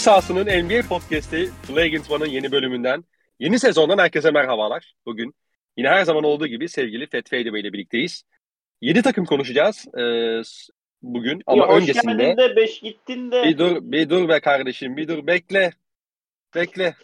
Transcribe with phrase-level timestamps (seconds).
[0.00, 3.04] Taktik sahasının NBA podcast'i Flagrant One'ın yeni bölümünden,
[3.38, 4.94] yeni sezondan herkese merhabalar.
[5.06, 5.34] Bugün
[5.76, 8.22] yine her zaman olduğu gibi sevgili Fethi Bey ile birlikteyiz.
[8.80, 10.42] 7 takım konuşacağız ee,
[11.02, 12.30] bugün ama ya öncesinde...
[12.30, 13.44] Hoş de 5 gittin de.
[13.44, 15.70] Bir dur, bir dur be kardeşim, bir dur bekle.
[16.54, 16.94] Bekle.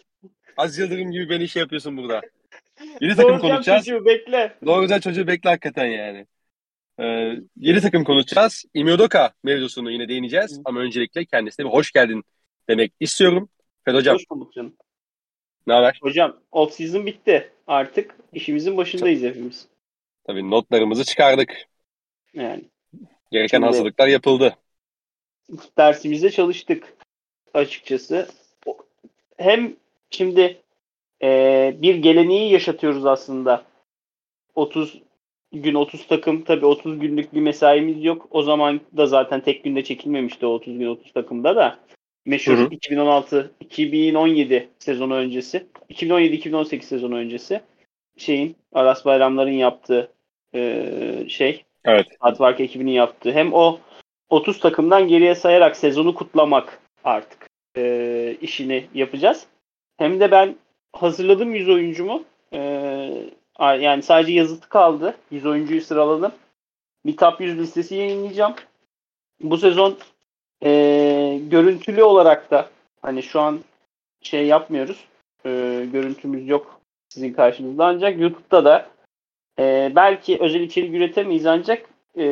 [0.57, 2.21] Az Yıldırım gibi beni şey yapıyorsun burada.
[3.01, 3.85] 7 takım konuşacağız.
[3.85, 4.53] çocuğu bekle.
[4.65, 6.25] Doğrucan çocuğu bekle hakikaten yani.
[6.99, 8.65] Ee, 7 takım konuşacağız.
[8.73, 10.61] Imiodoka mevzusunu yine değineceğiz.
[10.65, 12.23] Ama öncelikle kendisine bir hoş geldin
[12.69, 13.49] demek istiyorum.
[13.85, 14.75] Fed hocam Hoş bulduk canım.
[15.67, 15.99] ne haber?
[16.01, 17.51] Hocam off season bitti.
[17.67, 19.67] Artık işimizin başındayız hepimiz.
[20.23, 21.53] Tabii notlarımızı çıkardık.
[22.33, 22.63] Yani
[23.31, 24.55] Gereken Şimdi- hazırlıklar yapıldı.
[25.77, 26.93] dersimizde çalıştık
[27.53, 28.27] açıkçası.
[29.37, 29.75] Hem
[30.09, 30.57] şimdi
[31.21, 33.65] eee, bir geleneği yaşatıyoruz aslında.
[34.55, 35.01] 30
[35.51, 38.27] gün 30 takım tabii 30 günlük bir mesaimiz yok.
[38.31, 41.79] O zaman da zaten tek günde çekilmemişti o 30 gün 30 takımda da.
[42.27, 42.67] Meşhur Hı hı.
[42.71, 45.67] 2016 2017 sezonu öncesi.
[45.89, 47.61] 2017 2018 sezonu öncesi.
[48.17, 50.11] Şeyin Aras Bayramlar'ın yaptığı
[50.53, 52.07] eee, şey Evet.
[52.19, 53.79] Hardwork ekibinin yaptığı hem o
[54.29, 57.47] 30 takımdan geriye sayarak sezonu kutlamak artık
[57.77, 59.45] e, işini yapacağız.
[59.97, 60.55] Hem de ben
[60.93, 62.23] hazırladım 100 oyuncumu.
[62.53, 62.59] E,
[63.59, 65.15] yani sadece yazıtı kaldı.
[65.31, 66.31] 100 oyuncuyu sıraladım.
[67.05, 68.55] Bir top 100 listesi yayınlayacağım.
[69.41, 69.97] Bu sezon
[70.63, 72.69] e, görüntülü olarak da
[73.01, 73.59] hani şu an
[74.21, 75.05] şey yapmıyoruz.
[75.45, 75.49] E,
[75.93, 78.85] görüntümüz yok sizin karşınızda ancak YouTube'da da
[79.59, 82.25] e, belki özel içerik üretemeyiz ancak e,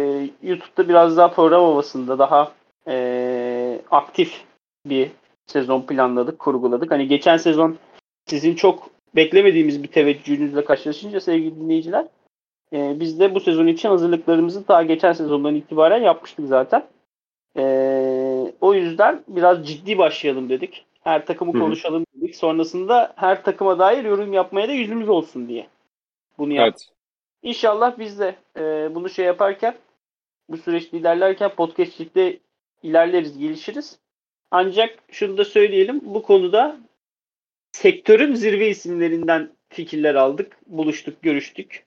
[0.43, 2.51] YouTube'da biraz daha program havasında daha
[2.87, 4.43] e, aktif
[4.85, 5.11] bir
[5.47, 6.91] sezon planladık, kurguladık.
[6.91, 7.77] Hani geçen sezon
[8.25, 12.05] sizin çok beklemediğimiz bir teveccühünüzle karşılaşınca sevgili dinleyiciler
[12.73, 16.83] e, biz de bu sezon için hazırlıklarımızı daha geçen sezondan itibaren yapmıştık zaten.
[17.57, 17.63] E,
[18.61, 20.85] o yüzden biraz ciddi başlayalım dedik.
[21.03, 21.61] Her takımı Hı hı.
[21.61, 22.35] konuşalım dedik.
[22.35, 25.67] Sonrasında her takıma dair yorum yapmaya da yüzümüz olsun diye.
[26.37, 26.87] Bunu yaptık.
[26.87, 26.95] Evet.
[27.43, 29.75] İnşallah biz de e, bunu şey yaparken
[30.49, 32.39] bu süreçte ilerlerken podcastçilikte
[32.83, 33.99] ilerleriz, gelişiriz.
[34.51, 36.01] Ancak şunu da söyleyelim.
[36.03, 36.77] Bu konuda
[37.71, 40.57] sektörün zirve isimlerinden fikirler aldık.
[40.67, 41.85] Buluştuk, görüştük.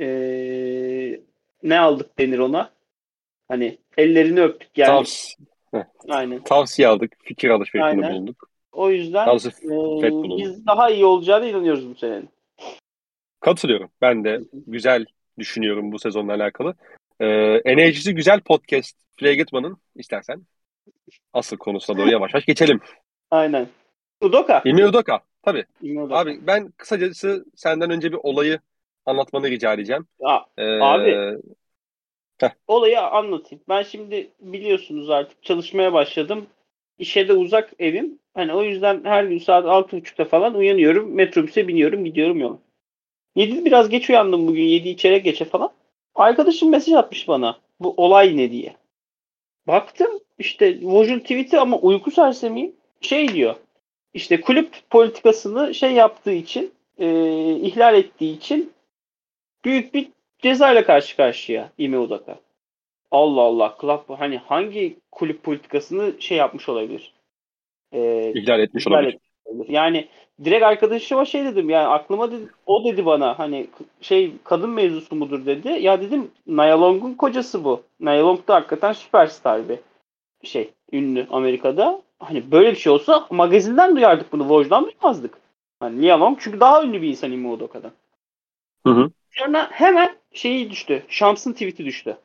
[0.00, 0.06] E,
[1.62, 2.70] ne aldık denir ona?
[3.52, 4.86] Hani ellerini öptük yani.
[4.88, 5.34] Tavs
[6.08, 6.42] Aynen.
[6.44, 7.12] tavsiye aldık.
[7.22, 8.50] Fikir alışverişinde bulunduk.
[8.72, 10.38] O yüzden e, bulunduk.
[10.38, 12.28] biz daha iyi olacağına inanıyoruz bu senenin.
[13.40, 13.90] Katılıyorum.
[14.00, 15.04] Ben de güzel
[15.38, 16.74] düşünüyorum bu sezonla alakalı.
[17.20, 17.26] Ee,
[17.64, 20.42] enerjisi güzel podcast Flagrant istersen
[21.32, 22.80] asıl konusuna doğru yavaş yavaş geçelim.
[23.30, 23.68] Aynen.
[24.20, 24.62] Udoka.
[24.64, 25.20] Imiodoka.
[25.42, 25.64] Tabii.
[25.82, 26.16] Udoka.
[26.16, 28.60] Abi ben kısacası senden önce bir olayı
[29.06, 30.06] anlatmanı rica edeceğim.
[30.22, 31.38] Aa, Ee, Abi.
[32.68, 33.64] Olayı anlatayım.
[33.68, 36.46] Ben şimdi biliyorsunuz artık çalışmaya başladım.
[36.98, 38.18] İşe de uzak evim.
[38.34, 41.14] Hani o yüzden her gün saat 6.30'da falan uyanıyorum.
[41.14, 42.58] Metrobüse biniyorum gidiyorum yola.
[43.36, 44.62] 7 biraz geç uyandım bugün.
[44.62, 45.70] 7 içeri geçe falan.
[46.14, 47.58] Arkadaşım mesaj atmış bana.
[47.80, 48.76] Bu olay ne diye.
[49.66, 52.72] Baktım işte Woj'un tweet'i ama uyku sersemiyim.
[53.00, 53.54] Şey diyor.
[54.14, 57.06] İşte kulüp politikasını şey yaptığı için e,
[57.56, 58.72] ihlal ettiği için
[59.64, 60.08] büyük bir
[60.42, 62.38] cezayla karşı karşıya Ime Udaka.
[63.10, 63.76] Allah Allah.
[63.80, 67.12] Club hani hangi kulüp politikasını şey yapmış olabilir?
[67.92, 69.14] Ee, ihlal etmiş ihlal olabilir.
[69.14, 69.74] etmiş olabilir.
[69.74, 70.08] Yani
[70.44, 73.66] direkt arkadaşıma şey dedim yani aklıma dedi, o dedi bana hani
[74.00, 75.68] şey kadın mevzusu mudur dedi.
[75.68, 77.82] Ya dedim Nia Long'un kocası bu.
[78.00, 79.78] Nia Long da hakikaten süperstar bir
[80.42, 82.02] şey ünlü Amerika'da.
[82.18, 84.42] Hani böyle bir şey olsa magazinden duyardık bunu.
[84.42, 85.38] Woj'dan duymazdık.
[85.80, 87.92] Hani Long çünkü daha ünlü bir insan Ime Udoka'dan.
[88.86, 89.10] Hı hı.
[89.32, 91.02] Sonra hemen şeyi düştü.
[91.08, 92.16] Şams'ın tweet'i düştü.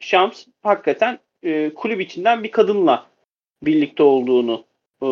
[0.00, 3.06] Şams hakikaten e, kulüp içinden bir kadınla
[3.62, 4.64] birlikte olduğunu
[5.02, 5.08] e,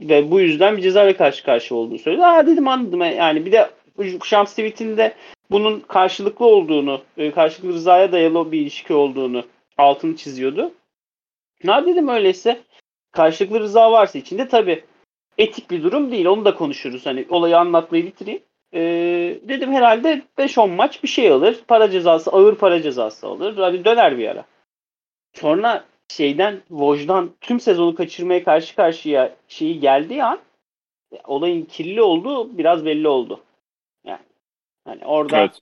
[0.00, 2.24] ve bu yüzden bir cezayla karşı karşıya olduğunu söyledi.
[2.24, 3.00] Aa dedim anladım.
[3.00, 3.70] Yani bir de
[4.24, 5.14] Şams tweet'inde
[5.50, 9.44] bunun karşılıklı olduğunu, e, karşılıklı rızaya dayalı bir ilişki olduğunu
[9.78, 10.74] altını çiziyordu.
[11.64, 12.60] Ne dedim öyleyse
[13.12, 14.84] karşılıklı rıza varsa içinde tabii
[15.38, 16.26] etik bir durum değil.
[16.26, 17.06] Onu da konuşuruz.
[17.06, 18.42] Hani olayı anlatmayı bitireyim.
[18.74, 21.60] Ee, dedim herhalde 5-10 maç bir şey alır.
[21.68, 23.56] Para cezası, ağır para cezası alır.
[23.56, 24.44] Hadi döner bir ara.
[25.34, 30.38] Sonra şeyden, Voj'dan tüm sezonu kaçırmaya karşı karşıya şeyi geldiği an
[31.24, 33.40] olayın kirli olduğu biraz belli oldu.
[34.04, 34.20] Yani
[34.84, 35.60] hani orada Evet.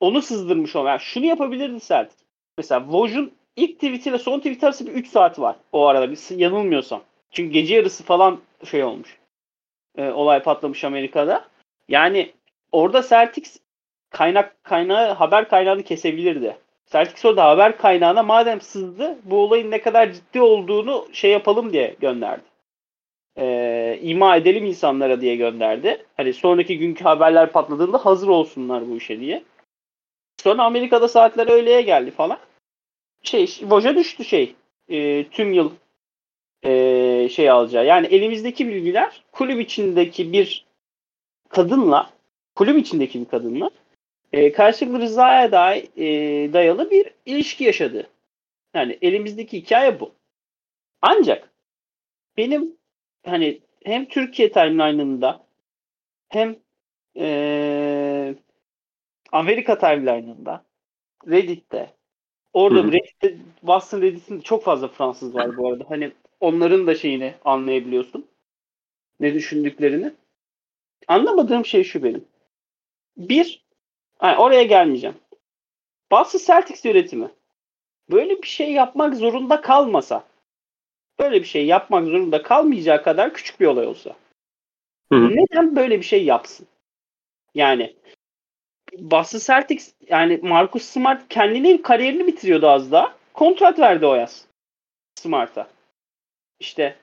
[0.00, 0.86] onu sızdırmış o.
[0.86, 2.12] Yani şunu yapabilirdi Sert.
[2.58, 6.10] Mesela Voj'un ilk tweet ile son tweet arası bir 3 saat var o arada.
[6.10, 7.02] Bir yanılmıyorsam.
[7.30, 9.18] Çünkü gece yarısı falan şey olmuş.
[9.96, 11.44] Ee, olay patlamış Amerika'da.
[11.88, 12.32] Yani
[12.72, 13.56] orada Celtics
[14.10, 16.56] kaynak kaynağı haber kaynağını kesebilirdi.
[16.86, 21.96] Celtics orada haber kaynağına madem sızdı bu olayın ne kadar ciddi olduğunu şey yapalım diye
[22.00, 22.44] gönderdi.
[23.38, 26.06] Ee, ima edelim insanlara diye gönderdi.
[26.16, 29.42] Hani sonraki günkü haberler patladığında hazır olsunlar bu işe diye.
[30.42, 32.38] Sonra Amerika'da saatler öğleye geldi falan.
[33.22, 34.54] Şey, boşa düştü şey.
[34.88, 35.72] E, tüm yıl
[36.62, 37.86] e, şey alacağı.
[37.86, 40.64] Yani elimizdeki bilgiler kulüp içindeki bir
[41.54, 42.10] kadınla
[42.54, 43.70] kulüp içindeki bir kadınla
[44.32, 46.06] e, karşılıklı rızaya day, e,
[46.52, 48.06] dayalı bir ilişki yaşadı.
[48.74, 50.12] Yani elimizdeki hikaye bu.
[51.02, 51.50] Ancak
[52.36, 52.76] benim
[53.26, 55.46] hani hem Türkiye timeline'ında
[56.28, 56.56] hem
[57.16, 58.34] e,
[59.32, 60.64] Amerika timeline'ında
[61.28, 61.94] Reddit'te
[62.52, 62.92] orada Hı-hı.
[62.92, 65.84] Reddit'te Boston Reddit'in çok fazla Fransız var bu arada.
[65.88, 68.26] Hani onların da şeyini anlayabiliyorsun.
[69.20, 70.12] Ne düşündüklerini.
[71.08, 72.24] Anlamadığım şey şu benim.
[73.16, 73.64] Bir,
[74.22, 75.16] yani oraya gelmeyeceğim.
[76.10, 77.30] Boston Celtics yönetimi
[78.10, 80.24] böyle bir şey yapmak zorunda kalmasa,
[81.18, 84.16] böyle bir şey yapmak zorunda kalmayacağı kadar küçük bir olay olsa.
[85.12, 85.28] Hı hı.
[85.36, 86.66] Neden böyle bir şey yapsın?
[87.54, 87.96] Yani
[88.98, 93.16] Boston Celtics yani Marcus Smart kendini kariyerini bitiriyordu az daha.
[93.34, 94.46] Kontrat verdi o yaz.
[95.14, 95.68] Smart'a.
[96.60, 96.96] İşte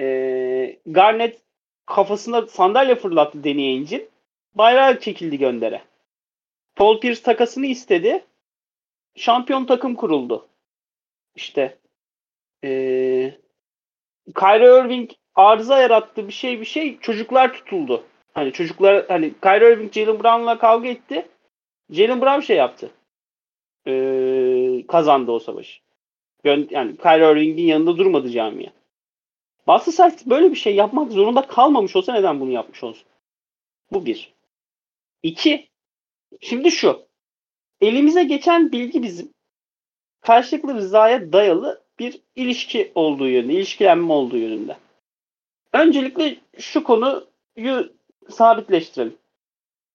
[0.00, 1.45] ee, Garnett
[1.86, 4.08] kafasına sandalye fırlattı deneyince
[4.54, 5.82] bayrağı çekildi göndere.
[6.76, 8.24] Paul Pierce takasını istedi.
[9.16, 10.48] Şampiyon takım kuruldu.
[11.34, 11.78] İşte
[12.64, 13.34] ee,
[14.34, 18.04] Kyrie Irving arıza yarattı bir şey bir şey çocuklar tutuldu.
[18.34, 21.28] Hani çocuklar hani Kyrie Irving Jalen Brown'la kavga etti.
[21.90, 22.90] Jalen Brown şey yaptı.
[23.86, 25.80] Ee, kazandı o savaşı.
[26.44, 28.70] Yani Kyrie Irving'in yanında durmadı camia.
[29.66, 33.04] Boston Celtics böyle bir şey yapmak zorunda kalmamış olsa neden bunu yapmış olsun?
[33.92, 34.32] Bu bir.
[35.22, 35.68] İki.
[36.40, 37.06] Şimdi şu.
[37.80, 39.34] Elimize geçen bilgi bizim
[40.20, 44.76] karşılıklı rızaya dayalı bir ilişki olduğu yönünde, ilişkilenme olduğu yönünde.
[45.72, 47.92] Öncelikle şu konuyu
[48.30, 49.16] sabitleştirelim.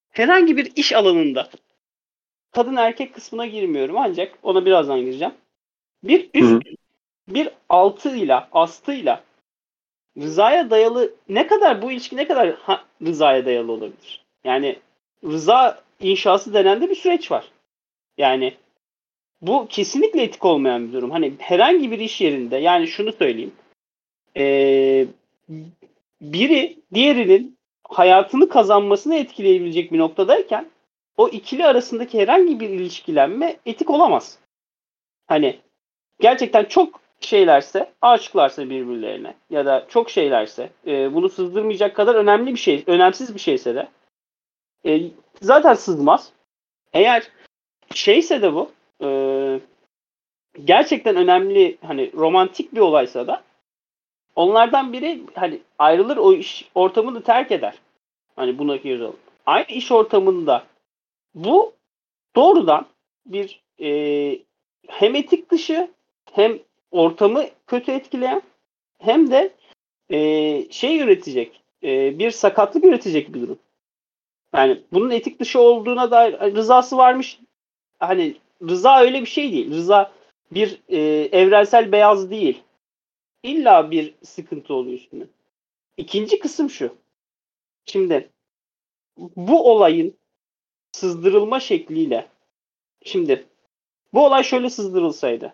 [0.10, 1.50] Herhangi bir iş alanında
[2.52, 5.34] kadın erkek kısmına girmiyorum ancak ona birazdan gireceğim.
[6.04, 6.60] Bir üst, Hı.
[7.28, 9.24] bir altıyla, astıyla
[10.18, 14.24] rızaya dayalı ne kadar bu ilişki ne kadar ha, rızaya dayalı olabilir?
[14.44, 14.80] Yani
[15.24, 17.52] rıza inşası denen de bir süreç var.
[18.18, 18.54] Yani
[19.42, 21.12] bu kesinlikle etik olmayan bir durum.
[21.12, 23.54] Hani herhangi bir iş yerinde yani şunu söyleyeyim.
[24.38, 25.08] Ee,
[26.22, 30.66] biri diğerinin hayatını kazanmasını etkileyebilecek bir noktadayken
[31.18, 34.40] o ikili arasındaki herhangi bir ilişkilenme etik olamaz.
[35.28, 35.60] Hani
[36.20, 42.60] gerçekten çok şeylerse, aşıklarsa birbirlerine ya da çok şeylerse, e, bunu sızdırmayacak kadar önemli bir
[42.60, 43.88] şey, önemsiz bir şeyse de
[44.86, 45.02] e,
[45.42, 46.32] zaten sızmaz.
[46.94, 47.28] Eğer
[47.94, 48.72] şeyse de bu,
[49.04, 49.10] e,
[50.66, 53.44] gerçekten önemli, hani romantik bir olaysa da
[54.36, 57.74] onlardan biri hani ayrılır o iş ortamını terk eder.
[58.36, 59.20] Hani buna yazalım.
[59.46, 60.64] Aynı iş ortamında
[61.36, 61.74] bu
[62.36, 62.86] doğrudan
[63.26, 63.90] bir e,
[64.88, 65.92] hem etik dışı
[66.32, 66.60] hem
[66.92, 68.42] ortamı kötü etkileyen
[69.00, 69.54] hem de
[70.10, 73.60] e, şey üretecek, e, bir sakatlık üretecek bir durum.
[74.56, 77.40] Yani bunun etik dışı olduğuna dair rızası varmış.
[78.00, 78.36] Hani
[78.70, 79.72] rıza öyle bir şey değil.
[79.72, 80.12] Rıza
[80.52, 81.00] bir e,
[81.32, 82.64] evrensel beyaz değil.
[83.44, 85.24] İlla bir sıkıntı oluyor üstüne.
[85.98, 86.96] İkinci kısım şu.
[87.86, 88.30] Şimdi
[89.18, 90.18] bu olayın
[90.92, 92.28] sızdırılma şekliyle
[93.04, 93.46] şimdi
[94.14, 95.54] bu olay şöyle sızdırılsaydı.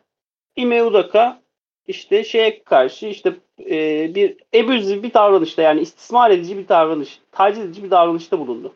[0.58, 1.42] Ime Udaka
[1.88, 7.64] işte şeye karşı işte e, bir ebüzif bir davranışta yani istismar edici bir davranış, taciz
[7.64, 8.74] edici bir davranışta bulundu.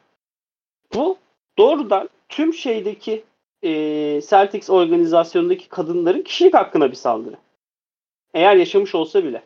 [0.94, 1.18] Bu
[1.58, 3.24] doğrudan tüm şeydeki
[3.64, 3.70] e,
[4.30, 7.36] Celtics organizasyonundaki kadınların kişilik hakkına bir saldırı.
[8.34, 9.44] Eğer yaşamış olsa bile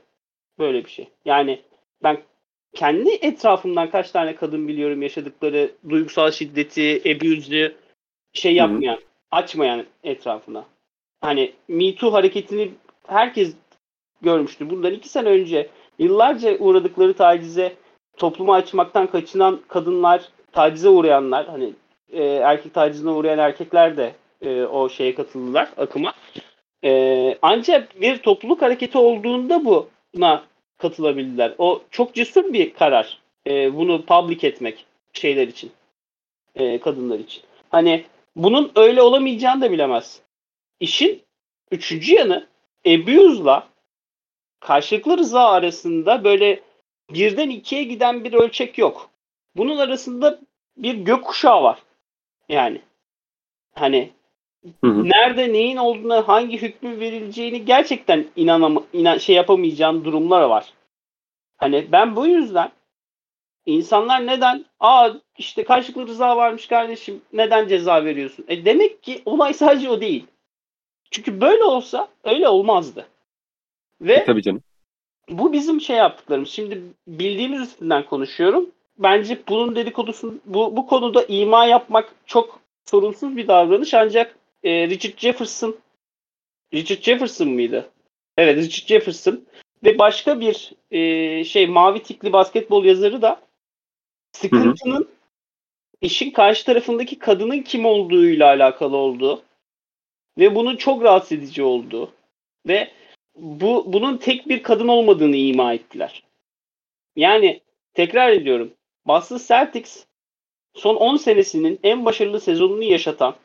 [0.59, 1.07] böyle bir şey.
[1.25, 1.61] Yani
[2.03, 2.17] ben
[2.73, 7.75] kendi etrafımdan kaç tane kadın biliyorum yaşadıkları duygusal şiddeti, abuse'ü
[8.33, 9.03] şey yapmayan, Hı-hı.
[9.31, 10.65] açmayan etrafına
[11.25, 12.71] hani Me Too hareketini
[13.07, 13.53] herkes
[14.21, 14.69] görmüştür.
[14.69, 17.75] Bundan iki sene önce yıllarca uğradıkları tacize
[18.17, 21.73] toplumu açmaktan kaçınan kadınlar, tacize uğrayanlar, hani
[22.09, 26.13] e, erkek tacizine uğrayan erkekler de e, o şeye katıldılar akıma.
[26.83, 30.43] E, ancak bir topluluk hareketi olduğunda buna
[30.77, 31.53] katılabildiler.
[31.57, 33.19] O çok cesur bir karar.
[33.47, 35.71] E, bunu public etmek şeyler için.
[36.55, 37.43] E, kadınlar için.
[37.69, 38.03] Hani
[38.35, 40.24] bunun öyle olamayacağını da bilemez.
[40.79, 41.23] İşin
[41.71, 42.47] üçüncü yanı
[42.87, 43.67] abuse'la
[44.59, 46.61] karşılıklı rıza arasında böyle
[47.09, 49.09] birden ikiye giden bir ölçek yok.
[49.55, 50.39] Bunun arasında
[50.77, 51.79] bir gökkuşağı var.
[52.49, 52.81] Yani
[53.73, 54.11] hani
[54.81, 55.03] hı hı.
[55.03, 60.73] nerede neyin olduğuna hangi hükmü verileceğini gerçekten inanama, inan, şey yapamayacağın durumlar var.
[61.57, 62.71] Hani ben bu yüzden
[63.65, 68.45] insanlar neden aa işte karşılıklı rıza varmış kardeşim neden ceza veriyorsun?
[68.47, 70.25] E demek ki olay sadece o değil.
[71.11, 73.07] Çünkü böyle olsa öyle olmazdı.
[74.01, 74.61] Ve e, tabii canım.
[75.29, 76.49] Bu bizim şey yaptıklarımız.
[76.49, 78.69] Şimdi bildiğimiz üstünden konuşuyorum.
[78.97, 85.17] Bence bunun dedikodusu bu, bu konuda ima yapmak çok sorunsuz bir davranış ancak e, Richard
[85.17, 85.75] Jefferson
[86.73, 87.89] Richard Jefferson mıydı?
[88.37, 89.45] Evet Richard Jefferson
[89.83, 93.41] ve başka bir e, şey mavi tikli basketbol yazarı da
[94.31, 95.07] sıkıntının hı hı.
[96.01, 99.41] işin karşı tarafındaki kadının kim olduğuyla alakalı olduğu
[100.37, 102.11] ve bunun çok rahatsız edici olduğu
[102.67, 102.91] ve
[103.35, 106.23] bu bunun tek bir kadın olmadığını ima ettiler.
[107.15, 107.61] Yani
[107.93, 108.73] tekrar ediyorum.
[109.07, 110.05] Boston Celtics
[110.73, 113.35] son 10 senesinin en başarılı sezonunu yaşatan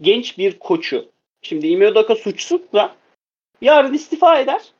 [0.00, 1.08] genç bir koçu.
[1.42, 2.96] Şimdi Ime Udoka suçsuzsa
[3.60, 4.72] yarın istifa eder.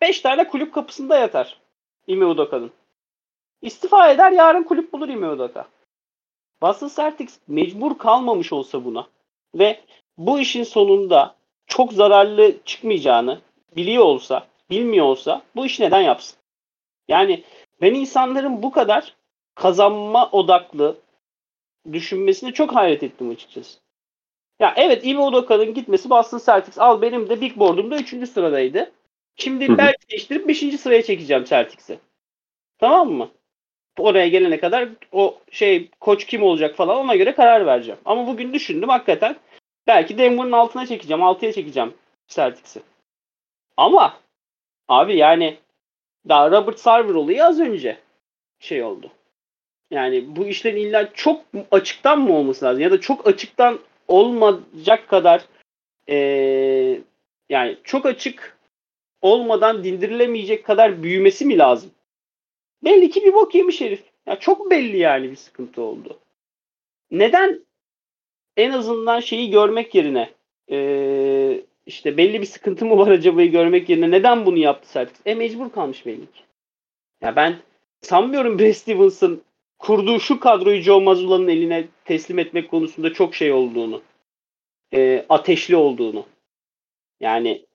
[0.00, 1.60] 5 tane kulüp kapısında yatar
[2.06, 2.72] Ime Udoka'nın.
[3.62, 5.68] İstifa eder yarın kulüp bulur Ime Udoka.
[6.62, 9.08] Boston Celtics mecbur kalmamış olsa buna
[9.54, 9.80] ve
[10.18, 11.34] bu işin sonunda
[11.66, 13.40] çok zararlı çıkmayacağını
[13.76, 16.38] biliyor olsa, bilmiyor olsa bu işi neden yapsın?
[17.08, 17.44] Yani
[17.80, 19.14] ben insanların bu kadar
[19.54, 20.96] kazanma odaklı
[21.92, 23.78] düşünmesine çok hayret ettim açıkçası.
[24.60, 28.28] Ya evet Ime Udoka'nın gitmesi Boston Celtics al benim de Big Board'umda 3.
[28.28, 28.92] sıradaydı.
[29.36, 29.78] Şimdi hı hı.
[29.78, 30.80] belki değiştirip 5.
[30.80, 31.98] sıraya çekeceğim Celtics'i.
[32.78, 33.30] Tamam mı?
[33.98, 38.00] Oraya gelene kadar o şey koç kim olacak falan ona göre karar vereceğim.
[38.04, 39.36] Ama bugün düşündüm hakikaten
[39.86, 41.94] belki Denver'ın altına çekeceğim, 6'ya çekeceğim
[42.28, 42.82] Celtics'i.
[43.76, 44.16] Ama
[44.88, 45.58] abi yani
[46.28, 47.98] daha Robert Sarver olayı az önce
[48.58, 49.10] şey oldu.
[49.90, 52.82] Yani bu işlerin illa çok açıktan mı olması lazım?
[52.82, 55.44] Ya da çok açıktan olmayacak kadar
[56.08, 57.00] ee,
[57.48, 58.58] yani çok açık
[59.22, 61.90] olmadan dindirilemeyecek kadar büyümesi mi lazım?
[62.84, 64.04] Belli ki bir bok yemiş herif.
[64.26, 66.18] Ya çok belli yani bir sıkıntı oldu.
[67.10, 67.66] Neden
[68.56, 70.30] en azından şeyi görmek yerine
[70.70, 75.20] ee, işte belli bir sıkıntı mı var acaba'yı görmek yerine neden bunu yaptı Celtics?
[75.26, 76.42] E mecbur kalmış belli ki.
[77.20, 77.56] Ya ben
[78.00, 79.42] sanmıyorum Brad Stevens'ın
[79.78, 84.02] kurduğu şu kadroyu Joe Mazzulla'nın eline teslim etmek konusunda çok şey olduğunu.
[84.94, 86.26] E, ateşli olduğunu.
[87.20, 87.66] Yani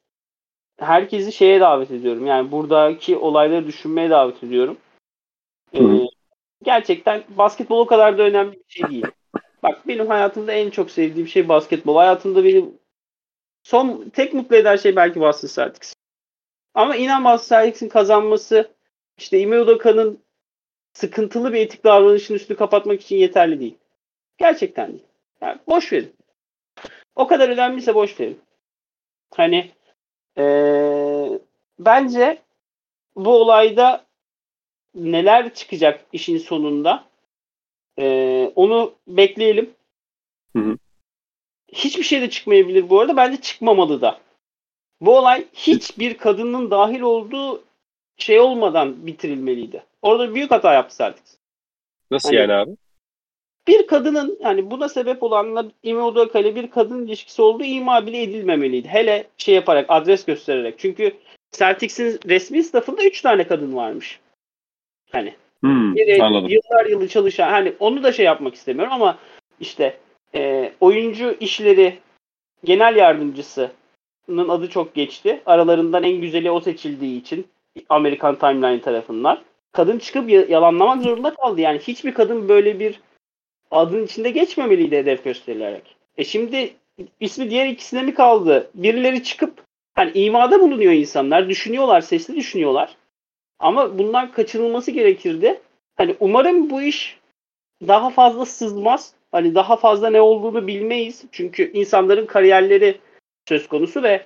[0.79, 2.25] herkesi şeye davet ediyorum.
[2.25, 4.77] Yani buradaki olayları düşünmeye davet ediyorum.
[5.73, 5.79] E,
[6.63, 9.05] gerçekten basketbol o kadar da önemli bir şey değil.
[9.63, 11.97] Bak benim hayatımda en çok sevdiğim şey basketbol.
[11.97, 12.79] Hayatımda benim
[13.63, 15.93] son tek mutlu eden şey belki Boston Celtics.
[16.73, 18.71] Ama inan Boston Celtics'in kazanması
[19.17, 20.19] işte Ime Udoka'nın
[20.93, 23.77] sıkıntılı bir etik davranışın üstünü kapatmak için yeterli değil.
[24.37, 25.03] Gerçekten değil.
[25.41, 26.15] Yani boş verin.
[27.15, 28.39] O kadar önemliyse boş verin.
[29.35, 29.71] Hani
[30.37, 31.39] ee,
[31.79, 32.41] bence
[33.15, 34.05] bu olayda
[34.95, 37.03] neler çıkacak işin sonunda
[37.99, 39.69] ee, onu bekleyelim.
[40.55, 40.77] Hı hı.
[41.73, 43.17] Hiçbir şey de çıkmayabilir bu arada.
[43.17, 44.19] Bence çıkmamalı da.
[45.01, 47.63] Bu olay hiçbir kadının dahil olduğu
[48.17, 49.83] şey olmadan bitirilmeliydi.
[50.01, 51.37] Orada büyük hata yaptı Celtics.
[52.11, 52.71] Nasıl hani, yani abi?
[53.67, 58.21] Bir kadının yani buna sebep olanla Ime Udoka ile bir kadın ilişkisi olduğu ima bile
[58.21, 58.87] edilmemeliydi.
[58.87, 60.79] Hele şey yaparak, adres göstererek.
[60.79, 61.17] Çünkü
[61.51, 64.19] Celtics'in resmi staffında 3 tane kadın varmış.
[65.11, 65.35] Hani.
[65.61, 66.49] Hmm, biri, anladım.
[66.49, 67.49] Yıllar yılı çalışan.
[67.49, 69.17] Hani onu da şey yapmak istemiyorum ama
[69.59, 69.97] işte
[70.35, 71.99] e, oyuncu işleri
[72.63, 75.41] genel yardımcısının adı çok geçti.
[75.45, 77.47] Aralarından en güzeli o seçildiği için
[77.89, 79.39] Amerikan Timeline tarafından.
[79.71, 81.61] Kadın çıkıp yalanlamak zorunda kaldı.
[81.61, 82.99] Yani hiçbir kadın böyle bir
[83.71, 85.95] adın içinde geçmemeliydi hedef gösterilerek.
[86.17, 86.73] E şimdi
[87.19, 88.71] ismi diğer ikisine mi kaldı?
[88.73, 89.63] Birileri çıkıp
[89.95, 91.49] hani imada bulunuyor insanlar.
[91.49, 92.95] Düşünüyorlar, sesli düşünüyorlar.
[93.59, 95.61] Ama bundan kaçınılması gerekirdi.
[95.95, 97.19] Hani umarım bu iş
[97.87, 99.13] daha fazla sızmaz.
[99.31, 101.25] Hani daha fazla ne olduğunu bilmeyiz.
[101.31, 102.97] Çünkü insanların kariyerleri
[103.47, 104.25] söz konusu ve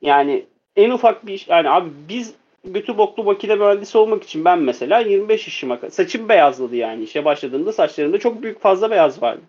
[0.00, 0.44] yani
[0.76, 5.00] en ufak bir iş yani abi biz götü boklu makine mühendisi olmak için ben mesela
[5.00, 9.42] 25 yaşıma saçım beyazladı yani işe başladığımda saçlarımda çok büyük fazla beyaz vardı.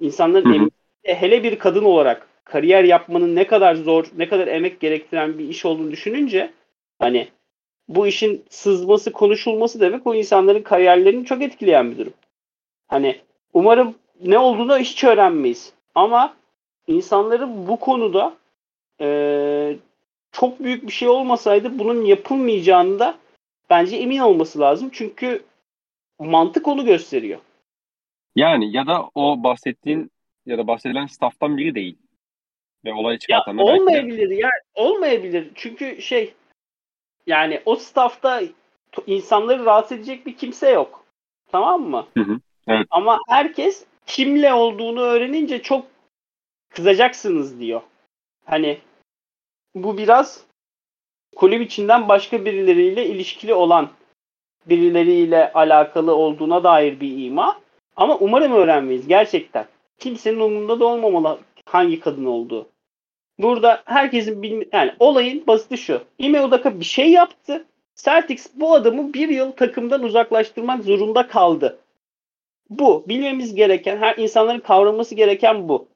[0.00, 0.70] İnsanların emeği,
[1.04, 5.64] hele bir kadın olarak kariyer yapmanın ne kadar zor, ne kadar emek gerektiren bir iş
[5.64, 6.50] olduğunu düşününce
[6.98, 7.28] hani
[7.88, 12.12] bu işin sızması, konuşulması demek o insanların kariyerlerini çok etkileyen bir durum.
[12.88, 13.20] Hani
[13.54, 15.72] umarım ne olduğunu hiç öğrenmeyiz.
[15.94, 16.36] Ama
[16.86, 18.36] insanların bu konuda
[19.00, 19.76] e,
[20.32, 23.18] çok büyük bir şey olmasaydı bunun yapılmayacağını da
[23.70, 24.90] bence emin olması lazım.
[24.92, 25.42] Çünkü
[26.18, 27.38] mantık onu gösteriyor.
[28.36, 30.10] Yani ya da o bahsettiğin
[30.46, 31.96] ya da bahsedilen stafftan biri değil.
[32.84, 35.50] ve olay Ya çıkartanlar belki de- olmayabilir ya olmayabilir.
[35.54, 36.34] Çünkü şey
[37.28, 38.42] yani o staffta
[39.06, 41.04] insanları rahatsız edecek bir kimse yok.
[41.52, 42.06] Tamam mı?
[42.14, 42.86] Hı hı, evet.
[42.90, 45.86] Ama herkes kimle olduğunu öğrenince çok
[46.70, 47.80] kızacaksınız diyor.
[48.44, 48.78] Hani
[49.74, 50.44] bu biraz
[51.36, 53.88] kulüp içinden başka birileriyle ilişkili olan
[54.66, 57.60] birileriyle alakalı olduğuna dair bir ima.
[57.96, 59.66] Ama umarım öğrenmeyiz gerçekten.
[59.98, 62.66] Kimsenin umurunda da olmamalı hangi kadın olduğu.
[63.38, 66.04] Burada herkesin bilme yani olayın basiti şu.
[66.18, 67.66] Ime Udaka bir şey yaptı.
[67.94, 71.78] Celtics bu adamı bir yıl takımdan uzaklaştırmak zorunda kaldı.
[72.70, 73.04] Bu.
[73.08, 75.88] Bilmemiz gereken, her insanların kavraması gereken bu.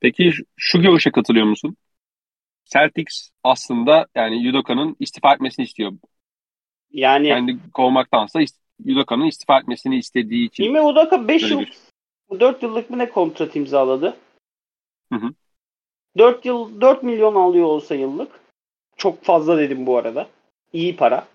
[0.00, 1.76] Peki şu- görüşe katılıyor musun?
[2.64, 5.92] Celtics aslında yani Udoka'nın istifa etmesini istiyor.
[6.90, 10.64] Yani Kendi kovmaktansa ist- Udoka'nın istifa etmesini istediği için.
[10.64, 11.60] Ime Udaka 5 Böyle yıl,
[12.30, 14.16] bir- 4 yıllık mı ne kontrat imzaladı?
[15.12, 15.30] Hı hı.
[16.18, 18.40] 4 yıl 4 milyon alıyor olsa yıllık.
[18.96, 20.26] Çok fazla dedim bu arada.
[20.72, 21.26] İyi para.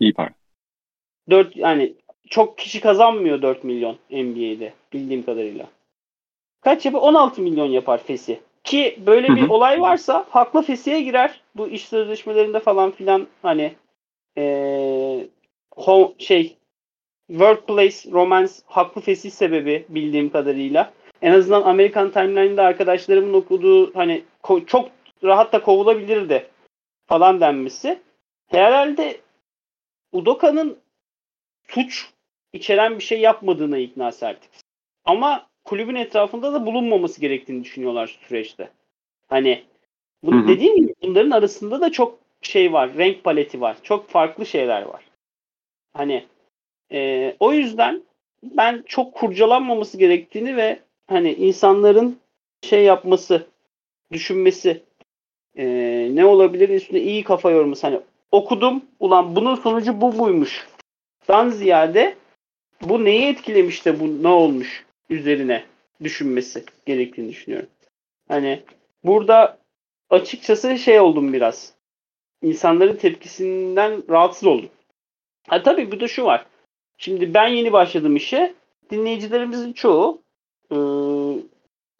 [0.00, 0.30] İyi para.
[1.30, 1.94] 4 yani
[2.28, 5.66] çok kişi kazanmıyor 4 milyon NBA'de bildiğim kadarıyla.
[6.60, 7.00] Kaç yapar?
[7.00, 8.40] 16 milyon yapar Fesi.
[8.64, 11.40] Ki böyle bir olay varsa haklı Fesi'ye girer.
[11.56, 13.72] Bu iş sözleşmelerinde falan filan hani
[14.36, 15.28] eee,
[15.76, 16.56] ho- şey
[17.30, 20.92] workplace romance haklı Fesi sebebi bildiğim kadarıyla.
[21.22, 24.90] En azından Amerikan Timeline'da arkadaşlarımın okuduğu hani ko- çok
[25.24, 26.46] rahat da kovulabilirdi
[27.06, 27.98] falan denmesi.
[28.46, 29.20] Herhalde
[30.12, 30.78] Udoka'nın
[31.68, 32.10] suç
[32.52, 34.62] içeren bir şey yapmadığına ikna Celtics.
[35.04, 38.70] Ama kulübün etrafında da bulunmaması gerektiğini düşünüyorlar süreçte.
[39.28, 39.64] Hani
[40.22, 40.48] bu, Hı hı.
[40.48, 42.90] dediğim gibi bunların arasında da çok şey var.
[42.98, 43.76] Renk paleti var.
[43.82, 45.04] Çok farklı şeyler var.
[45.92, 46.26] Hani
[46.92, 48.02] e, o yüzden
[48.42, 52.18] ben çok kurcalanmaması gerektiğini ve hani insanların
[52.62, 53.46] şey yapması,
[54.12, 54.82] düşünmesi
[55.56, 55.66] e,
[56.12, 57.86] ne olabilir üstüne iyi kafa yorması.
[57.86, 58.00] Hani
[58.32, 60.68] okudum ulan bunun sonucu bu buymuş.
[61.28, 62.16] Dan ziyade
[62.82, 65.64] bu neyi etkilemiş de bu ne olmuş üzerine
[66.02, 67.68] düşünmesi gerektiğini düşünüyorum.
[68.28, 68.62] Hani
[69.04, 69.58] burada
[70.10, 71.74] açıkçası şey oldum biraz.
[72.42, 74.70] İnsanların tepkisinden rahatsız oldum.
[75.48, 76.46] Ha tabii bir de şu var.
[76.98, 78.54] Şimdi ben yeni başladım işe.
[78.90, 80.22] Dinleyicilerimizin çoğu
[80.72, 80.76] e,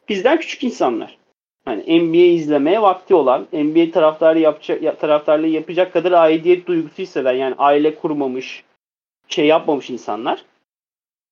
[0.09, 1.17] bizden küçük insanlar.
[1.65, 7.33] Hani NBA izlemeye vakti olan, NBA taraftarı yapacak ya- taraftarlığı yapacak kadar aidiyet duygusu hisseden
[7.33, 8.63] yani aile kurmamış,
[9.27, 10.45] şey yapmamış insanlar.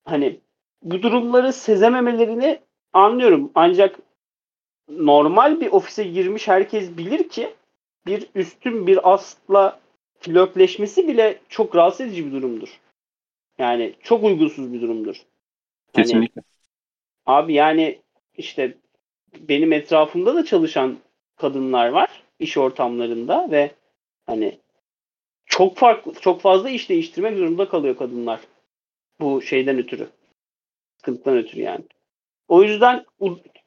[0.06, 0.40] Hani
[0.84, 2.60] bu durumları sezememelerini
[2.94, 3.52] anlıyorum.
[3.56, 4.00] Ancak
[4.90, 7.54] normal bir ofise girmiş herkes bilir ki
[8.06, 9.80] bir üstün bir asla
[10.20, 12.80] flörtleşmesi bile çok rahatsız edici bir durumdur.
[13.58, 15.16] Yani çok uygunsuz bir durumdur.
[15.94, 16.42] Hani Kesinlikle.
[17.28, 18.02] Abi yani
[18.38, 18.78] işte
[19.40, 20.98] benim etrafımda da çalışan
[21.36, 23.72] kadınlar var iş ortamlarında ve
[24.26, 24.58] hani
[25.46, 28.40] çok farklı çok fazla iş değiştirmek zorunda kalıyor kadınlar
[29.20, 30.08] bu şeyden ötürü.
[30.98, 31.84] Sıkıntıdan ötürü yani.
[32.48, 33.06] O yüzden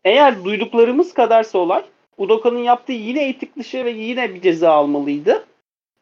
[0.05, 1.85] eğer duyduklarımız kadarsa olay
[2.19, 5.47] Udoka'nın yaptığı yine etik dışı ve yine bir ceza almalıydı.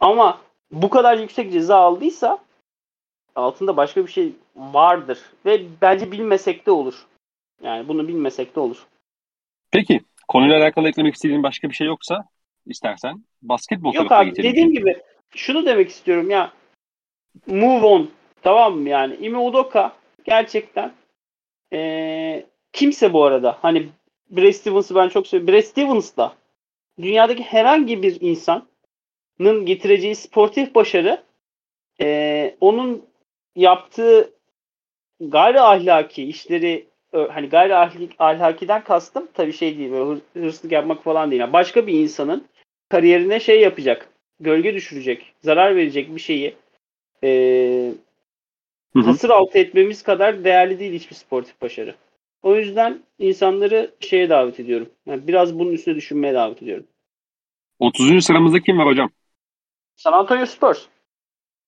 [0.00, 0.40] Ama
[0.70, 2.38] bu kadar yüksek ceza aldıysa
[3.34, 5.18] altında başka bir şey vardır.
[5.46, 7.06] Ve bence bilmesek de olur.
[7.62, 8.86] Yani bunu bilmesek de olur.
[9.70, 12.28] Peki konuyla alakalı eklemek istediğin başka bir şey yoksa
[12.66, 14.96] istersen basketbol Yok abi dediğim gibi
[15.34, 16.52] şunu demek istiyorum ya
[17.46, 18.10] move on
[18.42, 20.92] tamam mı yani Ime Udoka gerçekten
[21.72, 23.88] eee, kimse bu arada hani
[24.30, 25.54] Brad Stevens'ı ben çok seviyorum.
[25.54, 26.34] Brad Stevens da
[27.02, 31.22] dünyadaki herhangi bir insanın getireceği sportif başarı
[32.00, 33.06] eee, onun
[33.56, 34.34] yaptığı
[35.20, 41.04] gayri ahlaki işleri hani gayri ahli- ahlakiden kastım tabii şey değil böyle hır- hırsızlık yapmak
[41.04, 41.40] falan değil.
[41.40, 42.44] Yani başka bir insanın
[42.88, 44.08] kariyerine şey yapacak,
[44.40, 46.54] gölge düşürecek, zarar verecek bir şeyi
[47.22, 47.92] eee
[48.92, 49.04] Hı hı.
[49.04, 51.94] hasır altı etmemiz kadar değerli değil hiçbir sportif başarı.
[52.42, 54.88] O yüzden insanları şeye davet ediyorum.
[55.06, 56.86] Yani biraz bunun üstüne düşünmeye davet ediyorum.
[57.78, 58.22] 30.
[58.22, 59.10] sıramızda kim var hocam?
[59.96, 60.86] San Antonio Spurs.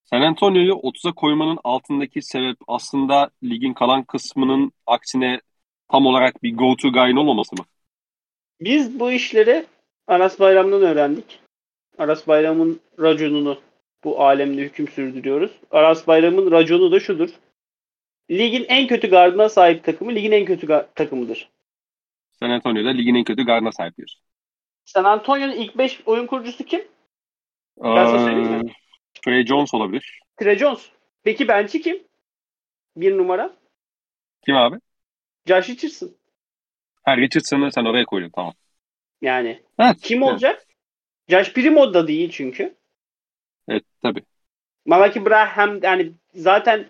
[0.05, 5.41] San Antonio'yu 30'a koymanın altındaki sebep aslında ligin kalan kısmının aksine
[5.89, 7.65] tam olarak bir go-to guy'ın olmaması mı?
[8.61, 9.67] Biz bu işleri
[10.07, 11.41] Aras Bayram'dan öğrendik.
[11.99, 13.61] Aras Bayram'ın raconunu
[14.05, 15.51] bu alemde hüküm sürdürüyoruz.
[15.71, 17.31] Aras Bayram'ın raconu da şudur.
[18.31, 21.49] Ligin en kötü gardına sahip takımı ligin en kötü ga- takımıdır.
[22.33, 24.23] San Antonio'da ligin en kötü gardına sahip diyoruz.
[24.85, 26.81] San Antonio'nun ilk 5 oyun kurucusu kim?
[27.83, 28.71] Ben sana söyleyeyim mi?
[28.71, 28.80] Ee,
[29.25, 30.21] Trey Jones olabilir.
[30.37, 30.89] Trey Jones.
[31.25, 32.03] Peki bench'i kim?
[32.97, 33.57] Bir numara.
[34.45, 34.77] Kim abi?
[35.47, 36.11] Josh Richardson.
[37.05, 38.55] Her Richardson'ı sen oraya koydun tamam.
[39.23, 39.97] Yani Evet.
[40.03, 40.33] kim evet.
[40.33, 40.67] olacak?
[41.29, 42.75] Josh Primo da değil çünkü.
[43.69, 44.23] Evet tabii.
[44.87, 46.87] Malaki Braham yani zaten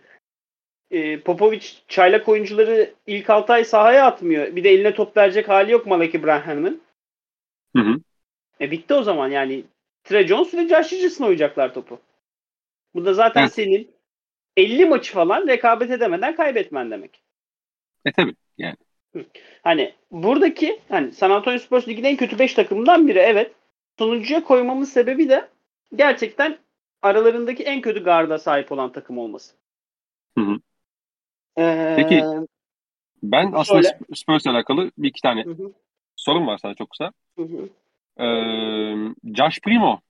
[0.91, 4.57] e, Popovic çaylak oyuncuları ilk 6 ay sahaya atmıyor.
[4.57, 6.83] Bir de eline top verecek hali yok Malaki Braham'ın.
[7.77, 8.01] Hı hı.
[8.61, 9.65] E bitti o zaman yani.
[10.05, 12.01] Trey Jones ve Josh Richardson oynayacaklar topu.
[12.95, 13.53] Bu da zaten Evet.
[13.53, 13.91] senin
[14.57, 17.23] 50 maçı falan rekabet edemeden kaybetmen demek.
[18.05, 18.35] E tabii.
[18.59, 18.77] Yani.
[19.63, 23.53] Hani buradaki hani San Antonio Spurs ligin en kötü 5 takımından biri evet.
[23.99, 25.49] Sonuncuya koymamın sebebi de
[25.95, 26.59] gerçekten
[27.03, 29.55] aralarındaki en kötü garda sahip olan takım olması.
[30.39, 30.57] Hı hı.
[31.59, 32.25] Ee, Peki.
[33.23, 33.89] Ben aslında Şöyle.
[33.89, 35.73] Sp- Spurs'la alakalı bir iki tane Hı hı,
[36.17, 37.13] sorum var sana çok kısa.
[37.37, 37.69] hı hı.
[38.25, 40.01] Ee, Josh Primo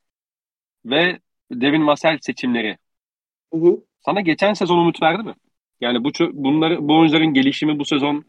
[0.85, 1.19] ve
[1.51, 2.79] Devin Vassell seçimleri
[3.53, 3.81] Hı hı.
[4.05, 5.35] sana geçen sezon umut verdi mi?
[5.81, 8.25] Yani bu bunları bu oyuncuların gelişimi bu sezon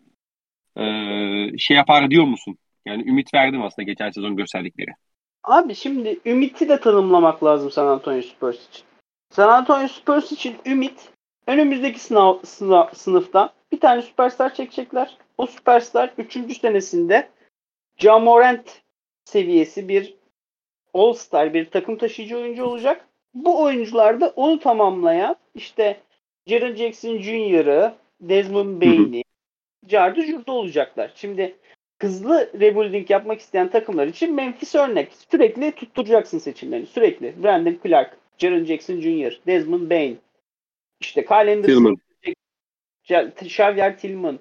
[0.78, 2.58] ee, şey yapar diyor musun?
[2.86, 4.92] Yani ümit verdi mi aslında geçen sezon gösterdikleri?
[5.44, 8.86] Abi şimdi ümiti de tanımlamak lazım San Antonio Spurs için.
[9.32, 11.10] San Antonio Spurs için ümit
[11.48, 15.18] önümüzdeki sınav, sınav sınıfta bir tane süperstar çekecekler.
[15.38, 16.58] O süperstar 3.
[16.58, 17.30] senesinde
[17.98, 18.82] Jamorant
[19.26, 20.16] seviyesi bir
[20.94, 23.08] All-Star bir takım taşıyıcı oyuncu olacak.
[23.34, 26.00] Bu oyuncular da onu tamamlayan işte
[26.48, 29.24] Jaren Jackson Jr.'ı, Desmond Bain'i,
[29.86, 31.12] Cardı Curda olacaklar.
[31.16, 31.56] Şimdi
[32.02, 35.12] hızlı rebuilding yapmak isteyen takımlar için Memphis örnek.
[35.32, 36.86] Sürekli tutturacaksın seçimlerini.
[36.86, 37.44] Sürekli.
[37.44, 40.20] Brandon Clark, Jaren Jackson Jr., Desmond Bain,
[41.00, 41.98] işte Kyle Anderson,
[43.42, 44.40] Xavier Tillman,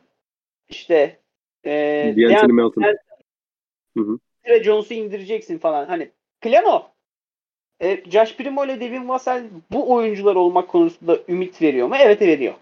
[0.68, 1.18] işte
[1.64, 2.82] e, D'Anthony Melton.
[3.96, 4.18] Hı
[4.64, 5.86] Jones'u indireceksin falan.
[5.86, 6.90] Hani plan o.
[7.82, 11.96] E, Josh Primo ile Devin Vassell bu oyuncular olmak konusunda ümit veriyor mu?
[11.98, 12.54] Evet veriyor.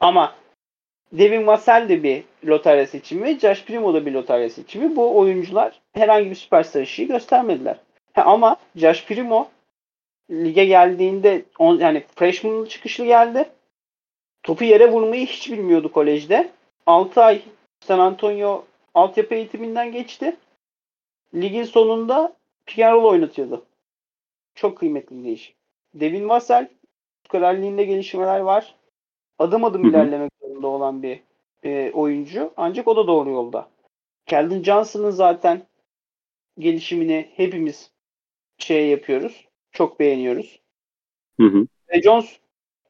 [0.00, 0.34] Ama
[1.12, 4.96] Devin Vassell de bir lotarya seçimi, Josh Primo da bir lotarya seçimi.
[4.96, 7.76] Bu oyuncular herhangi bir süperstar ışığı göstermediler.
[8.12, 9.48] Ha, ama Josh Primo
[10.30, 13.48] lige geldiğinde on, yani freshman çıkışlı geldi.
[14.42, 16.50] Topu yere vurmayı hiç bilmiyordu kolejde.
[16.86, 17.42] 6 ay
[17.80, 18.64] San Antonio
[18.94, 20.36] altyapı eğitiminden geçti.
[21.34, 22.32] Ligin sonunda
[22.66, 23.64] pick oynatıyordu.
[24.58, 25.54] Çok kıymetli bir değişim.
[25.94, 26.68] Devin Vassell
[27.26, 28.74] skorerliğinde gelişmeler var.
[29.38, 29.90] Adım adım Hı hı.
[29.90, 31.20] ilerlemek zorunda olan bir
[31.64, 32.52] e, oyuncu.
[32.56, 33.68] Ancak o da doğru yolda.
[34.26, 35.62] Keldon Johnson'ın zaten
[36.58, 37.90] gelişimini hepimiz
[38.58, 39.48] şey yapıyoruz.
[39.72, 40.60] Çok beğeniyoruz.
[41.40, 41.66] Hı hı.
[41.92, 42.38] Ve Jones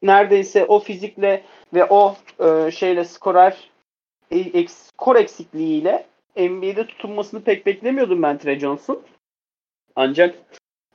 [0.01, 3.71] neredeyse o fizikle ve o e, şeyle skorer
[4.31, 6.05] e, skor eksikliğiyle
[6.35, 9.03] NBA'de tutunmasını pek beklemiyordum ben Trey Jones'un.
[9.95, 10.35] Ancak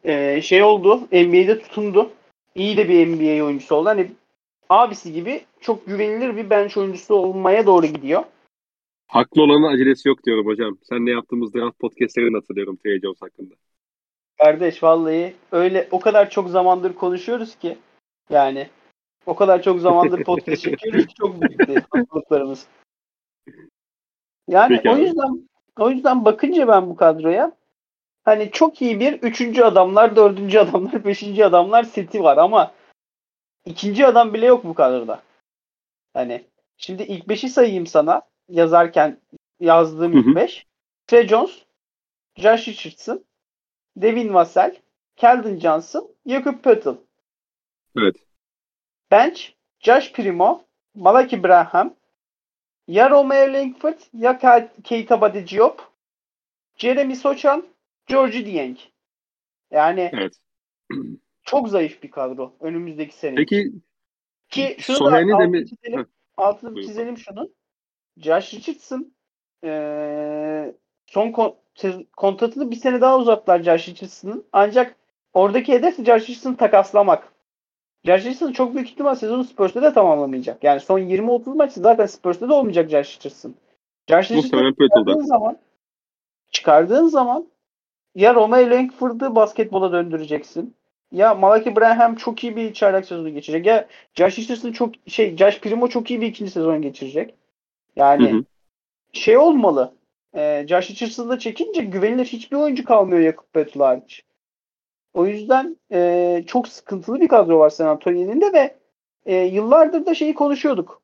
[0.05, 1.01] e, şey oldu.
[1.13, 2.11] NBA'de tutundu.
[2.55, 3.89] İyi de bir NBA oyuncusu oldu.
[3.89, 4.11] Hani
[4.69, 8.25] abisi gibi çok güvenilir bir bench oyuncusu olmaya doğru gidiyor.
[9.07, 10.79] Haklı olanın acelesi yok diyorum hocam.
[10.83, 13.55] Sen ne yaptığımız draft podcastlerini hatırlıyorum Trey Jones hakkında.
[14.39, 17.79] Kardeş vallahi öyle o kadar çok zamandır konuşuyoruz ki
[18.31, 18.69] yani
[19.27, 22.67] o kadar çok zamandır podcast çekiyoruz ki çok büyük haklılıklarımız.
[24.49, 25.01] Yani Peki o abi.
[25.01, 27.53] yüzden o yüzden bakınca ben bu kadroya
[28.25, 32.75] hani çok iyi bir üçüncü adamlar, dördüncü adamlar, beşinci adamlar seti var ama
[33.65, 35.23] ikinci adam bile yok bu kadroda.
[36.15, 36.45] Hani
[36.77, 39.21] şimdi ilk beşi sayayım sana yazarken
[39.61, 40.35] yazdığım Hı ilk hı.
[40.35, 40.67] beş.
[41.07, 41.63] Trey Jones,
[42.37, 43.25] Josh Richardson,
[43.97, 44.77] Devin Vassell,
[45.17, 46.89] Keldon Johnson, Jakob Poeltl.
[47.97, 48.17] Evet.
[49.11, 51.95] Bench, Josh Primo, Malaki Braham,
[52.89, 54.39] ya Romeo Langford ya
[54.85, 55.93] Keita Badidiop,
[56.77, 57.74] Jeremy Sochan,
[58.07, 58.79] Georgie Dieng.
[59.71, 60.37] Yani Evet.
[61.43, 63.35] çok zayıf bir kadro önümüzdeki sene.
[63.35, 63.73] Peki
[64.49, 65.67] Ki şunu da altını mi?
[65.67, 66.05] çizelim, Heh,
[66.37, 66.87] altını buyur.
[66.87, 67.51] çizelim şunu.
[68.17, 69.13] Josh Richardson
[69.63, 70.75] eee,
[71.07, 71.57] son kon-
[72.17, 74.45] kontratını bir sene daha uzattılar Josh Richardson'ın.
[74.53, 74.97] Ancak
[75.33, 77.33] oradaki hedef Josh Richardson'ı takaslamak.
[78.05, 80.65] Josh Richardson çok büyük ihtimal sezonu Spurs'ta da tamamlamayacak.
[80.65, 83.55] Yani son 20-30 maçı zaten Spurs'ta da olmayacak Josh Richardson.
[84.09, 85.59] Josh Richardson'ı çıkardığın zaman
[86.53, 87.49] çıkardığın zaman
[88.15, 90.77] ya Romeo Langford'u basketbola döndüreceksin.
[91.13, 93.67] Ya Malaki Branham çok iyi bir çaylak sezonu geçirecek.
[93.67, 97.35] Ya Josh Richardson çok şey Josh Primo çok iyi bir ikinci sezon geçirecek.
[97.97, 98.45] Yani Hı hı.
[99.13, 99.95] şey olmalı.
[100.35, 104.25] E, Josh Richardson'ı da çekince güvenilir hiçbir oyuncu kalmıyor Jakob Poeltl hariç.
[105.15, 108.77] O yüzden e, çok sıkıntılı bir kadro var San Antonio'nun da ve
[109.27, 111.03] e, yıllardır da şeyi konuşuyorduk.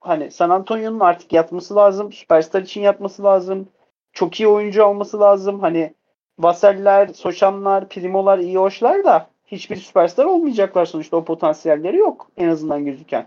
[0.00, 2.12] Hani San Antonio'nun artık yatması lazım.
[2.12, 3.68] Süperstar için yatması lazım.
[4.12, 5.60] Çok iyi oyuncu alması lazım.
[5.60, 5.94] Hani
[6.38, 11.16] Vassell'ler, Soşanlar, Primo'lar iyi hoşlar da hiçbir süperstar olmayacaklar sonuçta.
[11.16, 13.26] O potansiyelleri yok en azından gözüken.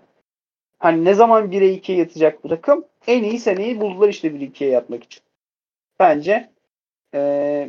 [0.79, 2.85] Hani ne zaman 1'e 2'ye yatacak bu takım?
[3.07, 5.23] En iyi seneyi buldular işte 1'e 2'ye yatmak için.
[5.99, 6.49] Bence
[7.13, 7.17] e,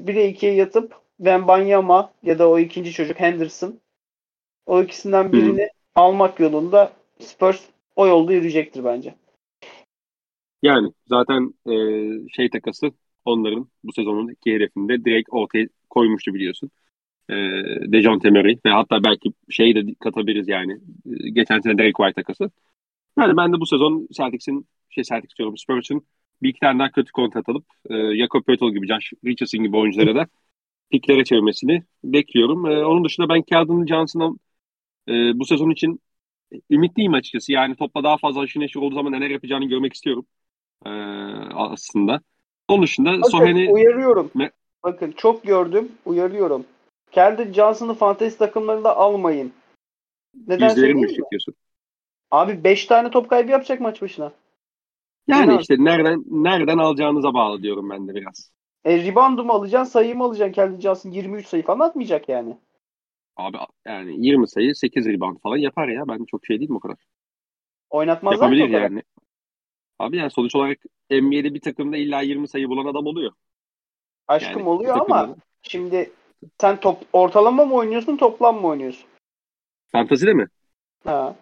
[0.07, 3.81] 1'e 2'ye yatıp Wembanyama ya da o ikinci çocuk Henderson
[4.67, 5.69] o ikisinden birini Hı.
[5.95, 7.61] almak yolunda Spurs
[7.97, 9.15] o yolda yürüyecektir bence.
[10.63, 11.75] Yani zaten e,
[12.29, 12.91] şey takası
[13.25, 16.71] onların bu sezonun iki hedefinde direkt ortaya koymuştu biliyorsun.
[17.31, 17.35] E,
[17.93, 20.73] Dejounte Murray ve hatta belki şey de katabiliriz yani.
[21.07, 22.51] E, geçen sene Derek White takası.
[23.19, 26.07] Yani ben de bu sezon Celtics'in şey Celtics diyorum Spurs'un
[26.43, 30.15] bir iki tane daha kötü kontrat alıp e, Jakob Pöttl gibi, Josh Richardson gibi oyunculara
[30.15, 30.27] da
[30.91, 32.67] piklere çevirmesini bekliyorum.
[32.67, 34.41] E, onun dışında ben Keldon Johnson'ın
[35.09, 36.01] e, bu sezon için
[36.71, 37.53] ümitliyim açıkçası.
[37.53, 40.27] Yani topla daha fazla aşırı neşir olduğu zaman neler yapacağını görmek istiyorum
[40.87, 40.91] e,
[41.55, 42.21] aslında.
[42.69, 43.73] Onun dışında Bakın, Sohen'i...
[43.73, 44.31] Uyarıyorum.
[44.35, 44.51] Me-
[44.83, 45.93] Bakın çok gördüm.
[46.05, 46.65] Uyarıyorum.
[47.11, 49.53] Keldon Johnson'ı fantezi takımlarında almayın.
[50.47, 51.09] Neden söyleyeyim mi?
[51.31, 51.55] Diyorsun.
[52.31, 54.33] Abi 5 tane top kaybı yapacak maç başına.
[55.27, 58.53] Yani işte nereden nereden alacağınıza bağlı diyorum ben de biraz.
[58.85, 60.53] E, reboundu mu alacaksın, sayı mı alacaksın?
[60.53, 62.57] Kendi Johnson 23 sayı falan atmayacak yani.
[63.37, 66.09] Abi yani 20 sayı 8 rebound falan yapar ya.
[66.09, 66.97] Ben çok şey değilim o kadar.
[67.91, 69.03] Oynatmazlar Yapabilir yani.
[70.03, 70.79] Abi yani sonuç olarak
[71.11, 73.33] NBA'de bir takımda illa 20 sayı bulan adam oluyor.
[74.29, 76.13] Aşkım yani, oluyor ama şimdi
[76.61, 79.07] sen top ortalama mı oynuyorsun, toplam mı oynuyorsun?
[79.93, 80.47] Fantazide mi?
[81.05, 81.37] Ha.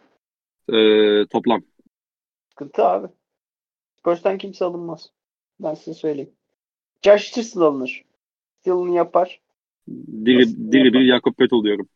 [0.73, 1.63] Ee, toplam.
[2.51, 3.07] Sıkıntı abi.
[3.99, 5.11] Spurs'tan kimse alınmaz.
[5.61, 6.33] Ben size söyleyeyim.
[7.03, 8.05] Josh Richardson alınır.
[8.67, 9.41] Yılını yapar.
[10.25, 11.89] Diri, diri bir Jakob Pöttl diyorum.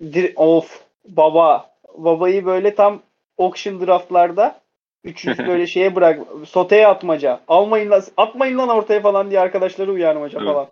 [0.00, 0.84] Diri, of.
[1.08, 1.76] Baba.
[1.94, 3.02] Babayı böyle tam
[3.38, 4.60] auction draftlarda
[5.04, 6.20] 300 böyle şeye bırak.
[6.46, 7.40] Soteye atmaca.
[7.48, 10.48] Almayın lan, atmayın lan ortaya falan diye arkadaşları uyarmaca evet.
[10.48, 10.68] falan.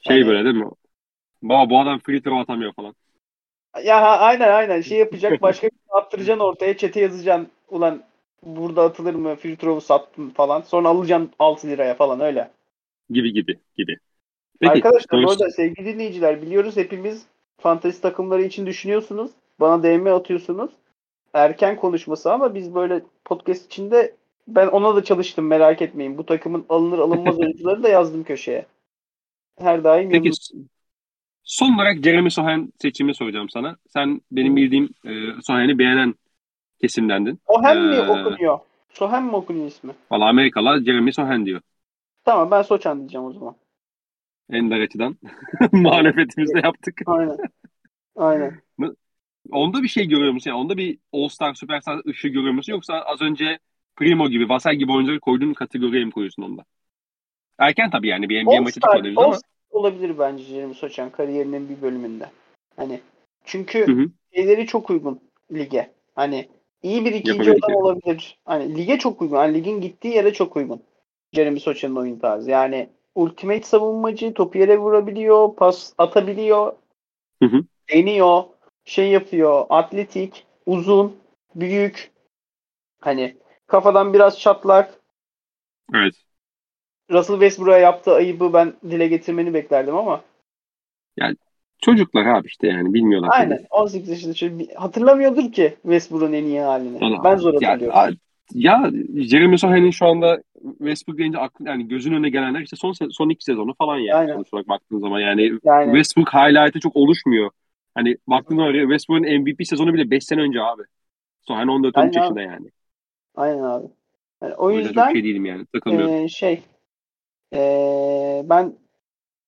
[0.00, 0.70] Şey yani, böyle değil mi?
[1.42, 2.94] Baba bu adam free throw atamıyor falan.
[3.84, 7.48] Ya aynen aynen şey yapacak başka bir şey attıracaksın ortaya çete yazacaksın.
[7.68, 8.02] Ulan
[8.42, 10.60] burada atılır mı filtrovu sattım falan.
[10.60, 12.50] Sonra alacaksın 6 liraya falan öyle.
[13.10, 13.96] Gibi gibi gibi.
[14.60, 17.26] Peki, Arkadaşlar bu arada sevgili dinleyiciler biliyoruz hepimiz
[17.58, 19.30] fantezi takımları için düşünüyorsunuz.
[19.60, 20.70] Bana DM atıyorsunuz.
[21.36, 24.16] Erken konuşması ama biz böyle podcast içinde
[24.48, 26.18] ben ona da çalıştım merak etmeyin.
[26.18, 28.66] Bu takımın alınır alınmaz oyuncuları da yazdım köşeye.
[29.58, 30.30] Her daim Peki
[31.42, 33.76] son olarak Jeremy Sohan seçimi soracağım sana.
[33.88, 35.10] Sen benim bildiğim e,
[35.42, 36.14] Sohan'ı beğenen
[36.80, 37.40] kesimlendin.
[37.46, 38.58] Sohen ee, mi okunuyor?
[38.92, 39.92] Sohen mi okunuyor ismi?
[40.10, 41.60] Valla Amerikalı Jeremy Sohen diyor.
[42.24, 43.54] Tamam ben Soçan diyeceğim o zaman.
[44.50, 45.16] Ender açıdan.
[45.72, 47.00] Muhalefetimizi yaptık.
[47.06, 47.36] Aynen.
[48.16, 48.65] Aynen.
[49.50, 50.50] Onda bir şey görüyor musun?
[50.50, 52.72] Yani onda bir All-Star, Superstar ışığı görüyor musun?
[52.72, 53.58] Yoksa az önce
[53.96, 56.64] Primo gibi, Vassell gibi oyuncuları koyduğun kategoriye mi koyuyorsun onda?
[57.58, 59.38] Erken tabii yani bir NBA maçı çıkmadı ama.
[59.70, 62.26] olabilir bence Jeremy Soçan kariyerinin bir bölümünde.
[62.76, 63.00] Hani
[63.44, 64.10] çünkü hı hı.
[64.34, 65.20] şeyleri çok uygun
[65.54, 65.90] lige.
[66.14, 66.48] Hani
[66.82, 68.38] iyi bir ikinci adam olabilir.
[68.44, 69.36] Hani lige çok uygun.
[69.36, 70.82] Hani ligin gittiği yere çok uygun.
[71.32, 72.50] Jeremy Soçan'ın oyun tarzı.
[72.50, 76.72] Yani ultimate savunmacı, topu yere vurabiliyor, pas atabiliyor,
[77.42, 77.64] hı hı.
[77.94, 78.44] deniyor,
[78.86, 81.16] şey yapıyor, atletik, uzun,
[81.54, 82.10] büyük.
[83.00, 84.94] Hani kafadan biraz çatlak.
[85.94, 86.14] Evet.
[87.10, 90.20] Russell Westbrook'a yaptığı ayıbı ben dile getirmeni beklerdim ama.
[91.16, 91.36] Yani
[91.78, 93.30] çocuklar abi işte yani bilmiyorlar.
[93.32, 93.56] Aynen.
[93.56, 93.66] Tabii.
[93.70, 97.04] 18 yaşında çocuk hatırlamıyordur ki Westbrook'un en iyi halini.
[97.04, 97.98] Yani, ben zor hatırlıyorum.
[97.98, 98.10] Ya,
[98.54, 98.90] ya
[99.22, 100.42] Jeremy Sohan'in şu anda
[100.78, 104.34] Westbrook deyince aklı, yani gözün önüne gelenler işte son son iki sezonu falan yani Aynen.
[104.34, 105.86] sonuç olarak baktığın zaman yani, yani.
[105.86, 107.50] Westbrook highlight'ı çok oluşmuyor.
[107.96, 110.82] Hani baktığın zaman Westbrook'un MVP sezonu bile 5 sene önce abi.
[111.40, 112.70] Sohan 14 13 yaşında yani.
[113.34, 113.86] Aynen abi.
[114.42, 116.14] Yani o, o yüzden çok şey değilim yani takılmıyorum.
[116.14, 116.62] E, şey
[117.54, 117.60] e,
[118.44, 118.74] ben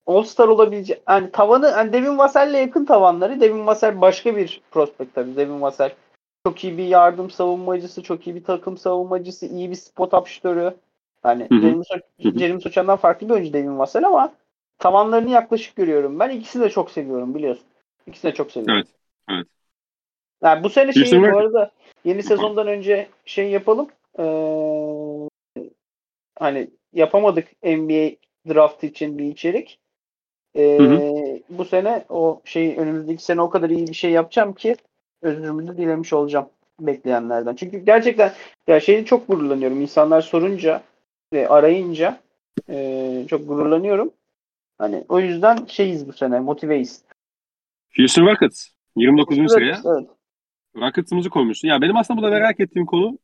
[0.07, 3.41] All-Star olabilecek yani tavanı yani Devin Vassell'le yakın tavanları.
[3.41, 5.37] Devin Vassell başka bir prospekt tabii.
[5.37, 5.95] Devin Vassell
[6.47, 10.75] çok iyi bir yardım savunmacısı, çok iyi bir takım savunmacısı, iyi bir spot up şutörü.
[11.25, 11.49] Yani
[12.39, 14.33] Jeremy Soçan'dan farklı bir oyuncu Devin Vassell ama
[14.79, 16.19] tavanlarını yaklaşık görüyorum.
[16.19, 17.65] Ben ikisini de çok seviyorum biliyorsun.
[18.09, 18.75] İkisini de çok seviyorum.
[18.77, 18.89] Evet.
[19.31, 19.47] Evet.
[20.43, 21.71] Yani bu sene şeyi bu arada
[22.05, 23.89] yeni sezondan önce şey yapalım.
[24.19, 25.29] Ee,
[26.39, 28.11] hani yapamadık NBA
[28.49, 29.79] draft için bir içerik.
[30.55, 31.39] Ee, hı hı.
[31.51, 34.77] Bu sene o şey önümüzdeki sene o kadar iyi bir şey yapacağım ki
[35.23, 36.49] özürümü de dilemiş olacağım
[36.81, 37.55] bekleyenlerden.
[37.55, 38.33] Çünkü gerçekten
[38.67, 39.81] ya şeyi çok gururlanıyorum.
[39.81, 40.83] İnsanlar sorunca
[41.33, 42.21] ve arayınca
[42.69, 44.11] e, çok gururlanıyorum.
[44.79, 47.03] Hani o yüzden şeyiz bu sene motiveyiz.
[47.97, 49.51] Houston Rockets 29.
[49.51, 49.81] sıraya.
[49.87, 50.11] Evet.
[50.77, 51.69] Rockets'ımızı koymuşsun.
[51.69, 53.19] Ya benim aslında burada merak ettiğim konu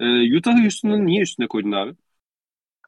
[0.00, 1.94] e, Utah'ı Houston'ın niye üstüne koydun abi?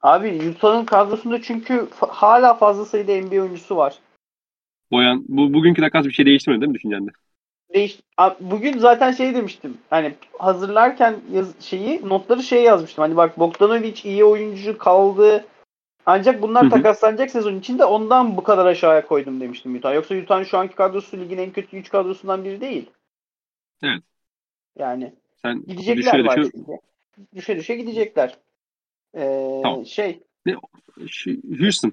[0.02, 3.98] Abi Utah'ın kadrosunda çünkü hala fazla sayıda NBA oyuncusu var.
[4.90, 7.10] Boyan, bu bugünkü takas bir şey değiştirmedi değil mi düşüncende?
[7.74, 8.00] Değiş,
[8.40, 9.78] bugün zaten şey demiştim.
[9.90, 13.02] Hani hazırlarken yaz, şeyi notları şey yazmıştım.
[13.02, 15.44] Hani bak Bogdanovic iyi oyuncu kaldı.
[16.06, 16.70] Ancak bunlar Hı hı.
[16.70, 19.94] takaslanacak sezon içinde ondan bu kadar aşağıya koydum demiştim Utah.
[19.94, 22.90] Yoksa Utah'ın şu anki kadrosu ligin en kötü 3 kadrosundan biri değil.
[23.82, 24.02] Evet.
[24.78, 26.72] Yani Sen gidecekler düşe var düşe çünkü.
[27.34, 28.38] Düşe düşe gidecekler.
[29.14, 29.86] Ee, Tamam.
[29.86, 30.20] Şey
[31.08, 31.92] şu Houston.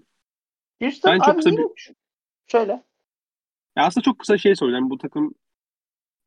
[0.82, 1.68] Houston Ben çok kısa yine-
[2.48, 2.72] şöyle.
[3.76, 4.90] Ya aslında çok kısa şey soracağım.
[4.90, 5.34] Bu takım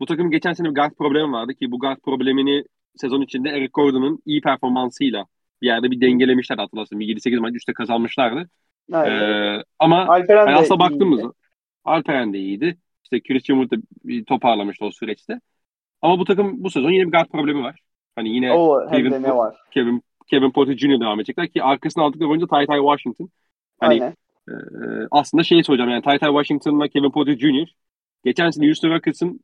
[0.01, 2.65] bu takım geçen sene bir guard problemi vardı ki bu guard problemini
[2.97, 5.27] sezon içinde Eric Gordon'un iyi performansıyla
[5.63, 7.01] bir yerde bir dengelemişler hatırlarsın.
[7.01, 8.49] Bir 7-8 maç üstte kazanmışlardı.
[8.93, 9.21] Aynen.
[9.21, 11.33] Ee, ama Alperen yani aslında baktığımızda
[11.85, 12.77] Alperen de iyiydi.
[13.05, 15.41] İşte Christian Wood da bir toparlamıştı o süreçte.
[16.03, 17.81] Ama bu takım bu sezon yine bir guard problemi var.
[18.17, 19.57] Hani yine O Kevin, ne var.
[19.71, 21.01] Kevin, Kevin Porter Jr.
[21.01, 23.29] devam edecekler ki arkasına aldıkları oyuncu Ty Ty Washington.
[23.81, 24.15] Hani Aynen.
[24.49, 24.55] Ee,
[25.11, 27.75] aslında şeyi soracağım yani Ty Ty Washington'la Kevin Porter Jr.
[28.25, 29.41] geçen sene Houston Rockets'ın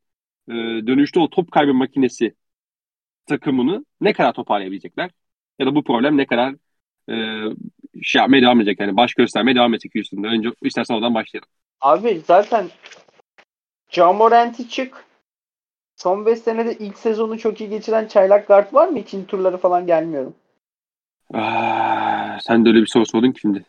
[0.49, 0.53] e,
[0.87, 2.35] dönüşte o top kaybı makinesi
[3.27, 5.11] takımını ne kadar toparlayabilecekler?
[5.59, 6.55] Ya da bu problem ne kadar
[7.11, 7.15] e,
[8.03, 10.29] şey yapmaya devam edecek yani baş göstermeye devam edecek Houston'da.
[10.29, 11.49] Önce istersen oradan başlayalım.
[11.81, 12.69] Abi zaten
[13.91, 15.05] John Morant'i çık.
[15.97, 18.99] Son 5 senede ilk sezonu çok iyi geçiren çaylak guard var mı?
[18.99, 20.35] İkinci turları falan gelmiyorum.
[21.35, 23.65] Aa, sen de öyle bir soru sordun ki şimdi.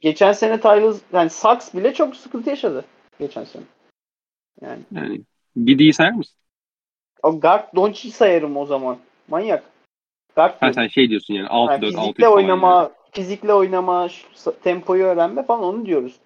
[0.00, 2.84] Geçen sene Tyler yani Sachs bile çok sıkıntı yaşadı
[3.18, 3.62] geçen sene.
[4.62, 5.20] Yani Yani
[5.64, 6.34] Gidi'yi sayar mısın?
[7.22, 8.98] o guard Doncic sayarım o zaman.
[9.28, 9.64] Manyak.
[10.38, 12.90] Guard Ha, sen şey diyorsun yani 6-4, Yani 6-3 fizikle oynama, yani.
[13.12, 16.16] fizikle oynama, şu- tempoyu öğrenme falan onu diyoruz.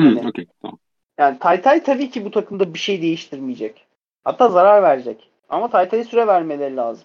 [0.00, 0.78] Hı, Hani- okey tamam.
[1.18, 3.86] Yani Taytay tabii ki bu takımda bir şey değiştirmeyecek.
[4.24, 5.30] Hatta zarar verecek.
[5.48, 7.04] Ama Taytay'a süre vermeleri lazım.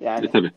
[0.00, 0.50] Yani E, tabii.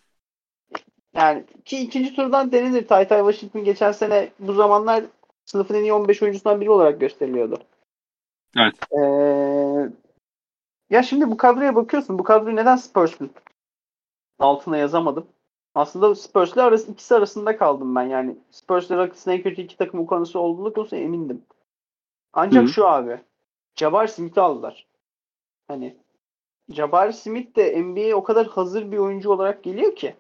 [1.16, 2.88] Yani ki ikinci turdan denilir.
[2.88, 5.04] Taytay Washington geçen sene bu zamanlar
[5.46, 7.58] sınıfın en iyi 15 oyuncusundan biri olarak gösteriliyordu.
[8.58, 8.76] Evet.
[8.92, 9.90] Ee,
[10.90, 12.20] ya şimdi bu kadroya bakıyorsun.
[12.20, 13.32] Bu kadroyu neden Spurs'un
[14.44, 15.28] altına yazamadım?
[15.76, 18.04] Aslında Spurs'la arası, ikisi arasında kaldım ben.
[18.04, 21.42] Yani Spurs'la Rockets'ın en kötü iki takım konusu olduğunu konusunda emindim.
[22.34, 22.68] Ancak Hı.
[22.68, 23.20] şu abi.
[23.76, 24.88] Jabari Smith'i aldılar.
[25.68, 25.98] Hani
[26.70, 30.16] Jabari Smith de NBA'ye o kadar hazır bir oyuncu olarak geliyor ki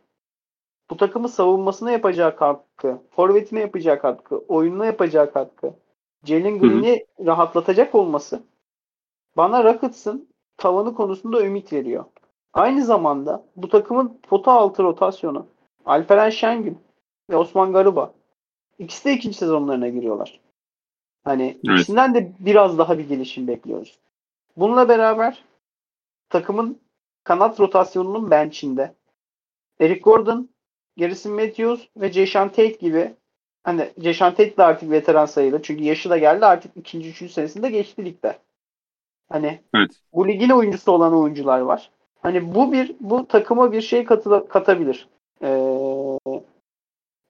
[0.90, 5.74] bu takımı savunmasına yapacağı katkı, forvetine yapacağı katkı, oyununa yapacağı katkı,
[6.24, 6.60] Jalen.
[6.60, 8.44] Green'i rahatlatacak olması
[9.38, 12.06] bana Rockets'ın tavanı konusunda ümit veriyor.
[12.54, 15.48] Aynı zamanda bu takımın pota altı rotasyonu
[15.86, 16.80] Alperen Şengün
[17.30, 18.14] ve Osman Garuba
[18.80, 20.40] ikisi de ikinci sezonlarına giriyorlar.
[21.24, 21.60] Hani Evet.
[21.64, 24.00] ikisinden de biraz daha bir gelişim bekliyoruz.
[24.58, 25.44] Bununla beraber
[26.30, 26.80] takımın
[27.24, 28.94] kanat rotasyonunun bench'inde
[29.80, 30.50] Eric Gordon,
[30.98, 33.14] Garrison Matthews ve Jason Tate gibi
[33.64, 35.62] hani Jason Tate de artık veteran sayılır.
[35.64, 38.38] Çünkü yaşı da geldi artık ikinci, üçüncü senesinde geçti ligde.
[39.30, 39.92] Hani Evet.
[40.14, 41.92] bu ligin oyuncusu olan oyuncular var.
[42.24, 45.08] Hani bu bir bu takıma bir şey katıla- katabilir.
[45.42, 46.20] Ee,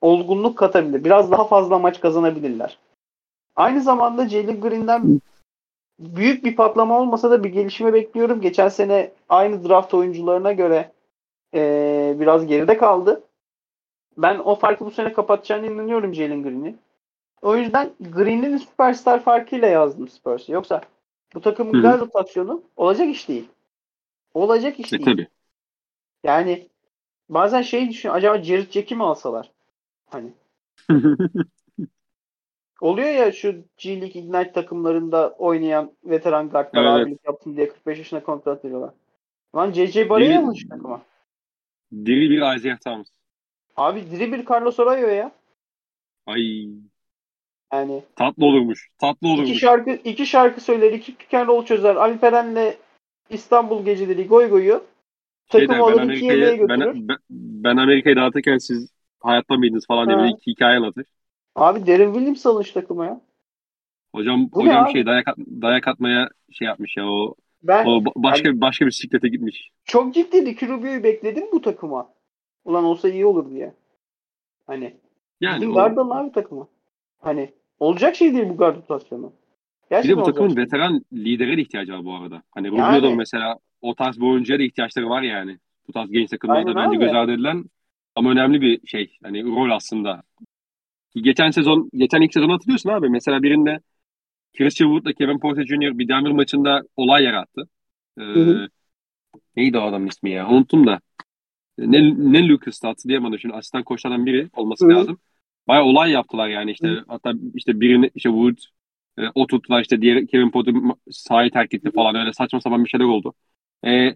[0.01, 1.03] olgunluk katabilir.
[1.03, 2.77] Biraz daha fazla maç kazanabilirler.
[3.55, 5.21] Aynı zamanda Jalen Green'den
[5.99, 8.41] büyük bir patlama olmasa da bir gelişme bekliyorum.
[8.41, 10.91] Geçen sene aynı draft oyuncularına göre
[11.55, 13.23] ee, biraz geride kaldı.
[14.17, 16.75] Ben o farkı bu sene kapatacağına inanıyorum Jalen Green'i.
[17.41, 20.51] O yüzden Green'in süperstar farkıyla yazdım Spurs'ı.
[20.51, 20.81] Yoksa
[21.35, 23.49] bu takımın guard rotasyonu olacak iş değil.
[24.33, 25.05] Olacak iş E, değil.
[25.05, 25.27] tabii.
[26.23, 26.67] Yani
[27.29, 28.17] bazen şey düşünüyorum.
[28.17, 29.51] Acaba Jared Jack'i mi alsalar?
[30.05, 30.33] Hani
[32.81, 37.07] oluyor ya şu G League Ignite takımlarında oynayan veteran guardlar Evet.
[37.07, 38.93] abilik yaptın diye 45 yaşına kontrat veriyorlar.
[39.55, 39.71] Lan
[40.09, 41.01] Barre'yi Diri- alın şu takıma.
[41.93, 43.07] Diri bir Isaiah Thomas.
[43.75, 45.31] Abi diri bir Carlos Arroyo ya.
[46.25, 46.41] Ay
[47.73, 48.89] Yani tatlı olurmuş.
[48.97, 49.59] Tatlı iki olurmuş.
[49.59, 51.95] şarkı iki şarkı söyler, iki pick and roll çözer.
[51.95, 52.73] Alperen'le
[53.29, 54.83] İstanbul geceleri goy goyu
[55.49, 56.95] takımı der, ben iki yemeğe götürür.
[56.95, 61.05] ben, ben, ben Amerika'yı dağıtırken siz hayatta mıydınız falan diye iki hikaye anlatır.
[61.55, 63.21] Abi Derin Williams alın şu takıma ya.
[64.15, 64.93] Hocam Bu hocam abi?
[64.93, 68.89] şey dayak at- dayak atmaya şey yapmış ya o Ben o ba- başka başka bir
[68.91, 69.69] bisiklete gitmiş.
[69.85, 72.13] çok ciddi Ricky Rubio'yu bekledim bu takıma.
[72.65, 73.73] Ulan olsa iyi olur diye.
[74.67, 74.97] Hani
[75.41, 76.67] Yani o, guard alın abi takıma.
[77.19, 78.77] Hani olacak şey değil bu guard
[79.91, 80.03] rotasyonu.
[80.03, 80.63] bir de Gerçekten bu olacak takımın şey.
[80.63, 82.43] veteran lidere de ihtiyacı var bu arada.
[82.51, 83.01] Hani Yani.
[83.01, 85.59] Rubio'da mesela o tarz bir oyuncuya da ihtiyaçları var yani.
[85.87, 87.65] Bu tarz genç takımlarda bence göz ardı edilen
[88.15, 89.17] ama önemli bir şey.
[89.23, 90.23] Hani rol aslında.
[91.15, 93.09] Geçen sezon, geçen ilk sezonu hatırlıyorsun abi.
[93.09, 93.79] Mesela birinde
[94.57, 95.97] Christian Wood'la Kevin Porter Jr.
[95.97, 97.69] bir Denver maçında olay yarattı.
[98.19, 98.67] Ee, hı.
[99.55, 100.49] neydi o adamın ismi ya?
[100.49, 100.99] Unuttum da.
[101.77, 103.39] Ne, ne Lucas'tı hatırlayamadım.
[103.39, 104.95] Şimdi asistan koçlardan biri olması Hı hı.
[104.95, 105.17] lazım.
[105.67, 106.87] Baya olay yaptılar yani işte.
[106.87, 107.03] Hı.
[107.07, 108.57] Hatta işte birini işte Wood
[109.19, 112.83] e, o tuttular işte diğer Kevin Porter ma- sahayı terk etti falan öyle saçma sapan
[112.85, 113.33] bir şeyler oldu.
[113.85, 114.15] E,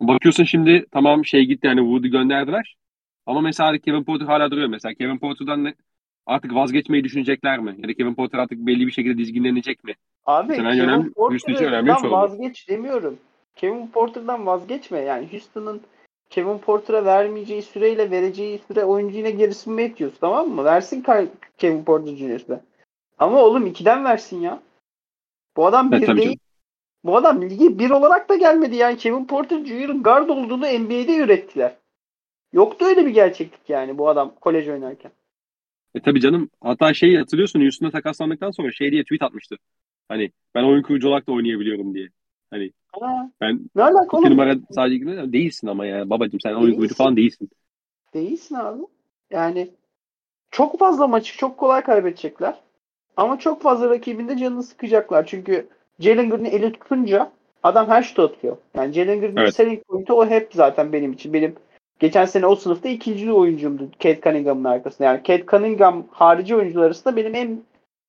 [0.00, 2.76] bakıyorsun şimdi tamam şey gitti yani Wood'u gönderdiler.
[3.26, 4.94] Ama mesela Kevin Porter hala duruyor mesela.
[4.94, 5.74] Kevin Porter'dan ne,
[6.26, 7.74] artık vazgeçmeyi düşünecekler mi?
[7.78, 9.94] Ya da Kevin Porter artık belli bir şekilde dizginlenecek mi?
[10.26, 13.18] Abi Mesela Kevin önemli- Porter'dan vazgeç demiyorum.
[13.56, 14.98] Kevin Porter'dan vazgeçme.
[14.98, 15.80] Yani Houston'ın
[16.30, 20.64] Kevin Porter'a vermeyeceği süreyle vereceği süre oyuncu yine gerisini etiyorsun tamam mı?
[20.64, 21.04] Versin
[21.58, 22.60] Kevin Porter Jr.'de.
[23.18, 24.62] Ama oğlum ikiden versin ya.
[25.56, 26.28] Bu adam Evet, bir tabii değil.
[26.28, 26.40] canım.
[27.04, 28.96] Bu adam lige bir olarak da gelmedi yani.
[28.96, 31.76] Kevin Porter Jr.'ın guard olduğunu NBA'de ürettiler.
[32.52, 35.10] Yoktu öyle bir gerçeklik yani bu adam kolej oynarken.
[35.94, 36.50] E tabii canım.
[36.60, 39.56] Hatta şey hatırlıyorsun Houston'a takaslandıktan sonra şey diye tweet atmıştı.
[40.08, 42.08] Hani ben oyun kurucu olarak da oynayabiliyorum diye.
[42.50, 44.30] Hani Ha, ben ne alaka oğlum?
[44.30, 46.94] numara sadece değilsin ama ya babacım sen oyun kurucu Değilsin.
[46.94, 47.50] falan değilsin.
[48.14, 48.82] Değilsin abi.
[49.30, 49.70] Yani
[50.50, 52.54] çok fazla maçı çok kolay kaybedecekler.
[53.18, 55.26] Ama çok fazla rakibinde canını sıkacaklar.
[55.26, 55.66] Çünkü
[56.00, 58.56] Jalen Green'i eli tutunca adam her şutu atıyor.
[58.74, 59.54] Yani Jalen Green'in Evet.
[59.54, 61.32] selling point'i o hep zaten benim için.
[61.32, 61.54] Benim
[61.98, 65.08] geçen sene o sınıfta ikinci oyuncumdu Kate Cunningham'ın arkasında.
[65.08, 67.62] Yani Kate Cunningham harici oyuncular arasında benim en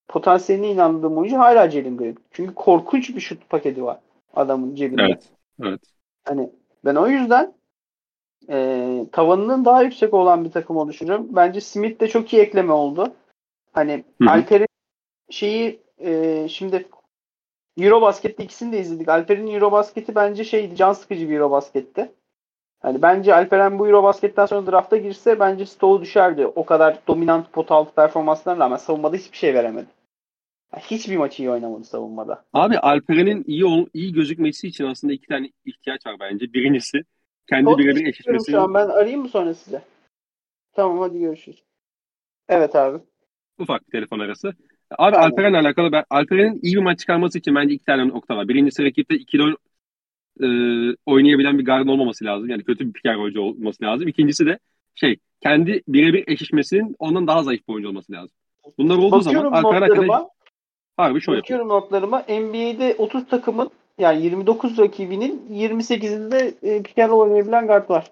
[0.08, 2.18] potansiyeline inandığım oyuncu hala Jalen Green.
[2.32, 4.00] Çünkü korkunç bir şut paketi var
[4.34, 5.02] adamın cebinde.
[5.02, 5.30] Evet.
[5.64, 5.82] Evet.
[6.26, 6.50] Hani
[6.86, 7.54] ben o yüzden
[8.50, 11.28] e, tavanının daha yüksek olan bir takım oluşturuyorum.
[11.30, 13.14] Bence Smith de çok iyi ekleme oldu.
[13.74, 14.30] Hani Hı hı.
[15.30, 16.88] Şeyi e, şimdi
[17.78, 19.10] Eurobasket'te ikisini de izledik.
[19.10, 22.12] Alper'in Eurobasket'i bence şeydi can sıkıcı bir Eurobasketti.
[22.80, 26.46] Hani bence Alperen bu Eurobasket'ten sonra drafta girse bence stoğu düşerdi.
[26.48, 29.88] O kadar dominant pot altı performanslarına rağmen savunmada hiçbir şey veremedi.
[30.74, 32.46] Yani Hiçbir maçı iyi oynamadı savunmada.
[32.54, 36.54] Abi Alperen'in iyi ol, iyi gözükmesi için aslında iki tane ihtiyaç var bence.
[36.54, 37.02] Birincisi
[37.50, 38.74] kendi birebir eşleşmesini şu an.
[38.74, 39.82] Ben arayayım mı sonra size?
[40.74, 41.64] Tamam hadi görüşürüz.
[42.50, 43.00] Evet abi.
[43.58, 44.54] ufak bir telefon arası.
[44.98, 45.16] Abi.
[45.18, 48.48] Alperen'le alakalı ben Alperen'in iyi bir maç çıkarması için bence iki tane nokta var.
[48.48, 49.58] Birincisi rakipte ikili oyn-
[50.44, 50.48] e,
[51.06, 52.50] oynayabilen bir gardın olmaması lazım.
[52.50, 54.08] Yani kötü bir piker oyuncu olması lazım.
[54.08, 54.60] İkincisi de
[54.96, 58.32] şey kendi birebir eşleşmesinin ondan daha zayıf bir oyuncu olması lazım.
[58.78, 60.30] Bunlar olduğu zaman Bakıyorum Alperen hakikaten notlarıma.
[60.98, 61.60] harbi şov yapıyor.
[61.60, 62.20] Bakıyorum notlarıma.
[62.20, 63.70] NBA'de 30 takımın
[64.00, 66.54] yani 29 rakibinin 28'inde
[66.98, 68.12] e, roll oynayabilen guard var.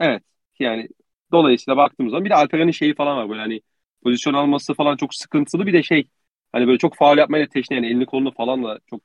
[0.00, 0.22] Evet.
[0.58, 0.88] Yani
[1.32, 3.60] dolayısıyla baktığımız zaman bir de Alperen'in şeyi falan var böyle hani
[4.02, 6.08] pozisyon alması falan çok sıkıntılı bir de şey
[6.52, 9.00] hani böyle çok faul yapmayla teşne yani elini kolunu falan da çok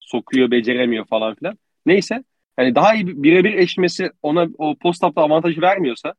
[0.00, 1.58] sokuyor, beceremiyor falan filan.
[1.86, 2.24] Neyse
[2.56, 6.14] hani daha iyi bir- birebir eşleşmesi ona o post-up'ta avantajı vermiyorsa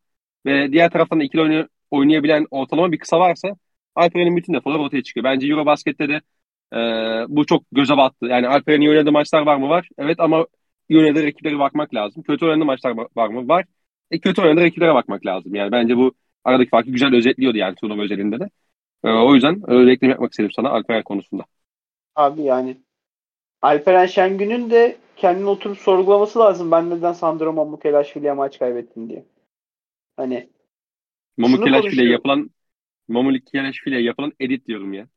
[0.46, 3.50] ve diğer taraftan ikili oyna- oynayabilen ortalama bir kısa varsa
[3.96, 5.24] Alperen'in bütün defoları ortaya çıkıyor.
[5.24, 6.22] Bence Eurobasket'te de
[6.74, 6.78] e,
[7.28, 8.26] bu çok göze battı.
[8.26, 9.70] Yani Alperen'in iyi oynadığı maçlar var mı?
[9.70, 9.90] Var.
[9.98, 10.46] Evet ama
[10.90, 12.24] iyi oynadığı rakiplere bakmak lazım.
[12.24, 13.48] Kötü oynadığı maçlar var mı?
[13.48, 13.66] Var.
[14.12, 15.56] E, kötü oynadığı rakiplere bakmak lazım.
[15.56, 18.50] Yani bence bu aradaki farkı güzel özetliyordu yani turnuva özelinde de.
[19.04, 21.46] E, o yüzden öyle ekleme yapmak istedim sana Alperen konusunda.
[22.16, 22.78] Abi yani
[23.62, 26.72] Alperen Şengün'ün de kendini oturup sorgulaması lazım.
[26.72, 29.26] Ben neden Sandro Mamukelashvili'ye maç kaybettim diye.
[30.18, 30.50] Hani
[31.90, 32.50] file yapılan
[33.08, 35.08] Mamukelaş file yapılan edit diyorum ya.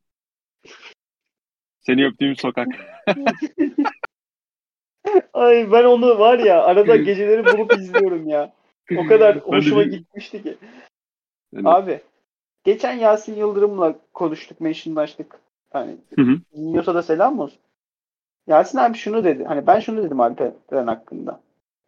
[1.81, 2.69] Seni öptüğüm sokak.
[5.33, 8.53] ay ben onu var ya arada geceleri bulup izliyorum ya.
[8.97, 10.57] O kadar hoşuma gitmişti ki.
[11.53, 12.01] Yani- Abi
[12.65, 15.41] geçen Yasin Yıldırım'la konuştuk, mentionlaştık.
[15.71, 16.39] Hani Hı hı.
[16.57, 17.59] dinliyorsa da selam olsun.
[18.47, 19.45] Yasin abi şunu dedi.
[19.45, 21.41] Hani ben şunu dedim Alperen hakkında.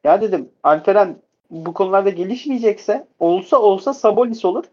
[0.05, 1.17] Ya dedim Alperen
[1.51, 4.65] bu konularda gelişmeyecekse olsa olsa Sabonis olur.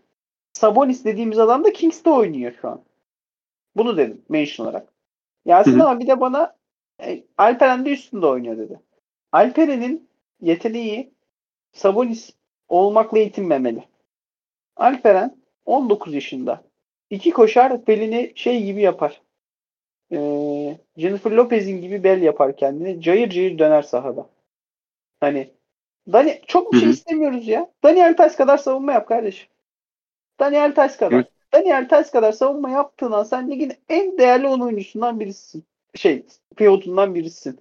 [0.53, 2.81] Sabonis dediğimiz adam da Kings'te oynuyor şu an.
[3.75, 4.87] Bunu dedim mention olarak.
[5.45, 5.87] Yasin Hı hı.
[5.89, 6.55] abi de bana
[7.03, 8.79] e, Alperen de üstünde oynuyor dedi.
[9.31, 10.09] Alperen'in
[10.41, 11.13] yeteneği
[11.73, 12.33] Sabonis
[12.67, 13.83] olmakla yetinmemeli.
[14.75, 16.63] Alperen 19 yaşında.
[17.09, 19.21] İki koşar belini şey gibi yapar.
[20.11, 23.01] Ee, Jennifer Lopez'in gibi bel yapar kendini.
[23.01, 24.29] Cayır cayır döner sahada.
[25.19, 25.49] Hani
[26.11, 26.93] Dani çok bir şey Hı hı.
[26.93, 27.71] istemiyoruz ya.
[27.83, 29.47] Daniel Tays kadar savunma yap kardeşim.
[30.39, 31.15] Daniel Tays kadar.
[31.15, 31.27] Evet.
[31.53, 35.63] Daniel Tays kadar savunma yaptığın an sen ligin en değerli 10 oyuncusundan birisin.
[35.95, 37.59] Şey, pivotundan birisin.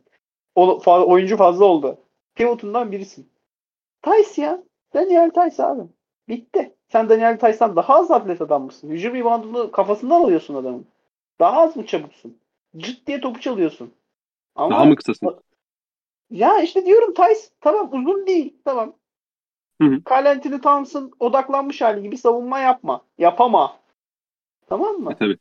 [0.55, 1.99] O, fa- oyuncu fazla oldu.
[2.35, 3.29] Pivotundan birisin.
[4.03, 4.63] Tays ya.
[4.95, 5.83] Daniel Tays abi.
[6.29, 6.75] Bitti.
[6.93, 8.91] Sen Daniel Tays'tan daha az atlet adam mısın?
[8.91, 10.87] Hücum reboundunu kafasından alıyorsun adamın.
[11.41, 12.39] Daha az mı çabuksun?
[12.77, 13.95] Cıt diye topu çalıyorsun.
[14.55, 15.41] Ama Daha mı kısasın?
[16.31, 18.57] ya işte diyorum Tays tamam uzun değil.
[18.65, 18.93] Tamam.
[20.27, 23.05] Anthony Towns'ın odaklanmış hali gibi savunma yapma.
[23.19, 23.77] Yapama.
[24.67, 25.13] Tamam mı?
[25.13, 25.39] E, tabii.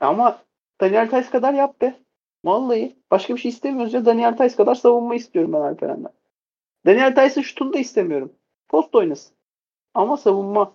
[0.00, 0.38] Ama
[0.80, 2.00] Daniel Tays kadar yap be.
[2.44, 2.96] Vallahi.
[3.10, 4.06] Başka bir şey istemiyoruz ya.
[4.06, 6.12] Daniel Tays kadar savunma istiyorum ben Alperen'den.
[6.86, 8.32] Daniel Tays'ın şutunu da istemiyorum.
[8.68, 9.37] Post oynasın.
[9.94, 10.72] Ama savunma.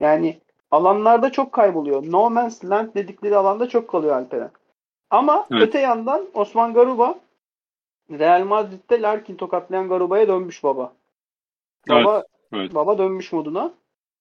[0.00, 0.40] Yani
[0.70, 2.12] alanlarda çok kayboluyor.
[2.12, 4.50] No man's land dedikleri alanda çok kalıyor Alperen.
[5.10, 5.62] Ama Evet.
[5.62, 7.18] öte yandan Osman Garuba
[8.10, 10.92] Real Madrid'de Larkin tokatlayan Garuba'ya dönmüş baba.
[11.88, 12.74] Baba evet.
[12.74, 13.72] baba dönmüş moduna.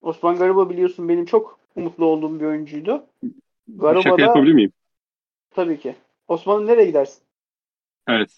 [0.02, 3.04] Osman Garuba biliyorsun benim çok umutlu olduğum bir oyuncuydu.
[3.68, 4.72] Bir şaka yapabilir miyim?
[5.52, 5.96] Tabii ki.
[6.28, 7.24] Osman'ın nereye gidersin?
[8.08, 8.30] Evet.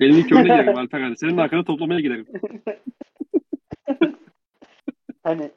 [0.00, 1.14] Elini köyüne giderim Alper.
[1.14, 2.26] Senin arkada toplamaya giderim.
[5.26, 5.50] hani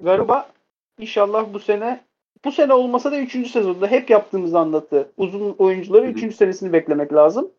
[0.00, 0.50] Garuba
[0.98, 2.00] inşallah bu sene
[2.44, 3.50] bu sene olmasa da 3.
[3.50, 5.12] sezonda hep yaptığımız anlatı.
[5.16, 6.34] Uzun oyuncuları 3.
[6.34, 7.50] senesini beklemek lazım.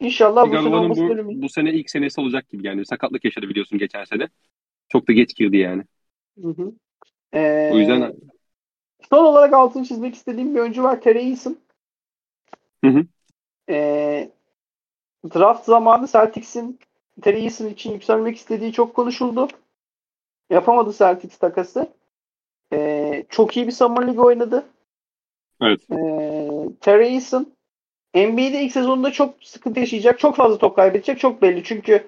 [0.00, 1.42] İnşallah bu sene bu, bölümü.
[1.42, 2.86] bu sene ilk senesi olacak gibi yani.
[2.86, 4.28] Sakatlık yaşadı biliyorsun geçen sene.
[4.88, 5.82] Çok da geç girdi yani.
[6.42, 6.72] Hı hı.
[7.34, 8.14] Ee, o yüzden
[9.10, 11.00] son olarak altını çizmek istediğim bir oyuncu var.
[11.00, 11.56] Terry Eason.
[12.84, 13.04] Hı hı.
[13.70, 14.30] Ee,
[15.34, 16.78] draft zamanı Celtics'in
[17.22, 19.48] Terry Eason için yükselmek istediği çok konuşuldu.
[20.50, 21.88] Yapamadı Celtics takası.
[22.72, 24.64] Ee, çok iyi bir Summer League oynadı.
[25.62, 25.80] Evet.
[25.90, 27.52] Ee, Terry Eason
[28.14, 30.18] NBA'de ilk sezonunda çok sıkıntı yaşayacak.
[30.18, 31.18] Çok fazla top kaybedecek.
[31.18, 31.64] Çok belli.
[31.64, 32.06] Çünkü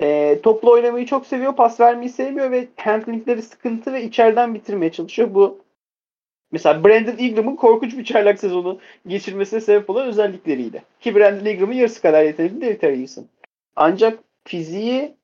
[0.00, 1.56] e, toplu oynamayı çok seviyor.
[1.56, 5.34] Pas vermeyi sevmiyor ve handlingleri sıkıntı ve içeriden bitirmeye çalışıyor.
[5.34, 5.58] Bu
[6.52, 10.82] mesela Brandon Ingram'ın korkunç bir çaylak sezonu geçirmesine sebep olan özellikleriydi.
[11.00, 13.26] Ki Brandon Ingram'ın yarısı kadar yetenekli değil Terry Eason.
[13.76, 15.14] Ancak fiziği,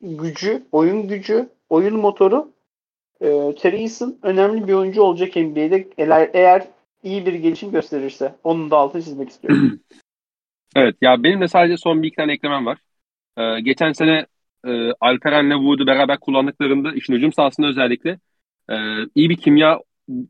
[0.00, 2.52] gücü, oyun gücü, oyun motoru
[3.20, 6.66] e, Terry Eason önemli bir oyuncu olacak NBA'de eğer, eğer
[7.02, 8.34] iyi bir gelişim gösterirse.
[8.44, 9.80] Onun da altını çizmek istiyorum.
[10.76, 12.78] evet ya benim de sadece son bir iki tane eklemem var.
[13.38, 14.26] Ee, geçen sene
[14.66, 18.18] e, Alperen'le Wood'u beraber kullandıklarında işin hücum sahasında özellikle
[18.70, 18.74] e,
[19.14, 19.78] iyi bir kimya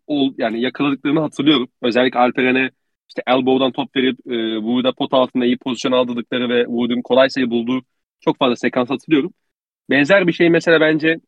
[0.06, 1.68] ol, yani yakaladıklarını hatırlıyorum.
[1.82, 2.70] Özellikle Alperen'e
[3.08, 7.50] işte elbow'dan top verip e, Wood'a pot altında iyi pozisyon aldırdıkları ve Wood'un kolay sayı
[7.50, 7.82] bulduğu
[8.20, 9.32] çok fazla sekans hatırlıyorum.
[9.90, 11.20] Benzer bir şey mesela bence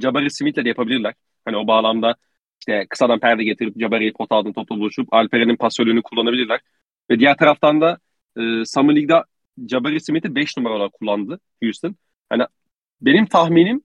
[0.00, 1.14] Jabari Smith'le de yapabilirler.
[1.44, 2.14] Hani o bağlamda
[2.60, 6.60] işte kısadan perde getirip Jabari'yi pot altında topla buluşup Alperen'in pasörlüğünü kullanabilirler.
[7.10, 7.98] Ve diğer taraftan da
[8.36, 9.24] e, Summer League'da
[9.70, 11.96] Jabari Smith'i 5 numara olarak kullandı Houston.
[12.30, 12.42] Hani
[13.00, 13.82] benim tahminim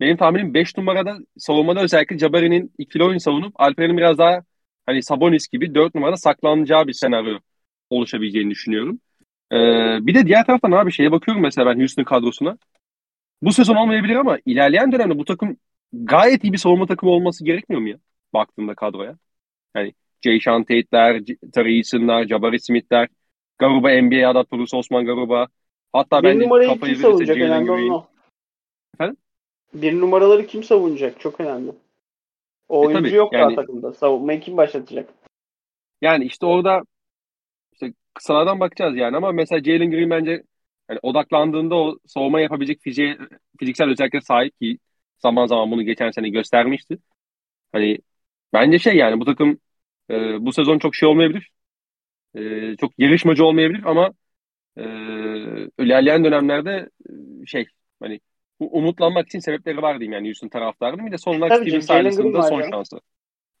[0.00, 4.42] benim tahminim 5 numarada savunmada özellikle Jabari'nin ikili oyun savunup Alperen'in biraz daha
[4.86, 7.38] hani Sabonis gibi 4 numarada saklanacağı bir senaryo
[7.90, 9.00] oluşabileceğini düşünüyorum.
[9.52, 9.56] Ee,
[10.06, 12.58] bir de diğer taraftan abi şeye bakıyorum mesela ben Houston kadrosuna.
[13.44, 15.56] Bu sezon olmayabilir ama ilerleyen dönemde bu takım
[15.92, 17.96] gayet iyi bir savunma takımı olması gerekmiyor mu ya?
[18.34, 19.16] Baktığında kadroya.
[19.76, 21.22] Yani Jay Sean Tate'ler,
[21.52, 23.08] Terry Eason'lar, Jabari Smith'ler,
[23.58, 25.48] Garuba NBA adaptörüsü Osman Garuba.
[25.92, 28.06] Hatta bir bence numarayı kim savunacak önemli olan o.
[28.94, 29.16] Efendim?
[29.74, 31.20] Bir numaraları kim savunacak?
[31.20, 31.72] Çok önemli.
[32.68, 33.94] O e, oyuncu tabii, yok yani, daha takımda.
[33.94, 35.08] Savunmayı kim başlatacak?
[36.02, 36.82] Yani işte orada
[37.72, 40.42] işte kısalardan bakacağız yani ama mesela Jalen Green bence
[40.90, 43.18] yani odaklandığında o savunma yapabilecek fiziğe,
[43.58, 44.78] fiziksel özelliklere sahip ki
[45.18, 46.98] zaman zaman bunu geçen sene göstermişti.
[47.72, 47.98] Hani
[48.52, 49.58] bence şey yani bu takım
[50.10, 51.50] e, bu sezon çok şey olmayabilir.
[52.34, 54.12] E, çok yarışmacı olmayabilir ama
[54.76, 54.82] e,
[55.78, 57.66] ilerleyen dönemlerde e, şey
[58.00, 58.20] hani
[58.60, 61.06] umutlanmak için sebepleri var diyeyim yani Houston taraftarının.
[61.06, 62.68] Bir de son olarak Steven Silas'ın da son ya.
[62.70, 63.00] şansı.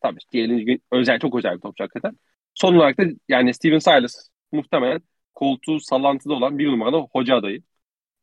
[0.02, 2.18] Tabii Jalen özel, çok özel bir topçu hakikaten.
[2.54, 5.00] Son olarak da yani Steven Silas muhtemelen
[5.34, 7.62] koltuğu sallantıda olan bir numaralı hoca adayı.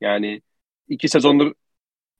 [0.01, 0.41] Yani
[0.89, 1.53] iki sezondur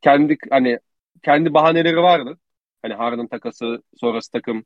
[0.02, 0.80] kendi hani
[1.24, 2.40] kendi bahaneleri vardı.
[2.82, 4.66] Hani Harden takası, sonrası takım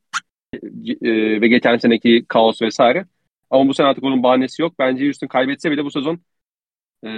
[1.02, 3.06] e, ve geçen seneki kaos vesaire.
[3.50, 4.80] Ama bu sene artık onun bahanesi yok.
[4.80, 6.20] Bence Houston kaybetse bile bu sezon
[7.06, 7.10] e,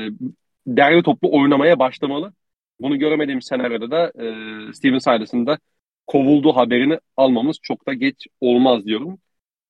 [0.67, 2.33] derli toplu oynamaya başlamalı.
[2.79, 5.59] Bunu göremediğim senaryoda da e, Steven Silas'ın da
[6.07, 9.19] kovulduğu haberini almamız çok da geç olmaz diyorum.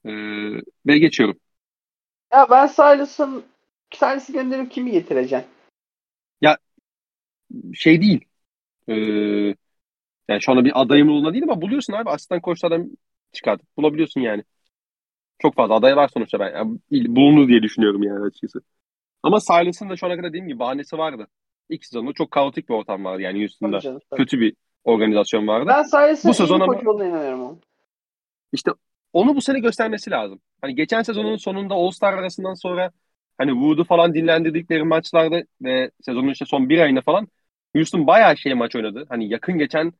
[0.05, 0.11] E,
[0.87, 1.39] ve geçiyorum.
[2.33, 3.45] Ya ben Silas'ın
[3.93, 5.49] Silas'ı gönderip kimi getireceksin?
[6.41, 6.57] Ya
[7.73, 8.25] şey değil.
[8.87, 8.93] E,
[10.27, 12.09] yani şu anda bir adayım yolunda değil ama buluyorsun abi.
[12.09, 12.97] Asistan koçlardan
[13.31, 14.43] çıkartıp bulabiliyorsun yani.
[15.39, 16.51] Çok fazla aday var sonuçta ben.
[16.51, 16.79] Yani
[17.15, 18.61] bulunur diye düşünüyorum yani açıkçası.
[19.23, 21.27] Ama Silas'ın da şu ana kadar dediğim gibi bahanesi vardı.
[21.69, 23.79] İlk sezonda çok kaotik bir ortam vardı yani Houston'da.
[23.79, 25.65] Canım, Kötü bir organizasyon vardı.
[25.67, 27.59] Ben Silas'ın bu sezon ama, inanıyorum.
[28.53, 28.71] İşte
[29.13, 30.41] onu bu sene göstermesi lazım.
[30.61, 32.91] Hani geçen sezonun sonunda All-Star arasından sonra
[33.37, 37.27] hani Wood'u falan dinlendirdikleri maçlarda ve sezonun işte son bir ayında falan
[37.75, 39.05] Houston bayağı şey maç oynadı.
[39.09, 39.93] Hani yakın geçen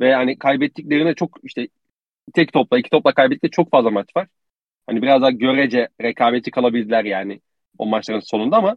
[0.00, 1.68] ve hani kaybettiklerine çok işte
[2.34, 4.28] tek topla iki topla kaybettikleri çok fazla maç var.
[4.86, 7.40] Hani biraz daha görece rekabeti kalabildiler yani
[7.78, 8.76] o maçların sonunda ama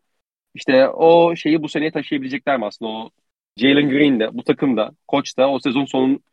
[0.56, 3.10] işte o şeyi bu seneye taşıyabilecekler mi aslında o
[3.58, 6.24] Jalen Green de bu takım da koç da o sezon sonun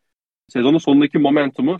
[0.49, 1.79] sezonun sonundaki momentumu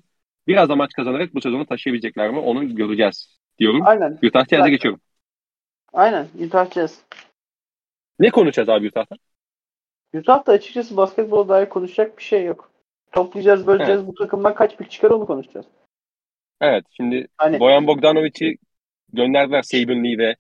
[0.52, 3.82] biraz da maç kazanarak bu sezonu taşıyabilecekler mi onu göreceğiz diyorum.
[3.86, 4.20] Aynen.
[4.24, 5.02] Utah Jazz'e geçiyorum.
[5.94, 7.02] Aynen Utah Jazz.
[8.20, 9.16] Ne konuşacağız abi Utah'ta?
[10.14, 12.72] Utah'ta açıkçası basketbol dair konuşacak bir şey yok.
[13.12, 14.00] Toplayacağız, böleceğiz.
[14.00, 14.08] Evet.
[14.08, 15.66] Bu takımdan kaç pik çıkar onu konuşacağız.
[16.62, 16.86] Evet.
[16.92, 17.60] Şimdi hani...
[17.60, 18.58] Boyan Bogdanovic'i
[19.14, 20.36] gönderdiler Saban Lee ve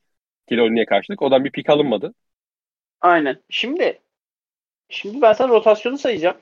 [0.49, 1.22] Kilolini'ye karşılık.
[1.22, 2.14] Odan bir pik alınmadı.
[3.01, 3.38] Aynen.
[3.49, 3.99] Şimdi
[4.89, 6.38] şimdi ben sana rotasyonu sayacağım.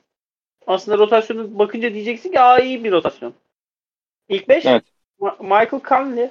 [0.68, 3.34] aslında rotasyonu bakınca diyeceksin ki aa iyi bir rotasyon.
[4.30, 4.84] İlk 5 Evet.
[5.40, 6.30] Michael Conley,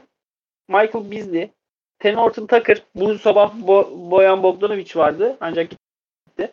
[0.68, 1.50] Michael Beasley,
[1.98, 2.82] Ten Horton Tucker.
[2.94, 6.52] Bu sabah Bo- Boyan Bogdanovic vardı ancak gitti.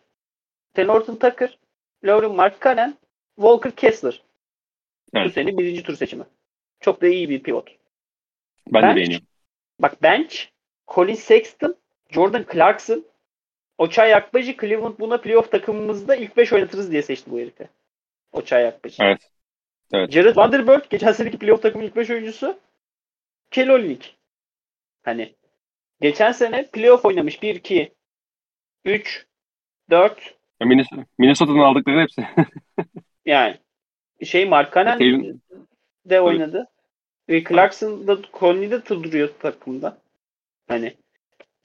[0.73, 1.57] Ten Horton Tucker,
[2.03, 2.97] Lauren Markkanen,
[3.35, 4.21] Walker Kessler.
[5.13, 5.33] Bu Evet.
[5.33, 6.23] sene birinci tur seçimi.
[6.79, 7.75] Çok da iyi bir pivot.
[8.67, 8.95] Ben de Bench.
[8.95, 9.27] beğeniyorum.
[9.79, 10.35] Bak bench,
[10.87, 11.75] Colin Sexton,
[12.09, 13.05] Jordan Clarkson,
[13.77, 17.69] Ochai Akbacı, Cleveland buna playoff takımımızda ilk 5 oynatırız diye seçti bu herifi.
[18.31, 19.03] Ochai Akbacı.
[19.03, 19.31] Evet.
[19.93, 20.11] Evet.
[20.11, 22.59] Jared Vanderbilt geçen seneki playoff takımın ilk 5 oyuncusu.
[23.51, 24.15] Kelly Olynyk.
[25.03, 25.35] Hani
[26.01, 27.93] geçen sene playoff oynamış 1 2
[28.85, 29.25] 3
[29.89, 32.27] 4 Minnes- Minnesota'dan aldıkları hepsi.
[33.25, 33.57] yani
[34.23, 35.39] şey Markkanen Taylor-
[36.05, 36.67] de oynadı.
[37.29, 39.97] Ve Clarkson da Conley de duruyor takımda.
[40.67, 40.93] Hani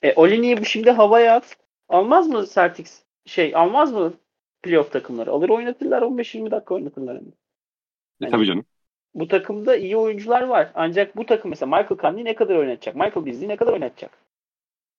[0.02, 1.56] e, Olini'yi bu şimdi havaya at.
[1.88, 3.02] Almaz mı Celtics?
[3.26, 4.14] Şey almaz mı
[4.62, 5.30] playoff takımları?
[5.30, 7.20] Alır oynatırlar 15-20 dakika oynatırlar.
[8.20, 8.28] Hani.
[8.28, 8.64] E, tabii canım.
[9.14, 10.70] Bu takımda iyi oyuncular var.
[10.74, 12.94] Ancak bu takım mesela Michael Conley ne kadar oynatacak?
[12.94, 14.10] Michael Beasley ne kadar oynatacak?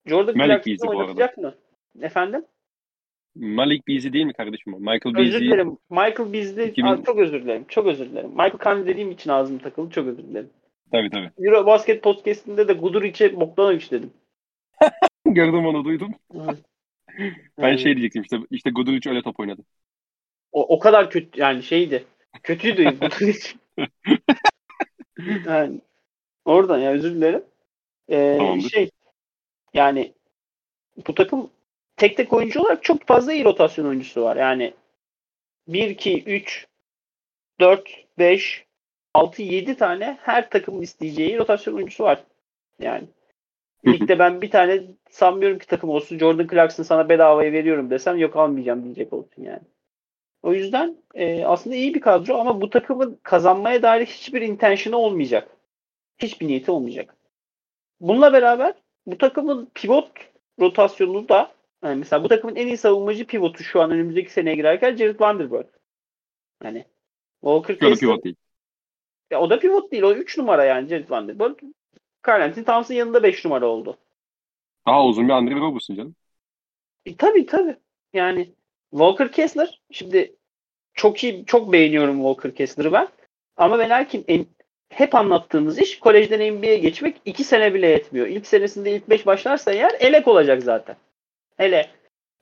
[0.05, 0.87] Jordan Malik arada.
[0.89, 1.55] oynatacak mı?
[2.01, 2.45] Efendim?
[3.35, 4.73] Malik Beasley değil mi kardeşim?
[4.73, 5.41] Michael Özür Beasley.
[5.41, 5.77] dilerim.
[5.89, 7.65] Michael Beasley 2000 Aa, çok özür dilerim.
[7.67, 8.29] Çok özür dilerim.
[8.29, 9.93] Michael Conley dediğim için ağzım takıldı.
[9.93, 10.49] Çok özür dilerim.
[10.91, 11.29] Tabii tabii.
[11.39, 14.11] Euro Basket Podcast'inde de Guduric'e Bogdanovic dedim.
[15.25, 16.13] Gördüm onu duydum.
[17.57, 19.61] Ben şey diyecektim işte işte Guduric öyle top oynadı.
[20.51, 22.05] o, o kadar kötü yani şeydi.
[22.43, 23.53] Kötüydü Guduric.
[25.45, 25.81] yani
[26.45, 27.43] oradan ya özür dilerim.
[28.09, 28.69] Ee, Tamamdır.
[28.69, 28.89] şey
[29.73, 30.13] yani
[31.07, 31.49] bu takım
[31.97, 34.35] tek tek oyuncu olarak çok fazla iyi rotasyon oyuncusu var.
[34.35, 34.73] Yani
[35.67, 36.67] 1 2 3
[37.59, 38.65] 4 5
[39.13, 42.23] 6 7 tane her takımın isteyeceği rotasyon oyuncusu var.
[42.79, 43.07] Yani
[43.87, 46.17] ligde ben bir tane sanmıyorum ki takım olsun.
[46.17, 49.61] Jordan Clarkson sana bedavaya veriyorum desem yok almayacağım diyecek olsun yani.
[50.43, 55.57] O yüzden e, aslında iyi bir kadro ama bu takımın kazanmaya dair hiçbir intention'ı olmayacak.
[56.17, 57.15] Hiçbir niyeti olmayacak.
[57.99, 58.73] Bununla beraber
[59.05, 60.11] bu takımın pivot
[60.59, 61.51] rotasyonu da
[61.83, 65.67] yani mesela bu takımın en iyi savunmacı pivotu şu an önümüzdeki seneye girerken Jared Vanderbilt.
[66.63, 66.85] Hani
[67.41, 68.35] Walker Kessler, pivot değil.
[69.31, 70.03] ya o da pivot değil.
[70.03, 71.59] O 3 numara yani Jared Vanderbilt.
[72.27, 73.97] Carl Anthony Towns'ın yanında 5 numara oldu.
[74.87, 76.15] Daha uzun bir Andre Robertson canım.
[77.05, 77.75] E, tabii tabii.
[78.13, 78.53] Yani
[78.91, 80.35] Walker Kessler şimdi
[80.93, 83.07] çok iyi çok beğeniyorum Walker Kessler'ı ben.
[83.57, 84.45] Ama ve lakin en-
[84.89, 88.27] hep anlattığımız iş kolejden NBA'ye geçmek 2 sene bile yetmiyor.
[88.27, 90.95] İlk senesinde ilk 5 başlarsa eğer elek olacak zaten.
[91.57, 91.89] Hele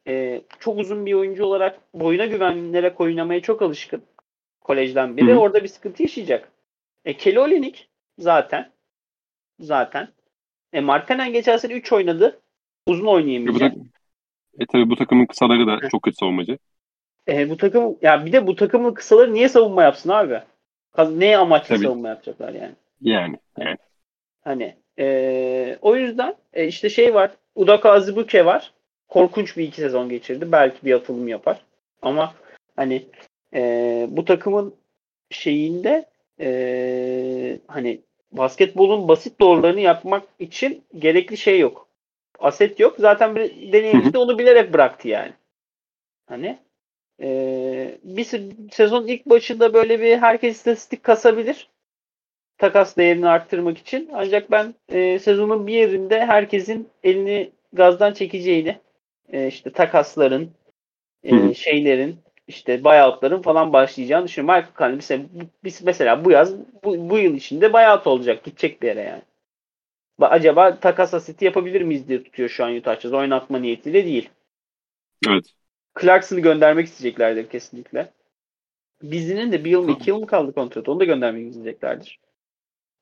[0.07, 4.03] e, çok uzun bir oyuncu olarak boyuna güvenlerek oynamaya çok alışkın
[4.61, 5.33] kolejden beri.
[5.33, 5.39] Hı.
[5.39, 6.51] Orada bir sıkıntı yaşayacak.
[7.05, 8.71] E, Kelly Olynyk zaten
[9.59, 10.07] zaten.
[10.73, 12.41] E, Markkanen geçen sene 3 oynadı.
[12.87, 13.73] Uzun E, bu, oynayamayacak.
[14.59, 16.57] E tabii bu takımın kısaları da çok kötü savunmacı.
[17.27, 20.41] E, bu takım ya bir de bu takımın kısaları niye savunma yapsın abi?
[20.97, 21.85] Neye amaçlı Tabii.
[21.85, 22.71] savunma yapacaklar yani?
[23.01, 23.39] Yani.
[23.57, 23.77] yani.
[24.41, 27.31] Hani e, o yüzden e, işte şey var.
[27.55, 28.73] Udaka Azubuike var.
[29.07, 30.51] Korkunç bir iki sezon geçirdi.
[30.51, 31.61] Belki bir atılım yapar.
[32.01, 32.33] Ama
[32.75, 33.05] hani
[33.53, 34.75] e, bu takımın
[35.29, 36.05] şeyinde
[36.39, 38.01] e, hani
[38.31, 41.88] basketbolun basit doğrularını yapmak için gerekli şey yok.
[42.41, 42.95] Aset yok.
[42.99, 45.33] Zaten bir deneyimci de onu bilerek bıraktı yani.
[46.27, 46.59] Hani
[47.21, 51.69] e, bir se- sezon ilk başında böyle bir herkes istatistik kasabilir
[52.57, 54.09] takas değerini arttırmak için.
[54.13, 58.77] Ancak ben e, sezonun bir yerinde herkesin elini gazdan çekeceğini,
[59.33, 60.51] e, işte takasların,
[61.23, 62.17] e, şeylerin,
[62.47, 64.55] işte buyoutların falan başlayacağını düşünüyorum.
[64.55, 65.23] Michael Conley mesela,
[65.83, 69.21] mesela bu yaz, bu, bu yıl içinde buyout olacak, gidecek bir yere yani.
[70.19, 73.13] Ba- Acaba takas asiti yapabilir miyiz diye tutuyor şu an Utah Jazz.
[73.13, 74.29] Oynatma niyetiyle değil.
[75.27, 75.45] Evet.
[76.01, 78.13] Clarkson'ı göndermek isteyeceklerdir kesinlikle.
[79.01, 80.91] Bizinin de bir yıl mı iki yıl mı kaldı kontratı?
[80.91, 82.19] Onu da göndermek isteyeceklerdir.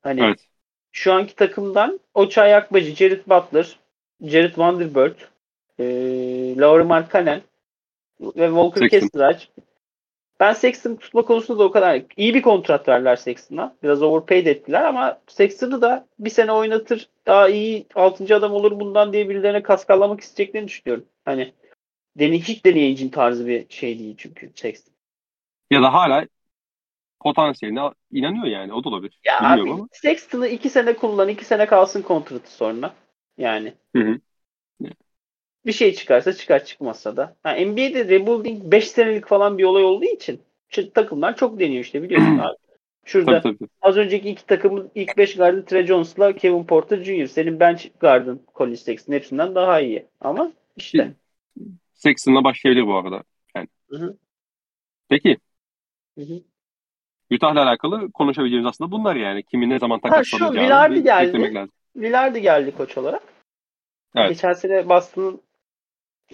[0.00, 0.48] Hani Evet.
[0.92, 3.78] şu anki takımdan Ochai Akbacı, Jared Butler,
[4.22, 5.16] Jared Vanderbilt,
[5.78, 5.84] e,
[6.56, 7.42] Lauri Markkanen
[8.20, 8.88] ve Walker.
[8.88, 9.50] Kessler.
[10.40, 13.76] Ben Sexton tutma konusunda da o kadar iyi bir kontrat verdiler Sexton'a.
[13.82, 18.36] Biraz overpaid ettiler ama Sexton'ı da bir sene oynatır daha iyi 6.
[18.36, 21.06] adam olur bundan diye birilerine kaskallamak isteyeceklerini düşünüyorum.
[21.24, 21.52] Hani
[22.18, 24.94] deni hiç deneyicin tarzı bir şey değil çünkü Sexton.
[25.70, 26.26] Ya da hala
[27.20, 27.80] potansiyeline
[28.12, 28.72] inanıyor yani.
[28.72, 29.20] O da olabilir.
[29.24, 29.88] Ya Bilmiyorum abi ama.
[29.92, 32.94] Sexton'ı iki sene kullan, iki sene kalsın kontratı sonra.
[33.38, 33.74] Yani.
[33.96, 34.18] Hı hı.
[35.68, 37.36] Bir şey çıkarsa çıkar çıkmazsa da.
[37.42, 40.40] Ha, NBA'de rebuilding 5 senelik falan bir olay olduğu için
[40.94, 42.56] takımlar çok deniyor işte biliyorsun abi.
[43.04, 43.68] Şurada Tabii tabii.
[43.82, 47.26] az önceki iki takımın ilk 5 gardı Trey Jones'la Kevin Porter Jr.
[47.26, 50.06] Senin bench gardın Colin Sexton hepsinden daha iyi.
[50.20, 51.12] Ama işte.
[51.94, 53.22] Sexton'la başlayabilir bu arada.
[53.56, 53.68] Yani.
[53.90, 54.16] Hı hı.
[55.08, 55.36] Peki.
[56.18, 56.40] Hı hı.
[57.30, 59.42] Utah'la alakalı konuşabileceğimiz aslında bunlar yani.
[59.42, 61.68] Kimin ne zaman Ha, şu takaslanacağını bir geldi.
[61.96, 63.22] Lillardi geldi koç olarak.
[64.16, 64.28] Evet.
[64.28, 65.47] Geçen sene Boston'ın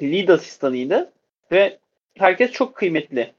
[0.03, 1.13] lead asistanıydı
[1.53, 1.79] ve
[2.19, 3.33] herkes çok kıymetli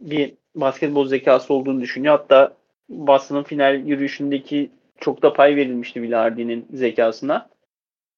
[0.00, 2.18] bir basketbol zekası olduğunu düşünüyor.
[2.18, 2.56] Hatta
[2.88, 4.70] Boston'ın final yürüyüşündeki
[5.00, 7.48] çok da pay verilmişti Villardi'nin zekasına.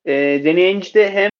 [0.04, 1.30] E, Danny Ainge de hem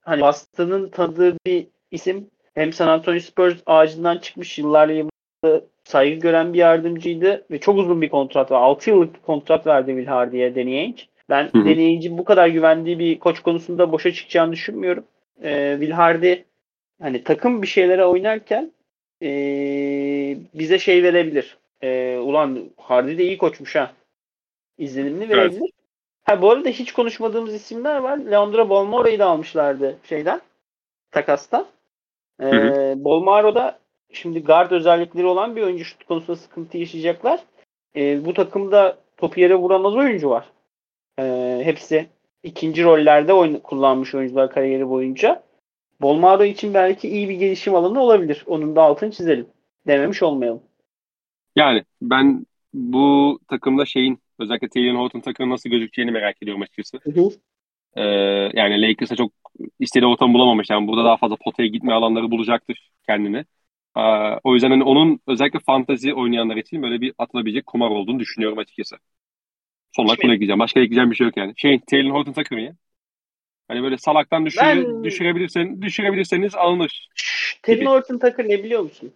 [0.00, 6.52] hani Boston'ın tanıdığı bir isim hem San Antonio Spurs ağacından çıkmış yıllarla yıllarla saygı gören
[6.52, 8.60] bir yardımcıydı ve çok uzun bir kontrat var.
[8.60, 11.02] 6 yıllık bir kontrat verdi Will Hardy'ye Danny Ainge.
[11.30, 11.64] Ben Hı hı.
[11.64, 15.04] Danny Ainge'in bu kadar güvendiği bir koç konusunda boşa çıkacağını düşünmüyorum.
[15.42, 16.34] Ee, Will Hardy
[17.02, 18.72] hani takım bir şeylere oynarken
[19.22, 21.58] ee, bize şey verebilir.
[21.82, 23.92] Ee, ulan Hardy de iyi koçmuş ha.
[24.78, 25.36] İzlenimini Evet.
[25.36, 25.70] verebilir.
[26.24, 28.18] Ha bu arada hiç konuşmadığımız isimler var.
[28.18, 30.40] Leandro Bolmaro'yu da almışlardı şeyden.
[31.10, 31.66] Takastan.
[32.40, 33.78] Hı Bolmaro da
[34.12, 37.40] şimdi guard özellikleri olan bir oyuncu şut konusunda sıkıntı yaşayacaklar.
[37.96, 40.46] Ee, bu takımda topu yere vuramaz oyuncu var.
[41.18, 42.06] Ee, hepsi
[42.42, 45.42] ikinci rollerde oyun, kullanmış oyuncular kariyeri boyunca.
[46.00, 48.44] Bolmaro için belki iyi bir gelişim alanı olabilir.
[48.46, 49.46] Onun da altını çizelim.
[49.86, 50.62] Dememiş olmayalım.
[51.56, 56.98] Yani ben bu takımda şeyin özellikle Taylor Horton takımı nasıl gözükeceğini merak ediyorum açıkçası.
[57.96, 58.02] Ee,
[58.54, 59.32] yani Lakers'a çok
[59.80, 60.70] istediği ortamı bulamamış.
[60.70, 63.44] Yani burada daha fazla potaya gitme alanları bulacaktır kendini.
[63.96, 64.00] Ee,
[64.44, 68.96] o yüzden hani onun özellikle fantezi oynayanlar için böyle bir atılabilecek kumar olduğunu düşünüyorum açıkçası.
[69.92, 70.58] Son olarak bunu ekleyeceğim.
[70.58, 71.52] Başka ekleyeceğim bir şey yok yani.
[71.56, 72.72] Şey, Taylor Horton takımı ya.
[73.68, 77.08] Hani böyle salaktan düşür, Ben- düşürebilirsen, düşürebilirseniz alınır.
[77.80, 77.90] Gibi.
[77.90, 79.12] Horton Tucker ne biliyor musun?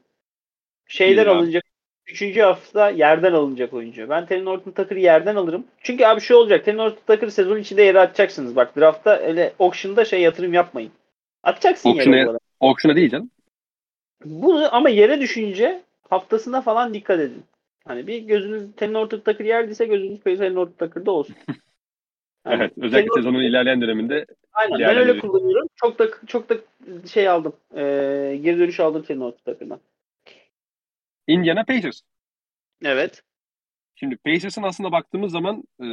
[1.29, 1.31] Abi?
[1.31, 1.65] alınacak.
[2.07, 4.09] Üçüncü hafta yerden alınacak oyuncu.
[4.09, 5.67] Ben Tevin Horton Tucker'ı yerden alırım.
[5.83, 6.65] Çünkü abi şu olacak.
[6.65, 8.57] Tevin Horton Tucker'ı sezon içinde yere atacaksınız.
[8.57, 10.91] Bak draftta öyle auction'da şey yatırım yapmayın.
[11.43, 12.39] Atacaksın Auction'a- yere.
[12.61, 13.31] Auction'a değil canım.
[14.25, 17.45] Bunu ama yere düşünce haftasına falan dikkat edin.
[17.87, 20.21] Hani bir gözünüz Horton Tucker yerdiyse gözünüz
[20.57, 21.37] Horton Tucker'da olsun.
[22.45, 22.73] Hani Evet.
[22.77, 25.69] Özellikle sezonun ilerleyen döneminde Aynen ben Yani- öyle kullanıyorum.
[25.77, 26.55] Çok da çok da
[27.09, 27.57] şey aldım.
[27.75, 29.81] Ee, geri dönüş aldım Tevin Horton Tucker'dan.
[31.27, 32.01] Indiana Pacers.
[32.85, 33.23] Evet.
[33.95, 35.87] Şimdi Pacers'ın aslında baktığımız zaman e,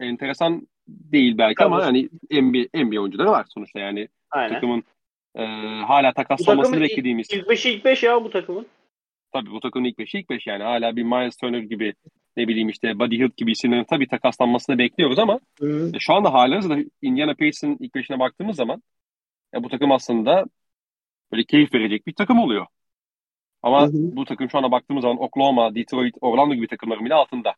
[0.00, 1.74] enteresan değil belki Tabii.
[1.74, 4.54] ama hani NBA, NBA oyuncuları var sonuçta yani Aynen.
[4.54, 4.84] takımın
[5.34, 5.44] e,
[5.86, 7.30] hala takaslanmasını beklediğimiz.
[7.32, 8.66] İlk 5 ilk 5 ya bu takımın.
[9.32, 11.94] Tabii bu takımın ilk beşi ilk beş yani hala bir Miles Turner gibi
[12.36, 16.78] ne bileyim işte Buddy Hield gibi isimlerin tabii takaslanmasını bekliyoruz ama e, şu anda halihazırda
[17.02, 18.82] Indiana Pacers'ın ilk beşine baktığımız zaman
[19.54, 20.44] ya bu takım aslında
[21.32, 22.66] böyle keyif verecek bir takım oluyor.
[23.62, 24.16] Ama Hı hı.
[24.16, 27.54] bu takım şu anda baktığımız zaman Oklahoma, Detroit, Orlando gibi takımların bile altında.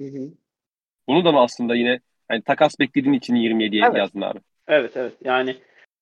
[0.00, 0.32] Hı hı.
[1.08, 3.96] Bunu da mı aslında yine yani takas beklediğin için 27'ye Evet.
[3.96, 4.38] yazdın abi?
[4.68, 5.56] Evet evet yani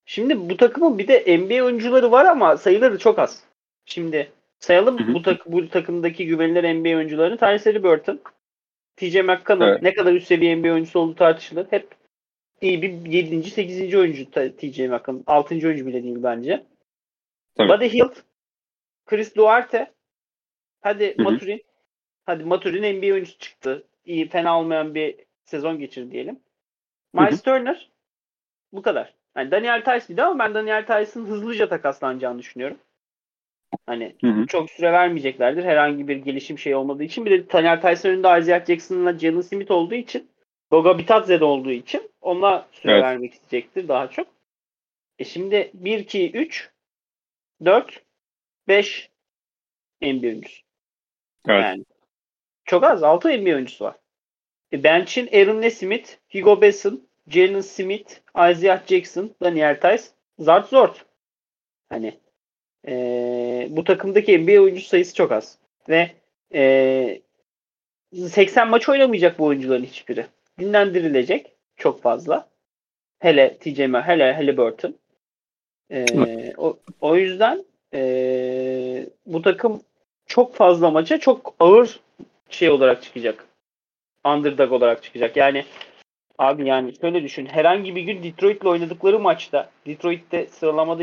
[0.04, 3.44] şimdi bu takımın bir de NBA oyuncuları var ama sayıları çok az.
[3.84, 5.14] Şimdi sayalım Hı hı.
[5.14, 7.36] bu, tak bu takımdaki güvenilir NBA oyuncularını.
[7.36, 8.20] Tyrese Halliburton,
[8.96, 9.82] TJ McConnell Evet.
[9.82, 11.66] ne kadar üst seviye NBA oyuncusu olduğu tartışılır.
[11.70, 11.88] Hep
[12.60, 13.50] iyi bir 7.
[13.50, 13.94] 8.
[13.94, 15.22] oyuncu TJ McConnell.
[15.26, 15.54] 6.
[15.54, 16.66] oyuncu bile değil bence.
[17.54, 17.68] Tabii.
[17.68, 18.16] Buddy Hield,
[19.06, 19.90] Chris Duarte,
[20.80, 21.22] hadi Hı hı.
[21.22, 21.62] Maturin.
[22.26, 23.86] Hadi Maturin NBA oyuncusu çıktı.
[24.04, 26.40] İyi fena olmayan bir sezon geçirdi diyelim.
[27.12, 27.90] Miles Turner
[28.72, 29.14] bu kadar.
[29.36, 32.78] Yani Daniel Tice bir de ama ben Daniel Tice'ın hızlıca takaslanacağını düşünüyorum.
[33.86, 34.46] Hani Hı hı.
[34.46, 35.64] çok süre vermeyeceklerdir.
[35.64, 37.24] Herhangi bir gelişim şey olmadığı için.
[37.26, 40.30] Bir de Daniel Tice'ın önünde Isaiah Jackson'la Jalen Smith olduğu için
[40.70, 43.02] Goga Bitadze de olduğu için onunla süre Evet.
[43.04, 44.26] vermek isteyecektir daha çok.
[45.18, 46.70] E şimdi 1, 2, 3,
[47.64, 48.02] 4,
[48.68, 49.10] 5
[50.02, 50.62] NBA oyuncusu.
[51.48, 51.62] Evet.
[51.62, 51.84] Yani
[52.64, 53.02] çok az.
[53.02, 53.96] 6 NBA oyuncusu var.
[54.72, 58.12] E bench'in Aaron Nesmith, Hugo Besson, Jalen Smith,
[58.50, 60.02] Isaiah Jackson, Daniel Tice,
[60.38, 61.04] Zart Zort.
[61.88, 62.20] Hani
[62.88, 65.58] e, bu takımdaki NBA oyuncu sayısı çok az.
[65.88, 66.10] Ve
[66.54, 67.20] e,
[68.12, 70.26] 80 maç oynamayacak bu oyuncuların hiçbiri.
[70.58, 72.48] Dinlendirilecek çok fazla.
[73.18, 74.94] Hele TJ hele hele Burton.
[75.90, 76.04] E,
[76.56, 77.64] o, o yüzden
[77.94, 79.82] e, bu takım
[80.26, 82.00] çok fazla maça çok ağır
[82.50, 83.46] şey olarak çıkacak.
[84.24, 85.36] Underdog olarak çıkacak.
[85.36, 85.64] Yani
[86.38, 87.46] abi yani şöyle düşün.
[87.46, 91.02] Herhangi bir gün Detroit'le oynadıkları maçta Detroit'te sıralamada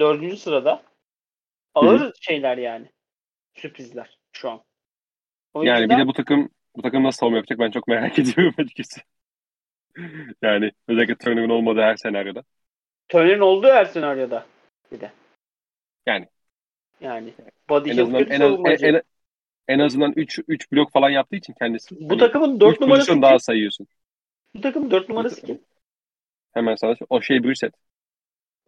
[0.00, 0.38] 24.
[0.38, 0.82] sırada
[1.74, 2.90] ağır şeyler yani.
[3.54, 4.62] Sürprizler şu an.
[5.54, 8.18] O Yani bir yüzden- de bu takım bu takım nasıl savunma yapacak ben çok merak
[8.18, 9.00] ediyorum açıkçası.
[10.42, 12.42] Yani özellikle Turner'ın olmadığı her senaryoda.
[13.08, 14.46] Turner'ın olduğu her senaryoda
[14.92, 15.12] bir de.
[16.06, 16.28] Yani.
[17.00, 17.34] Yani.
[17.68, 19.02] Body En azından en, az, en, en,
[19.68, 21.96] en azımdan 3 3 blok falan yaptığı için kendisi.
[22.00, 23.22] bu Hani takımın üç 4 numarası kim?
[23.22, 23.86] daha sayıyorsun.
[24.54, 25.60] Bu takımın 4 numarası kim?
[26.54, 27.74] Hemen sana o şey Brissett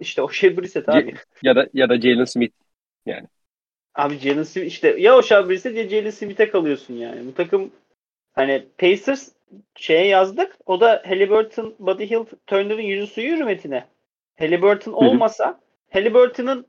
[0.01, 1.15] İşte o şey Brissett abi.
[1.43, 2.55] ya da ya da Jalen Smith.
[3.95, 7.27] Abi Jalen Smith işte ya o Şabris'e ya Jalen Smith'e kalıyorsun yani.
[7.27, 7.71] Bu takım
[8.33, 9.33] hani Pacers
[9.77, 10.57] şeye yazdık.
[10.67, 13.85] O da Halliburton, Buddy Hill, Turner'ın yüzü suyu hürmetine.
[14.39, 16.67] Halliburton olmasa Halliburton'ın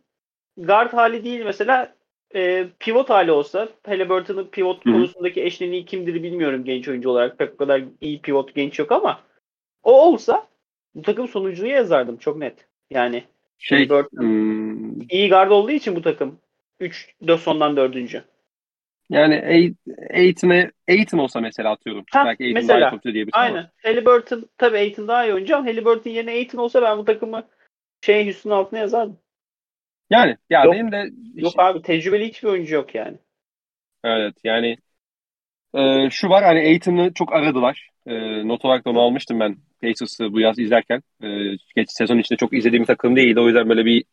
[0.58, 1.96] guard hali değil mesela
[2.36, 4.94] e, pivot hali olsa Halliburton'ın pivot Hı-hı.
[4.94, 7.38] konusundaki eşleniği kimdir bilmiyorum genç oyuncu olarak.
[7.38, 9.22] Pek o kadar iyi pivot genç yok ama
[9.84, 10.48] o olsa
[10.96, 12.69] bu takım sonucunu yazardım çok net.
[12.90, 13.24] Yani
[13.58, 15.02] şey, hmm.
[15.10, 16.40] iyi guard olduğu için bu takım
[16.80, 18.24] 3 sondan dördüncü.
[19.10, 19.66] Yani
[20.14, 22.06] Aiton, Aiton olsa mesela atıyorum.
[22.12, 23.58] Ha, Belki Aiton mesela, daha iyi topçu diyebilirsin Aynen.
[23.58, 23.70] Ama.
[23.84, 27.48] Halliburton tabii Aiton daha iyi oyuncu ama Halliburton yerine Aiton olsa ben bu takımı
[28.02, 29.20] şey Houston altına yazardım.
[30.10, 33.18] Yani ya yok, benim de yok abi tecrübeli hiçbir oyuncu yok yani.
[34.04, 34.78] Evet yani
[35.74, 37.90] e, şu var hani Aiton'u çok aradılar.
[38.08, 38.14] E,
[38.48, 41.04] not olarak da onu almıştım ben Pacers'ı bu yaz izlerken.
[41.24, 41.28] E,
[41.76, 43.40] geç sezon içinde çok izlediğim takım değildi.
[43.40, 44.04] O yüzden böyle bir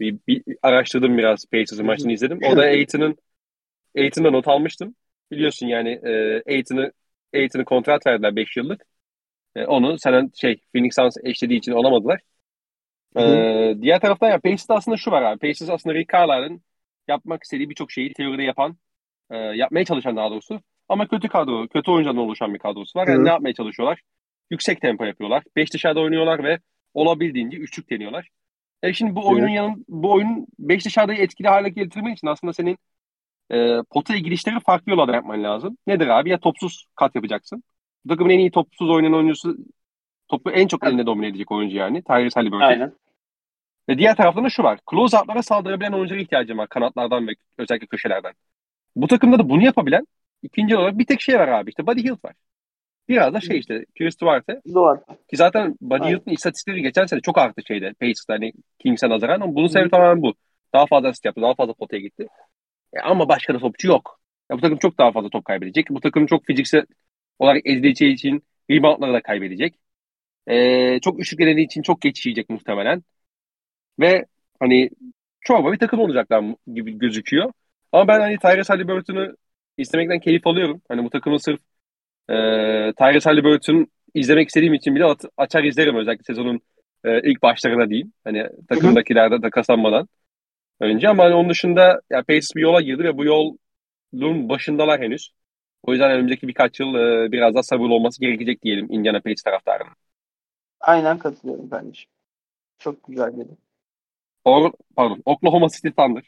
[0.00, 2.38] bir, bir araştırdım biraz Pacers'ın maçını izledim.
[2.44, 3.16] O da Aiton'un
[3.96, 4.94] Aiton'da not almıştım.
[5.30, 6.90] Biliyorsun yani e, Aiton'u
[7.34, 8.86] Aiton'u kontrat verdiler 5 yıllık.
[9.56, 12.20] E, onu senen şey Phoenix Suns eşlediği için alamadılar.
[13.16, 13.22] E,
[13.82, 15.38] diğer taraftan ya Pacers'ta aslında şu var abi.
[15.38, 16.62] Pacers aslında Rick Carlisle'ın
[17.08, 18.76] yapmak istediği birçok şeyi teoride yapan,
[19.30, 20.60] e, yapmaya çalışan daha doğrusu.
[20.92, 23.08] Ama kötü kadro, kötü oyuncudan oluşan bir kadrosu var.
[23.08, 24.00] Yani ne yapmaya çalışıyorlar?
[24.50, 25.42] Yüksek tempo yapıyorlar.
[25.56, 26.58] 5 dışarıda oynuyorlar ve
[26.94, 28.28] olabildiğince üçlük deniyorlar.
[28.82, 32.78] E şimdi bu oyunun yanın bu oyunun 5 dışarıdayı etkili hale getirmek için aslında senin
[33.50, 35.78] e, potaya girişleri farklı yolda yapman lazım.
[35.86, 36.30] Nedir abi?
[36.30, 37.62] Ya topsuz kat yapacaksın.
[38.04, 39.56] Bu takımın en iyi topsuz oynayan oyuncusu
[40.28, 42.02] topu en çok elinde domine edecek oyuncu yani.
[42.02, 42.66] Tyrese Halliburton.
[42.66, 42.92] Aynen.
[43.88, 44.78] Ve diğer taraftan da şu var.
[44.90, 46.68] Close-out'lara saldırabilen oyunculara ihtiyacım var.
[46.68, 48.32] Kanatlardan ve özellikle köşelerden.
[48.96, 50.06] Bu takımda da bunu yapabilen
[50.42, 51.70] ikinci olarak bir tek şey var abi.
[51.70, 52.34] İşte Buddy Hield var.
[53.08, 54.60] Biraz da şey işte Chris Duarte.
[54.74, 55.14] Duarte.
[55.30, 57.92] Ki zaten Buddy Hield'ın istatistikleri geçen sene çok arttı şeyde.
[58.00, 60.34] Pacers'da hani Kings'e nazaran ama bunun sebebi tamamen bu.
[60.74, 61.42] Daha fazla asist yaptı.
[61.42, 62.26] Daha fazla potaya gitti.
[62.94, 64.20] E, ama başka da topçu yok.
[64.50, 65.90] Ya bu takım çok daha fazla top kaybedecek.
[65.90, 66.84] Bu takım çok fiziksel
[67.38, 69.74] olarak ezileceği için reboundları da kaybedecek.
[70.46, 73.02] E, çok üşük denediği için çok geçişecek muhtemelen.
[74.00, 74.26] Ve
[74.60, 74.90] hani
[75.40, 77.52] çorba bir takım olacaklar gibi gözüküyor.
[77.92, 79.36] Ama ben hani Tyrese Halliburton'u
[79.76, 80.82] istemekten keyif alıyorum.
[80.88, 81.60] Hani bu takımın sırf
[82.30, 82.34] e,
[82.98, 85.04] Tyrese Halliburton izlemek istediğim için bile
[85.36, 86.60] açar izlerim özellikle sezonun
[87.04, 88.12] e, ilk başlarına diyeyim.
[88.24, 90.08] Hani takımdakilerde takaslanmadan
[90.80, 95.32] önce ama hani onun dışında ya Pacers bir yola girdi ve bu yolun başındalar henüz.
[95.82, 99.92] O yüzden önümüzdeki birkaç yıl e, biraz daha sabırlı olması gerekecek diyelim Indiana Pacers taraftarının.
[100.80, 102.10] Aynen katılıyorum kardeşim.
[102.78, 103.56] Çok güzel dedi.
[104.44, 106.22] Or, pardon, Oklahoma City Thunder.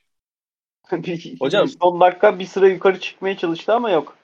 [1.41, 4.17] Hocam son dakika bir sıra yukarı çıkmaya çalıştı ama yok.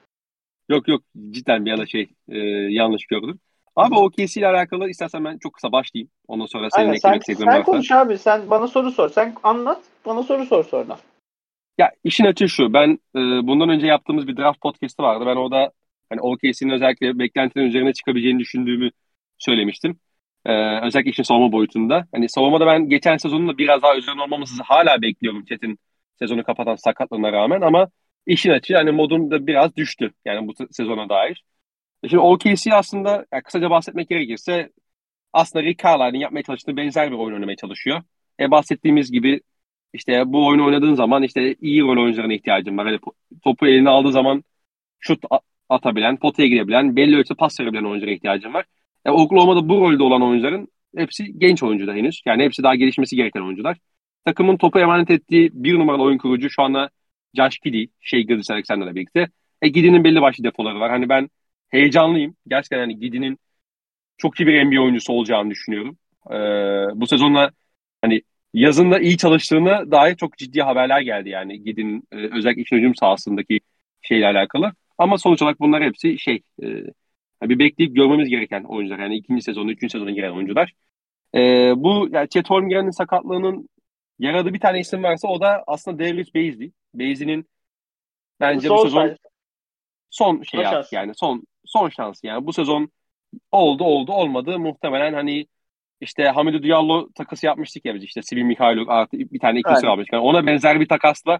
[0.69, 2.37] Yok yok cidden bir ara şey e,
[2.69, 3.39] yanlış gördüm.
[3.75, 6.09] Abi OKC ile alakalı istersen ben çok kısa başlayayım.
[6.27, 7.57] Ondan sonra senin Aynen, eklemek istediğin varsa.
[7.57, 8.17] Sen konuş abi.
[8.17, 9.09] Sen bana soru sor.
[9.09, 9.81] Sen anlat.
[10.05, 10.97] Bana soru sor sonra.
[11.77, 12.73] Ya işin açığı şu.
[12.73, 15.23] Ben e, bundan önce yaptığımız bir draft podcast'ı vardı.
[15.27, 15.71] Ben orada
[16.09, 18.89] hani OKC'nin özellikle beklentilerin üzerine çıkabileceğini düşündüğümü
[19.37, 19.99] söylemiştim.
[20.45, 22.07] E, özellikle işin savunma boyutunda.
[22.13, 25.79] Hani savunmada ben geçen sezonun da biraz daha üzerine olmamızı hala bekliyorum Çetin
[26.21, 27.87] sezonu kapatan sakatlığına rağmen ama
[28.25, 31.43] işin açığı hani modum da biraz düştü yani bu sezona dair.
[32.09, 34.69] Şimdi OKC aslında yani kısaca bahsetmek gerekirse
[35.33, 38.01] aslında Rick Carlisle'ın yapmaya çalıştığı benzer bir oyun oynamaya çalışıyor.
[38.39, 39.41] E bahsettiğimiz gibi
[39.93, 42.85] işte bu oyunu oynadığın zaman işte iyi rol oyuncularına ihtiyacın var.
[42.87, 42.99] Hani
[43.43, 44.43] topu eline aldığı zaman
[44.99, 45.23] şut
[45.69, 48.65] atabilen, potaya girebilen, belli ölçüde pas verebilen oyunculara ihtiyacın var.
[49.05, 50.67] E, Oklahoma'da bu rolde olan oyuncuların
[50.97, 52.21] hepsi genç oyuncular henüz.
[52.25, 53.77] Yani hepsi daha gelişmesi gereken oyuncular.
[54.25, 56.89] Takımın topu emanet ettiği bir numaralı oyun kurucu şu anda
[57.37, 59.29] Josh Giddy, şey Gilles Alexander'la birlikte.
[59.61, 60.91] E Giddy'nin belli başlı defoları var.
[60.91, 61.29] Hani ben
[61.69, 62.35] heyecanlıyım.
[62.47, 63.39] Gerçekten hani Giddy'nin
[64.17, 65.97] çok iyi bir NBA oyuncusu olacağını düşünüyorum.
[66.31, 66.35] Ee,
[67.01, 67.51] bu sezonla
[68.01, 68.21] hani
[68.53, 73.59] yazında iyi çalıştığına dair çok ciddi haberler geldi yani Giddy'nin e, özellikle işin hücum sahasındaki
[74.01, 74.73] şeyle alakalı.
[74.97, 76.67] Ama sonuç olarak bunlar hepsi şey e,
[77.41, 78.99] bir bekleyip görmemiz gereken oyuncular.
[78.99, 80.73] Yani ikinci sezonu, üçüncü sezona giren oyuncular.
[81.35, 81.39] E,
[81.77, 83.69] bu yani Chet Holmgren'in sakatlığının
[84.21, 86.71] yaradığı bir tane isim varsa o da aslında Darius Bazley.
[86.93, 87.45] Bazley'nin
[88.39, 89.17] bence son bu sezon say.
[90.09, 92.91] son şey yani son son şans yani bu sezon
[93.51, 95.47] oldu oldu olmadı muhtemelen hani
[96.01, 100.13] işte Hamidou Diallo takası yapmıştık ya biz işte Sivil Mikhailov artı bir tane ikisi almıştık.
[100.13, 101.39] Yani ona benzer bir takasla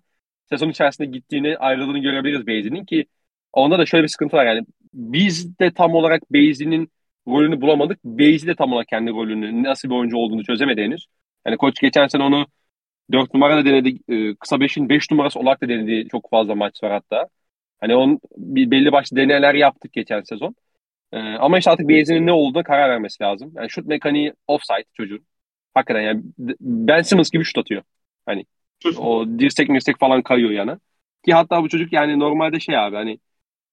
[0.49, 3.05] sezon içerisinde gittiğini ayrıldığını görebiliriz Beyzi'nin ki
[3.53, 6.91] onda da şöyle bir sıkıntı var yani biz de tam olarak Beyzi'nin
[7.27, 7.99] rolünü bulamadık.
[8.05, 11.07] Beyzi de tam olarak kendi rolünü nasıl bir oyuncu olduğunu çözemedi henüz.
[11.45, 12.47] Yani koç geçen sene onu
[13.12, 13.99] 4 numara da denedi.
[14.10, 17.28] E, kısa 5'in 5 numarası olarak da denediği çok fazla maç var hatta.
[17.82, 20.56] Hani bir belli başlı denemeler yaptık geçen sezon.
[21.12, 23.54] E, ama işte artık Beyzi'nin ne olduğuna karar vermesi lazım.
[23.56, 25.26] Yani şut mekaniği offside çocuğun.
[25.74, 26.24] Hakikaten yani
[26.62, 27.84] Ben Simmons gibi şut atıyor.
[28.26, 28.45] Hani
[28.97, 30.80] O dirsek mirsek falan kayıyor yana.
[31.26, 33.20] Ki hatta bu çocuk yani normalde şey abi hani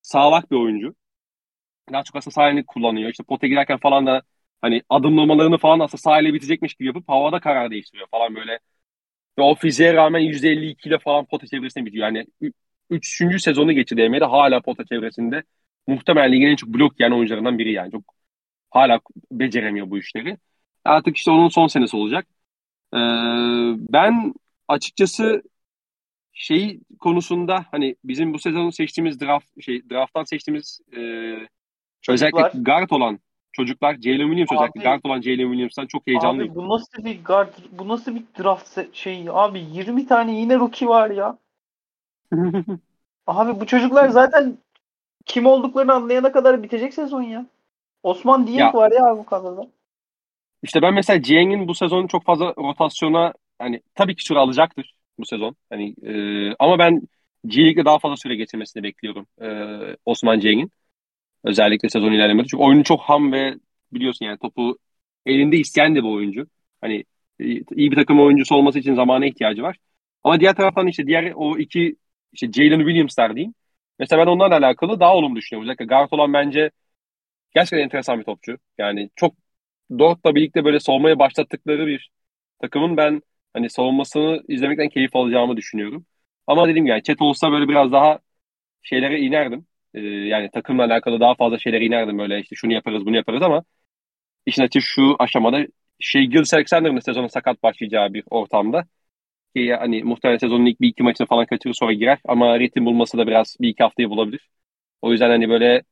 [0.03, 0.95] sağlak bir oyuncu.
[1.93, 3.11] Daha çok aslında sahilini kullanıyor.
[3.11, 4.22] İşte pota girerken falan da
[4.61, 8.59] hani adımlamalarını falan aslında sahile bitecekmiş gibi yapıp havada karar değiştiriyor falan böyle.
[9.39, 12.07] Ve o fiziğe rağmen %52 ile falan pota çevresine bitiyor.
[12.07, 12.26] Yani
[12.91, 13.41] 3.
[13.41, 15.43] sezonu geçirdi Emre'de hala pota çevresinde.
[15.86, 17.93] Muhtemelen ligin en çok blok yiyen oyuncularından biri yani.
[17.93, 18.14] Çok
[18.70, 19.01] hala
[19.32, 20.39] beceremiyor bu işleri.
[20.84, 22.26] Artık işte onun son senesi olacak.
[22.95, 22.99] Ee,
[23.93, 24.34] ben
[24.68, 25.43] açıkçası
[26.32, 31.01] şey konusunda hani bizim bu sezon seçtiğimiz draft şey drafttan seçtiğimiz e,
[32.09, 33.20] özellikle guard olan
[33.59, 36.52] çocuklar Jalen Williams özellikle guard olan Jalen Williams'tan çok heyecanlıyım.
[36.52, 40.88] Abi bu nasıl bir guard bu nasıl bir draft şey abi 20 tane yine rookie
[40.88, 41.38] var ya.
[43.26, 44.59] abi bu çocuklar zaten
[45.26, 47.46] kim olduklarını anlayana kadar bitecek sezon ya.
[48.02, 49.68] Osman Diyek var ya bu kadroda.
[50.62, 55.26] İşte ben mesela Cieng'in bu sezon çok fazla rotasyona hani tabii ki süre alacaktır bu
[55.26, 55.56] sezon.
[55.70, 56.12] Hani e,
[56.59, 57.02] ama ben
[57.46, 59.48] G daha fazla süre geçirmesini bekliyorum e,
[60.04, 60.70] Osman Cieng'in.
[61.45, 62.47] Özellikle sezon ilerlemede.
[62.47, 63.55] Çünkü oyunu çok ham ve
[63.93, 64.78] biliyorsun yani topu
[65.26, 66.47] elinde isteyen de bir oyuncu.
[66.80, 67.05] Hani
[67.41, 69.76] iyi bir takım oyuncusu olması için zamana ihtiyacı var.
[70.24, 71.97] Ama diğer taraftan işte diğer o iki
[72.32, 73.55] işte Jalen Williams'lar diyeyim.
[73.99, 75.64] Mesela ben onlarla alakalı daha olumlu düşünüyorum.
[75.68, 76.70] Özellikle guard olan bence
[77.55, 78.59] gerçekten enteresan bir topçu.
[78.78, 79.34] Yani çok
[79.99, 82.11] Dort'la birlikte böyle savunmaya başlattıkları bir
[82.62, 83.22] takımın ben
[83.55, 86.07] hani savunmasını izlemekten keyif alacağımı düşünüyorum.
[86.47, 88.20] Ama dediğim yani chat olsa böyle biraz daha
[88.82, 89.67] şeylere inerdim.
[89.95, 93.64] Ee, yani takımla alakalı daha fazla şeylere inerdim böyle işte şunu yaparız bunu yaparız ama
[94.47, 95.66] işin açığı şu aşamada
[96.01, 98.84] şey Gils Alexander'ın sezona sakat başlayacağı bir ortamda
[99.57, 103.18] ki hani muhtemelen sezonun ilk bir iki maçını falan kaçırır sonra girer ama ritim bulması
[103.18, 104.51] da biraz bir iki haftayı bulabilir.
[105.03, 105.82] O yüzden hani böyle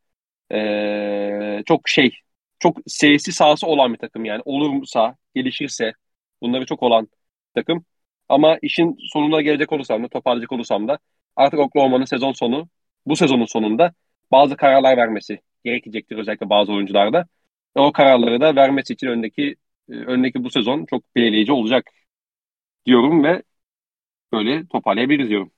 [0.53, 2.13] ee, çok şey
[2.59, 5.93] çok seyirci sahası olan bir takım yani olursa gelişirse
[6.43, 7.09] bunları çok olan
[7.55, 7.85] takım.
[8.29, 10.99] Ama işin sonuna gelecek olursam da toparlayacak olursam da
[11.37, 12.69] artık Oklahoma'nın sezon sonu
[13.07, 13.93] bu sezonun sonunda
[14.33, 17.27] bazı kararlar vermesi gerekecektir özellikle bazı oyuncularda.
[17.77, 19.57] Ve o kararları da vermesi için öndeki
[19.89, 21.91] e, öndeki bu sezon çok belirleyici olacak
[22.87, 23.43] diyorum ve
[24.33, 25.51] böyle toparlayabiliriz diyorum.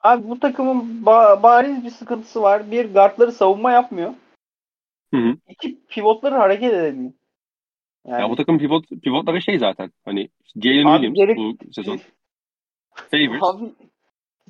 [0.00, 2.70] Abi bu takımın ba- bariz bir sıkıntısı var.
[2.70, 4.14] Bir guardları savunma yapmıyor.
[5.14, 5.36] Hı hı.
[5.48, 7.12] İki pivotları hareket edemiyor.
[8.06, 9.92] Yani, ya bu takım pivot pivotları şey zaten.
[10.04, 12.00] Hani Jalen Williams Derek, bu sezon.
[13.10, 13.42] Favors.
[13.42, 13.72] Abi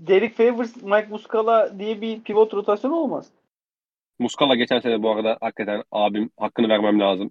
[0.06, 3.30] Derek Favors, Mike Muscala diye bir pivot rotasyonu olmaz.
[4.18, 7.30] Muscala geçen sene bu arada hakikaten abim hakkını vermem lazım.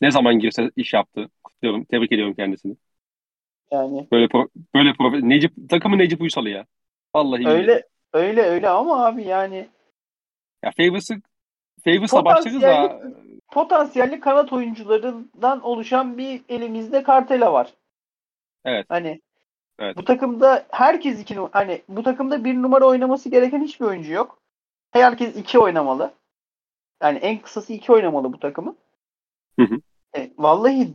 [0.00, 1.28] Ne zaman girse iş yaptı.
[1.44, 1.84] Kutluyorum.
[1.84, 2.76] Tebrik ediyorum kendisini.
[3.70, 4.08] Yani.
[4.12, 6.66] Böyle pro, böyle pro, Necip takımı Necip Uysal'ı ya.
[7.14, 7.82] Vallahi öyle billahi.
[8.12, 9.68] öyle öyle ama abi yani
[10.64, 11.14] ya Favors'ı
[11.84, 13.02] Favors'la başlarız da
[13.52, 17.74] potansiyelli kanat oyuncularından oluşan bir elimizde Kartela var.
[18.64, 18.86] Evet.
[18.88, 19.20] Hani
[19.78, 19.96] evet.
[19.96, 24.38] bu takımda herkes iki hani bu takımda bir numara oynaması gereken hiçbir oyuncu yok.
[24.90, 26.12] Herkes iki oynamalı.
[27.02, 28.76] Yani en kısası iki oynamalı bu takımın.
[29.58, 29.76] Hı hı.
[30.16, 30.92] E, vallahi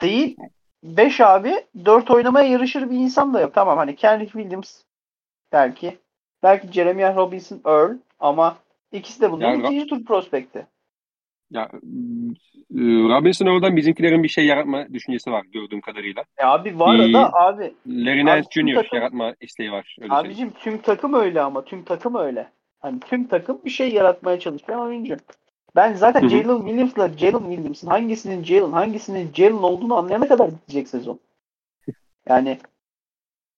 [0.00, 0.36] değil
[0.82, 3.54] 5 abi 4 oynamaya yarışır bir insan da yok.
[3.54, 4.82] Tamam hani Kendrick Williams
[5.52, 5.98] belki.
[6.42, 8.56] Belki Jeremiah Robinson Earl ama
[8.92, 10.66] ikisi de bunların yani, ikinci tur prospekti.
[11.52, 11.68] Ya
[12.74, 16.24] e, Robinson oradan bizimkilerin bir şey yaratma düşüncesi var gördüğüm kadarıyla.
[16.38, 17.74] E abi var ee, da abi.
[17.86, 18.74] Larry Nance Jr.
[18.74, 19.96] Takım, yaratma isteği var.
[20.00, 20.60] Öyle abicim şey.
[20.62, 22.48] tüm takım öyle ama tüm takım öyle.
[22.80, 25.16] Hani tüm takım bir şey yaratmaya çalışan oyuncu.
[25.76, 31.20] Ben zaten Jalen Williams'la Jalen Williams'ın hangisinin Jalen hangisinin Jalen olduğunu anlayana kadar bitecek sezon.
[32.28, 32.58] Yani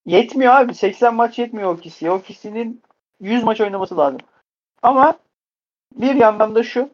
[0.06, 0.74] yetmiyor abi.
[0.74, 2.10] 80 maç yetmiyor o kişiye.
[2.10, 2.82] O kişinin
[3.20, 4.20] 100 maç oynaması lazım.
[4.82, 5.14] Ama
[5.94, 6.90] bir yandan da şu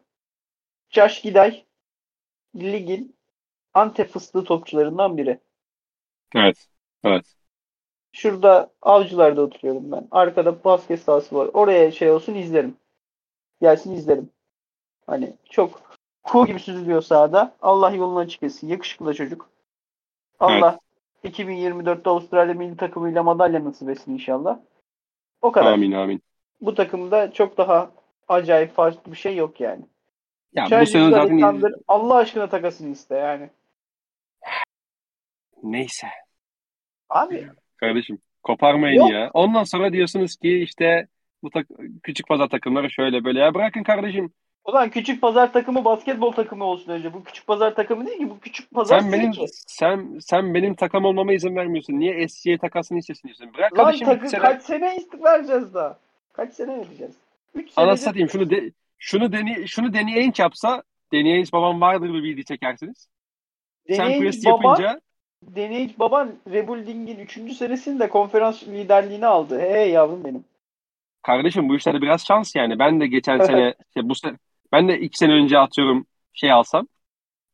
[0.91, 1.63] Josh Giday
[2.55, 3.15] ligin
[3.73, 5.39] Antep fıstığı topçularından biri.
[6.35, 6.67] Evet.
[7.03, 7.35] Evet.
[8.13, 10.07] Şurada avcılarda oturuyorum ben.
[10.11, 11.49] Arkada basket sahası var.
[11.53, 12.75] Oraya şey olsun izlerim.
[13.61, 14.29] Gelsin izlerim.
[15.07, 17.55] Hani çok kuğu gibi süzülüyor sahada.
[17.61, 18.67] Allah yolunu açık etsin.
[18.67, 19.49] Yakışıklı çocuk.
[20.39, 20.79] Allah
[21.23, 21.35] evet.
[21.35, 24.59] 2024'te Avustralya milli takımıyla madalya nasip etsin inşallah.
[25.41, 25.73] O kadar.
[25.73, 26.21] Amin amin.
[26.61, 27.91] Bu takımda çok daha
[28.27, 29.85] acayip farklı bir şey yok yani.
[30.53, 33.49] Ya bu sene zaten Allah aşkına takasını iste yani.
[35.63, 36.07] Neyse.
[37.09, 37.47] Abi.
[37.77, 39.11] Kardeşim koparmayın yok.
[39.11, 39.31] ya.
[39.33, 41.07] Ondan sonra diyorsunuz ki işte
[41.43, 41.67] bu tak
[42.03, 44.33] küçük pazar takımları şöyle böyle ya bırakın kardeşim.
[44.65, 47.13] Ulan küçük pazar takımı basketbol takımı olsun önce.
[47.13, 48.29] Bu küçük pazar takımı değil ki.
[48.29, 49.45] Bu küçük pazar sen benim ki.
[49.49, 51.99] sen sen benim takım olmama izin vermiyorsun.
[51.99, 53.53] Niye SC'ye takasını istiyorsun?
[53.57, 54.07] Bırak Lan kardeşim.
[54.07, 54.41] Takı, sene...
[54.41, 55.97] kaç sene vereceğiz daha?
[56.33, 57.15] Kaç sene vereceğiz?
[57.55, 57.85] 3 sene.
[57.85, 58.71] Anasını satayım şunu de,
[59.01, 63.07] şunu deni şunu deneyen yapsa deneyen babam vardır bir bilgi çekersiniz.
[63.89, 65.01] Deneyen Sen baba, yapınca
[65.43, 67.53] deneyici baban Rebuilding'in 3.
[67.57, 69.59] senesinde konferans liderliğini aldı.
[69.59, 70.45] Hey yavrum benim.
[71.21, 72.79] Kardeşim bu işlerde biraz şans yani.
[72.79, 74.37] Ben de geçen sene işte bu sene
[74.71, 76.87] ben de iki sene önce atıyorum şey alsam.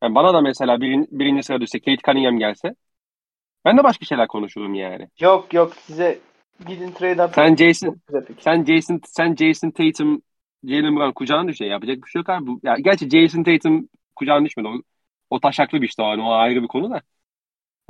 [0.02, 2.74] Yani bana da mesela birin, birinci sırada işte Kate Cunningham gelse
[3.64, 5.08] ben de başka şeyler konuşurum yani.
[5.20, 6.18] Yok yok size
[6.66, 7.34] gidin trade up.
[7.34, 7.96] Sen Jason
[8.38, 10.22] sen Jason sen Jason Tatum
[10.64, 11.70] Jalen Brown kucağına düşüyor.
[11.70, 12.50] Yapacak bir şey yok abi.
[12.62, 14.68] Ya, gerçi Jason Tatum kucağına düşmedi.
[14.68, 14.82] O,
[15.30, 16.10] o taşaklı bir işte o.
[16.10, 17.02] Yani, o ayrı bir konu da.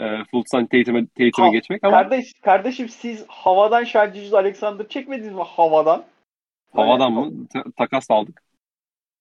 [0.00, 1.96] E, Fultz'tan Tatum'a Tatum'a geçmek ama.
[1.96, 6.04] Kardeş, kardeşim siz havadan Şarjicuz Alexander çekmediniz mi havadan?
[6.72, 7.46] Havadan yani, mı?
[7.52, 8.42] Ta- takas aldık.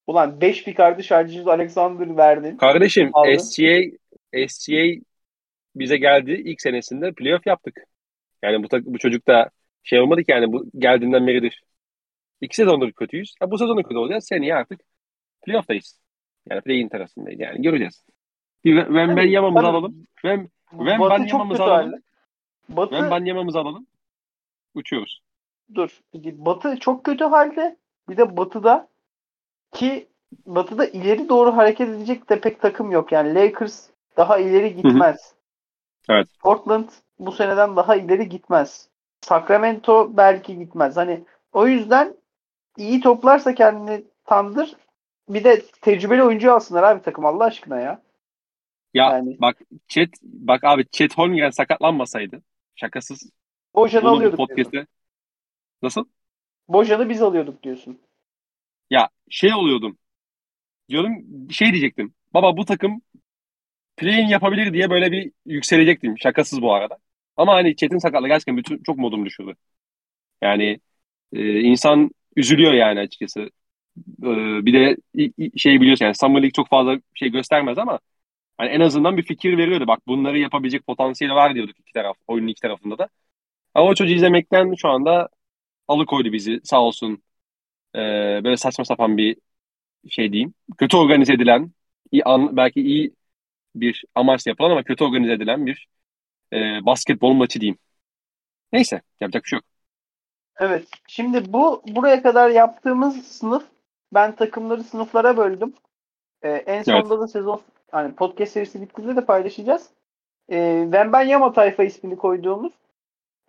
[0.07, 2.57] Ulan 5 pikardı Şarjicuz Alexander verdin.
[2.57, 3.81] Kardeşim SCA
[4.47, 5.01] SCA
[5.75, 7.83] bize geldi ilk senesinde playoff yaptık.
[8.43, 9.49] Yani bu, bu çocuk da
[9.83, 11.63] şey olmadı ki yani bu geldiğinden beridir.
[12.41, 13.35] İki sezondur kötüyüz.
[13.39, 14.25] Ha, bu sezonda kötü olacağız.
[14.27, 14.81] Seneye artık
[15.45, 15.99] playoff'tayız.
[16.49, 17.39] Yani play-in tarafındayız.
[17.39, 18.03] Yani göreceğiz.
[18.65, 20.07] Bir Ven Ben Yamamızı alalım.
[20.25, 22.01] Ven Ven Ben Yamamızı alalım.
[22.69, 22.95] Batı...
[22.95, 23.87] Ven Ben Yamamızı alalım.
[24.75, 25.21] Uçuyoruz.
[25.75, 26.01] Dur.
[26.13, 27.77] Batı çok kötü halde.
[28.09, 28.87] Bir de Batı'da
[29.73, 30.07] ki
[30.45, 33.11] Batı'da ileri doğru hareket edecek de pek takım yok.
[33.11, 35.33] Yani Lakers daha ileri gitmez.
[36.09, 36.27] Evet.
[36.39, 38.89] Portland bu seneden daha ileri gitmez.
[39.21, 40.97] Sacramento belki gitmez.
[40.97, 41.23] Hani
[41.53, 42.15] o yüzden
[42.77, 44.75] iyi toplarsa kendini Tandır
[45.29, 48.01] bir de tecrübeli oyuncu alsınlar abi takım Allah aşkına ya.
[48.93, 49.37] Ya yani.
[49.41, 49.57] bak
[49.87, 52.41] Chet bak abi Chet Holmgren sakatlanmasaydı
[52.75, 53.31] şakasız.
[53.75, 54.37] Bojan'ı alıyorduk.
[54.37, 54.87] Podcast'te.
[55.81, 56.05] Nasıl?
[56.67, 57.99] Bojan'ı biz alıyorduk diyorsun.
[58.89, 59.97] Ya şey oluyordum.
[60.89, 62.13] Diyorum şey diyecektim.
[62.33, 63.01] Baba bu takım
[63.97, 66.17] play yapabilir diye böyle bir yükselecektim.
[66.17, 66.97] Şakasız bu arada.
[67.37, 69.55] Ama hani Chet'in sakatlığı gerçekten bütün, çok modum düşürdü.
[70.41, 70.79] Yani
[71.33, 73.41] e, insan üzülüyor yani açıkçası.
[74.23, 74.29] E,
[74.65, 74.97] bir de
[75.57, 77.99] şey biliyorsun yani Summer League çok fazla şey göstermez ama
[78.57, 79.87] hani en azından bir fikir veriyordu.
[79.87, 83.09] Bak bunları yapabilecek potansiyeli var diyorduk iki taraf, oyunun iki tarafında da.
[83.73, 85.29] Ama o çocuğu izlemekten şu anda
[85.87, 87.23] alıkoydu bizi sağ olsun.
[87.95, 87.99] E,
[88.43, 89.37] böyle saçma sapan bir
[90.09, 90.53] şey diyeyim.
[90.77, 91.71] Kötü organize edilen,
[92.11, 93.15] iyi, an, belki iyi
[93.75, 95.87] bir amaçla yapılan ama kötü organize edilen bir
[96.53, 97.79] e, basketbol maçı diyeyim.
[98.73, 99.65] Neyse yapacak bir şey yok.
[100.59, 100.87] Evet.
[101.07, 103.63] Şimdi bu buraya kadar yaptığımız sınıf
[104.13, 105.73] ben takımları sınıflara böldüm.
[106.41, 107.21] Ee, en sonunda evet.
[107.21, 109.89] da sezon hani podcast serisi bittiğinde de paylaşacağız.
[110.51, 110.89] Ee,
[111.27, 112.73] Yama tayfa ismini koyduğumuz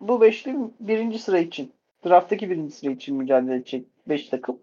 [0.01, 1.73] bu beşli birinci sıra için
[2.05, 4.59] drafttaki birinci sıra için mücadele edecek beş takım.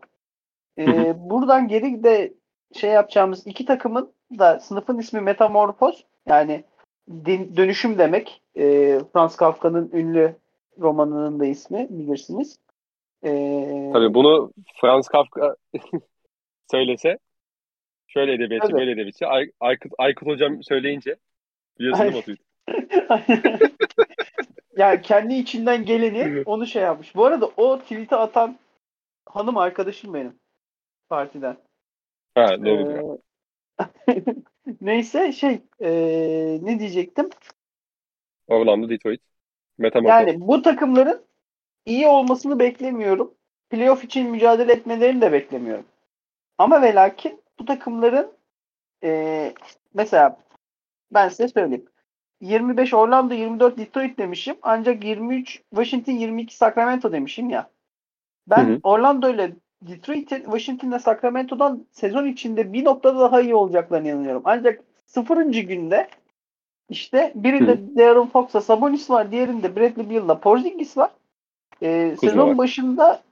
[0.79, 2.33] Ee, buradan geri de
[2.75, 6.65] şey yapacağımız iki takımın da sınıfın ismi Metamorfoz yani
[7.57, 8.43] dönüşüm demek.
[8.57, 10.37] Ee, Franz Kafka'nın ünlü
[10.81, 12.59] romanının da ismi bilirsiniz.
[13.25, 15.57] Ee, Tabii bunu Franz Kafka
[16.71, 17.19] söylese
[18.07, 21.17] şöyle edebiyatçı böyle edebiyatçı Ay, Aykut, Aykut hocam söyleyince
[21.79, 22.39] biliyorsunuz mu tweet?
[24.77, 27.15] yani kendi içinden geleni onu şey yapmış.
[27.15, 28.59] Bu arada o tweet'i atan
[29.27, 30.39] hanım arkadaşım benim
[31.09, 31.57] partiden.
[32.35, 33.19] Ha doğru.
[34.09, 34.25] Ee,
[34.81, 37.31] neyse şey ee, ne diyecektim?
[38.47, 39.21] Orlando Detroit.
[39.79, 40.11] Metamorfoz.
[40.11, 41.23] Yani bu takımların
[41.87, 43.35] iyi olmasını beklemiyorum.
[43.71, 45.85] Playoff için mücadele etmelerini de beklemiyorum.
[46.59, 48.33] Ama ve lakin bu takımların
[49.05, 49.53] e,
[49.95, 50.39] mesela
[51.15, 51.87] ben size söyleyeyim.
[52.41, 54.57] 25 Orlando, 24 Detroit demişim.
[54.63, 57.71] Ancak 23 Washington, 22 Sacramento demişim ya.
[58.47, 58.81] Ben hı hı.
[58.83, 64.43] Orlando ile Detroit'in Washington'la Sacramento'dan sezon içinde bir noktada daha iyi olacaklarını inanıyorum.
[64.45, 66.09] Ancak sıfırıncı günde
[66.89, 67.97] işte birinde Hı.
[67.97, 69.33] De'Aaron Fox'a Sabonis var.
[69.33, 71.11] Diğerinde Bradley Beal'la Porzingis var.
[71.83, 72.59] Ee, sezon var.
[72.59, 73.23] başında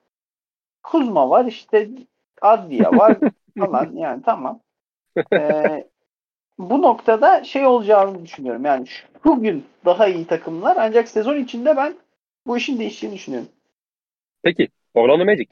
[0.82, 1.44] Kuzma var.
[1.44, 1.88] işte
[2.42, 3.18] Adlia var
[3.58, 4.60] falan yani tamam.
[5.32, 5.88] Ee,
[6.58, 8.64] bu noktada şey olacağını düşünüyorum.
[8.64, 8.86] Yani
[9.24, 11.94] şu gün daha iyi takımlar ancak sezon içinde ben
[12.46, 13.48] bu işin değiştiğini düşünüyorum.
[14.42, 15.48] Peki Orlando Magic.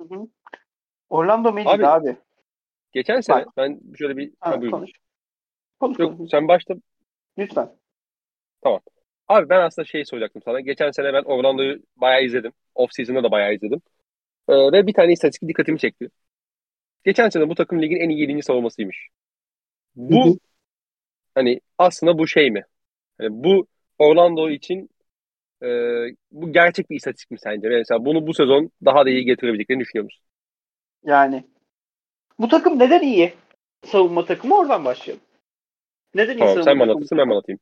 [0.00, 0.28] Hı hı.
[1.10, 1.86] Orlando Magic abi.
[1.86, 2.16] abi.
[2.92, 3.56] Geçen sene Bak.
[3.56, 4.90] ben şöyle bir ha, konuş.
[5.80, 6.30] Konuş, Yok, konuş.
[6.30, 6.74] sen başta
[7.38, 7.76] Lütfen.
[8.62, 8.80] Tamam.
[9.28, 10.60] Abi ben aslında şey soracaktım sana.
[10.60, 12.52] Geçen sene ben Orlando'yu bayağı izledim.
[12.74, 13.82] Off season'da da bayağı izledim.
[14.48, 16.10] Ee, ve bir tane istatistik dikkatimi çekti.
[17.04, 18.42] Geçen sene bu takım ligin en iyi 7.
[18.42, 19.08] savunmasıymış.
[19.96, 20.38] Bu hı hı.
[21.34, 22.64] hani aslında bu şey mi?
[23.20, 23.66] Yani bu
[23.98, 24.90] Orlando için
[25.62, 25.68] e,
[26.30, 27.68] bu gerçek bir istatistik mi sence?
[27.68, 30.24] Mesela bunu bu sezon daha da iyi getirebileceklerini düşünüyor musun?
[31.04, 31.44] Yani
[32.40, 33.34] bu takım neden iyi
[33.86, 34.56] savunma takımı?
[34.58, 35.23] Oradan başlayalım.
[36.14, 37.60] Neden tamam, sen mi anlatırsın ben anlatayım?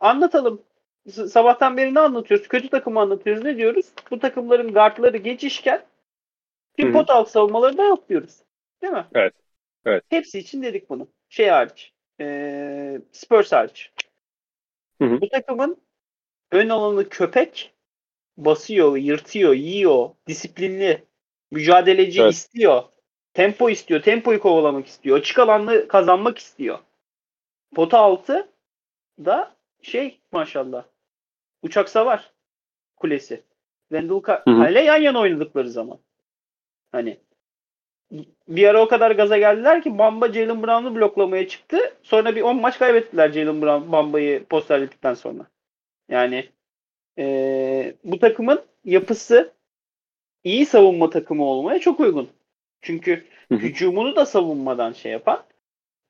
[0.00, 0.62] Anlatalım.
[1.10, 2.48] Sabahtan beri ne anlatıyoruz?
[2.48, 3.44] Kötü takımı anlatıyoruz.
[3.44, 3.86] Ne diyoruz?
[4.10, 5.84] Bu takımların guardları geçişken
[6.78, 8.36] bir pot alt savunmaları da yok diyoruz.
[8.82, 9.06] Değil mi?
[9.14, 9.34] Evet.
[9.86, 10.04] evet.
[10.08, 11.08] Hepsi için dedik bunu.
[11.28, 11.92] Şey hariç.
[12.20, 13.92] Ee, Spurs hariç.
[15.02, 15.20] Hı hı.
[15.20, 15.76] Bu takımın
[16.52, 17.74] ön alanı köpek
[18.36, 21.04] basıyor, yırtıyor, yiyor, disiplinli,
[21.50, 22.32] mücadeleci evet.
[22.32, 22.82] istiyor.
[23.34, 25.18] Tempo istiyor, tempoyu kovalamak istiyor.
[25.18, 26.78] Açık alanlı kazanmak istiyor.
[27.74, 28.48] Pota altı
[29.18, 30.84] da şey maşallah.
[31.62, 32.32] Uçak savar
[32.96, 33.42] kulesi.
[33.88, 35.98] Wendell Carter'le yan yana oynadıkları zaman.
[36.92, 37.18] Hani
[38.48, 41.78] bir ara o kadar gaza geldiler ki Bamba Jalen Brown'u bloklamaya çıktı.
[42.02, 45.46] Sonra bir 10 maç kaybettiler Jalen Brown Bamba'yı posterledikten sonra.
[46.08, 46.48] Yani
[47.18, 49.52] ee, bu takımın yapısı
[50.44, 52.30] iyi savunma takımı olmaya çok uygun.
[52.80, 55.44] Çünkü hücumunu da savunmadan şey yapan,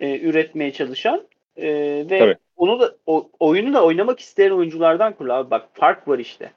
[0.00, 1.27] e, üretmeye çalışan
[1.58, 1.68] e,
[2.10, 2.36] ve Tabii.
[2.56, 5.32] onu da o, oyunu da oynamak isteyen oyunculardan kurulu.
[5.32, 6.52] Abi bak fark var işte.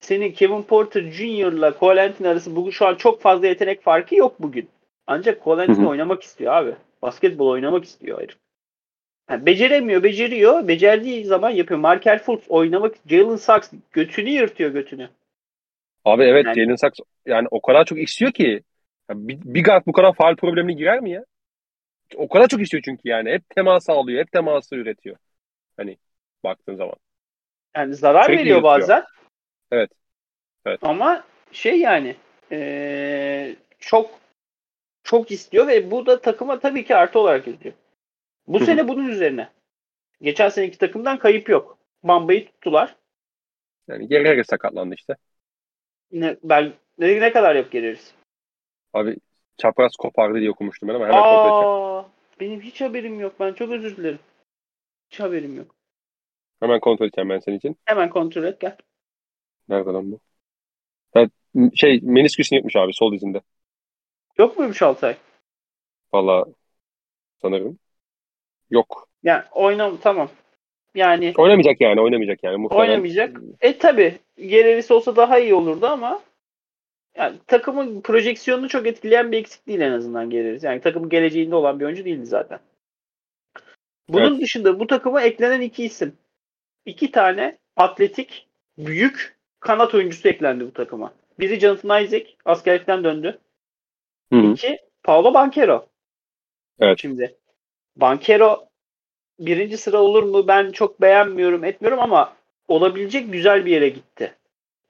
[0.00, 1.52] Senin Kevin Porter Jr.
[1.52, 4.68] ile Cole Anthony arası bugün şu an çok fazla yetenek farkı yok bugün.
[5.06, 6.74] Ancak Cole Anthony oynamak istiyor abi.
[7.02, 8.36] Basketbol oynamak istiyor herif.
[9.30, 10.68] Yani beceremiyor, beceriyor.
[10.68, 11.80] Becerdiği zaman yapıyor.
[11.80, 15.08] Markel Fultz oynamak, Jalen Sachs götünü yırtıyor götünü.
[16.04, 18.62] Abi evet yani, Jalen Sachs yani o kadar çok istiyor ki
[19.10, 21.24] bir, bir guard bu kadar faal problemine girer mi ya?
[22.16, 23.30] O kadar çok istiyor çünkü yani.
[23.30, 25.16] Hep temas alıyor, hep teması üretiyor.
[25.76, 25.98] Hani
[26.44, 26.94] baktığın zaman.
[27.76, 29.04] Yani zarar Sürekli veriyor bazen.
[29.70, 29.90] Evet.
[30.66, 30.78] evet.
[30.82, 32.16] Ama şey yani
[32.52, 34.20] ee, çok
[35.02, 37.74] çok istiyor ve bu da takıma tabii ki artı olarak gidiyor.
[38.46, 39.48] Bu sene bunun üzerine.
[40.20, 41.78] Geçen seneki takımdan kayıp yok.
[42.02, 42.96] Bamba'yı tuttular.
[43.88, 45.16] Yani Gerreri sakatlandı işte.
[46.12, 48.12] Ne, ben ne, ne kadar yok Gerreri'si?
[48.92, 49.16] Abi
[49.58, 52.04] çapraz kopardı diye okumuştum ben ama hemen kontrol edeceğim.
[52.40, 53.34] Benim hiç haberim yok.
[53.40, 54.18] Ben çok özür dilerim.
[55.10, 55.74] Hiç haberim yok.
[56.60, 57.76] Hemen kontrol edeceğim ben senin için.
[57.84, 58.76] Hemen kontrol et gel.
[59.68, 60.20] Nerede lan bu?
[61.14, 61.26] Ha,
[61.74, 63.40] şey menisküsünü yapmış abi sol dizinde.
[64.38, 65.16] Yok muymuş Altay?
[66.12, 66.44] Valla
[67.42, 67.78] sanırım.
[68.70, 69.08] Yok.
[69.22, 70.28] Yani oynam tamam.
[70.94, 72.88] Yani oynamayacak yani oynamayacak yani muhtemelen.
[72.88, 73.40] Oynamayacak.
[73.60, 76.20] E tabi Gererisi olsa daha iyi olurdu ama
[77.16, 80.64] yani takımın projeksiyonunu çok etkileyen bir eksik değil en azından geliriz.
[80.64, 82.58] Yani takımın geleceğinde olan bir oyuncu değildi zaten.
[84.08, 84.42] Bunun evet.
[84.42, 86.16] dışında bu takıma eklenen iki isim.
[86.86, 88.48] İki tane atletik,
[88.78, 91.12] büyük kanat oyuncusu eklendi bu takıma.
[91.40, 93.38] Biri Jonathan Isaac, askerlikten döndü.
[94.32, 94.52] Hı-hı.
[94.52, 95.86] İki, Paulo Banquero.
[96.80, 96.98] Evet.
[97.00, 97.36] Şimdi
[97.96, 98.68] Banquero
[99.38, 102.36] birinci sıra olur mu ben çok beğenmiyorum etmiyorum ama
[102.68, 104.34] olabilecek güzel bir yere gitti.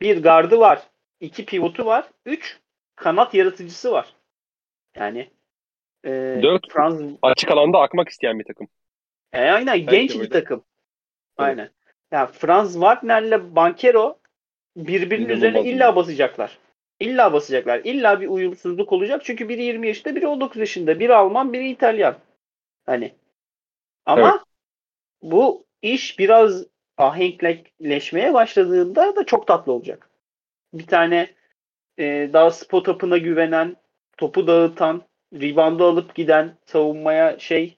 [0.01, 0.83] Bir gardı var
[1.21, 2.11] iki pivotu var.
[2.27, 2.61] Üç
[2.97, 4.15] kanat yaratıcısı var.
[4.97, 5.31] Yani
[6.05, 6.11] e,
[6.43, 7.01] Dört Franz...
[7.23, 8.69] açık alanda akmak isteyen bir takım.
[9.33, 10.65] E, aynen Belki genç bir takım.
[11.37, 11.63] Aynen.
[11.63, 11.71] Ya
[12.19, 14.19] yani Franz Wagner'le Bankero
[14.77, 16.59] birbirinin İnanılmaz üzerine illa basacaklar.
[17.01, 17.81] İlla basacaklar.
[17.85, 19.23] İlla bir uyumsuzluk olacak.
[19.25, 21.01] Çünkü biri 20 yaşında, biri 19 yaşında.
[21.01, 22.17] Biri Alman, biri İtalyan.
[22.87, 23.15] Hani.
[24.07, 24.41] Ama evet.
[25.23, 26.67] bu iş biraz
[26.97, 30.11] ahenkleşmeye başladığında da çok tatlı olacak
[30.79, 31.35] bir tane
[31.99, 33.77] e, daha spot up'ına güvenen,
[34.17, 35.03] topu dağıtan,
[35.35, 37.77] reboundu alıp giden savunmaya şey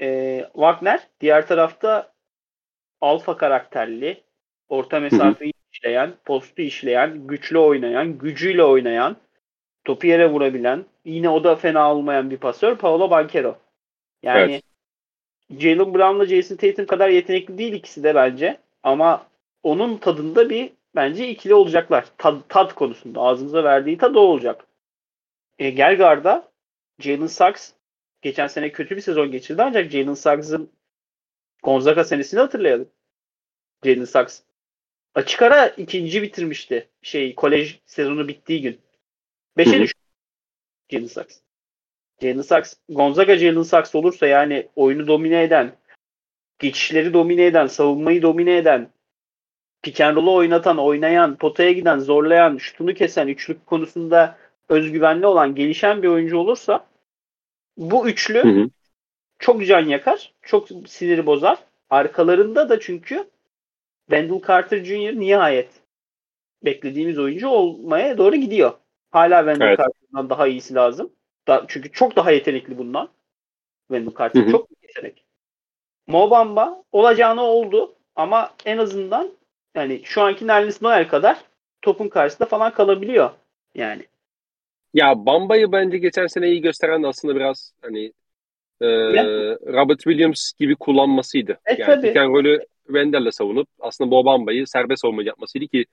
[0.00, 1.00] e, Wagner.
[1.20, 2.12] Diğer tarafta
[3.00, 4.22] alfa karakterli,
[4.68, 9.16] orta mesafeyi işleyen, postu işleyen, güçlü oynayan, gücüyle oynayan,
[9.84, 13.58] topu yere vurabilen, yine o da fena olmayan bir pasör Paolo Banquero.
[14.22, 14.62] Yani evet.
[15.50, 18.58] Jalen Brown'la Jason Tatum kadar yetenekli değil ikisi de bence.
[18.82, 19.26] Ama
[19.62, 22.06] onun tadında bir bence ikili olacaklar.
[22.18, 24.66] Tad, tad konusunda ağzımıza verdiği tad o olacak.
[25.58, 26.52] E, Gelgar'da
[26.98, 27.72] Jalen Sachs
[28.22, 30.72] geçen sene kötü bir sezon geçirdi ancak Jalen Sachs'ın
[31.62, 32.88] Gonzaga senesini hatırlayalım.
[33.84, 34.40] Jalen Sachs
[35.14, 36.88] açık ara ikinci bitirmişti.
[37.02, 38.80] Şey kolej sezonu bittiği gün.
[39.56, 40.00] Beşe düştü
[40.90, 41.38] Jalen Sachs.
[42.22, 45.76] Jalen Sachs Gonzaga Jalen Sachs olursa yani oyunu domine eden,
[46.58, 48.90] geçişleri domine eden, savunmayı domine eden,
[49.86, 54.38] pick and roll'u oynatan, oynayan, potaya giden, zorlayan, şutunu kesen, üçlük konusunda
[54.68, 56.86] özgüvenli olan, gelişen bir oyuncu olursa
[57.76, 58.68] bu üçlü hı hı.
[59.38, 61.58] çok can yakar, çok siniri bozar.
[61.90, 63.30] Arkalarında da çünkü
[64.10, 65.20] Wendell Carter Jr.
[65.20, 65.70] nihayet
[66.64, 68.72] beklediğimiz oyuncu olmaya doğru gidiyor.
[69.10, 69.78] Hala Wendell evet.
[69.78, 71.10] Carter'dan daha iyisi lazım.
[71.48, 73.08] Da, çünkü çok daha yetenekli bundan.
[73.88, 74.50] Wendell Carter hı hı.
[74.50, 75.24] çok yetenek.
[76.06, 79.36] Mobamba olacağını oldu ama en azından
[79.76, 81.44] yani şu anki Nerlis Noel kadar
[81.82, 83.30] topun karşısında falan kalabiliyor
[83.74, 84.02] yani.
[84.94, 88.12] Ya Bamba'yı bence geçen sene iyi gösteren de aslında biraz hani
[88.80, 88.86] e,
[89.72, 91.52] Robert Williams gibi kullanmasıydı.
[91.52, 92.06] E, yani tabii.
[92.06, 95.86] pick rolü Wendell'le savunup aslında bu Bamba'yı serbest savunma yapmasıydı ki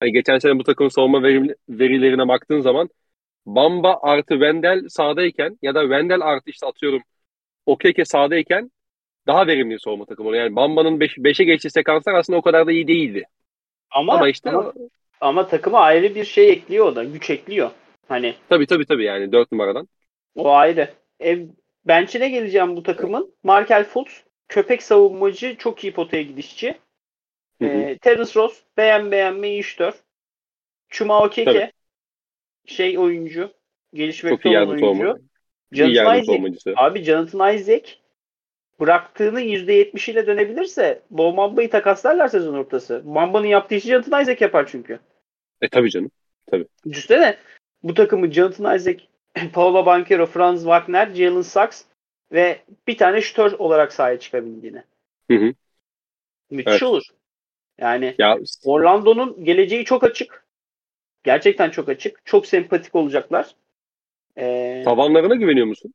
[0.00, 2.88] hani geçen sene bu takımın savunma verim, verilerine baktığın zaman
[3.46, 7.02] Bamba artı Wendell sahadayken ya da Wendell artı işte atıyorum
[7.66, 8.70] Okeke sahadayken
[9.28, 10.44] daha verimli savunma takımı oluyor.
[10.44, 13.24] Yani Bamba'nın 5'e beş, geçtiği sekanslar aslında o kadar da iyi değildi.
[13.90, 14.72] Ama, ama işte ama,
[15.20, 17.04] ama takıma ayrı bir şey ekliyor o da.
[17.04, 17.70] Güç ekliyor.
[18.08, 18.34] Hani.
[18.48, 19.88] Tabii tabii tabii yani 4 numaradan.
[20.36, 20.88] O ayrı.
[21.24, 21.38] E,
[21.84, 23.34] bench'ine geleceğim bu takımın.
[23.42, 26.74] Markel Fultz köpek savunmacı, çok iyi potaya gidişçi.
[27.62, 27.70] Hı hı.
[27.70, 29.92] E, Terence Ross beğen beğenme iyi iştör.
[30.88, 31.72] Chuma Okeke
[32.66, 33.52] şey oyuncu.
[33.94, 35.18] Gelişmekte olan oyuncu.
[35.72, 36.74] Jonathan Isaac.
[36.76, 37.94] Abi Jonathan Isaac
[38.80, 43.02] bıraktığının %70 ile dönebilirse Bo Mamba'yı takaslarlar sezon ortası.
[43.06, 44.98] Mamba'nın yaptığı işi Jonathan Isaac yapar çünkü.
[45.62, 46.10] E tabii canım.
[46.46, 46.66] Tabii.
[46.90, 47.36] Düşünsene
[47.82, 49.02] bu takımı Jonathan Isaac,
[49.52, 51.84] Paolo Banquero, Franz Wagner, Jalen Sachs
[52.32, 54.82] ve bir tane şütör olarak sahaya çıkabildiğini.
[55.30, 55.52] Hı hı.
[56.50, 56.82] Müthiş evet.
[56.82, 57.02] olur.
[57.78, 60.44] Yani ya, Orlando'nun geleceği çok açık.
[61.24, 62.20] Gerçekten çok açık.
[62.24, 63.54] Çok sempatik olacaklar.
[64.38, 65.94] Ee, Tabanlarına güveniyor musun?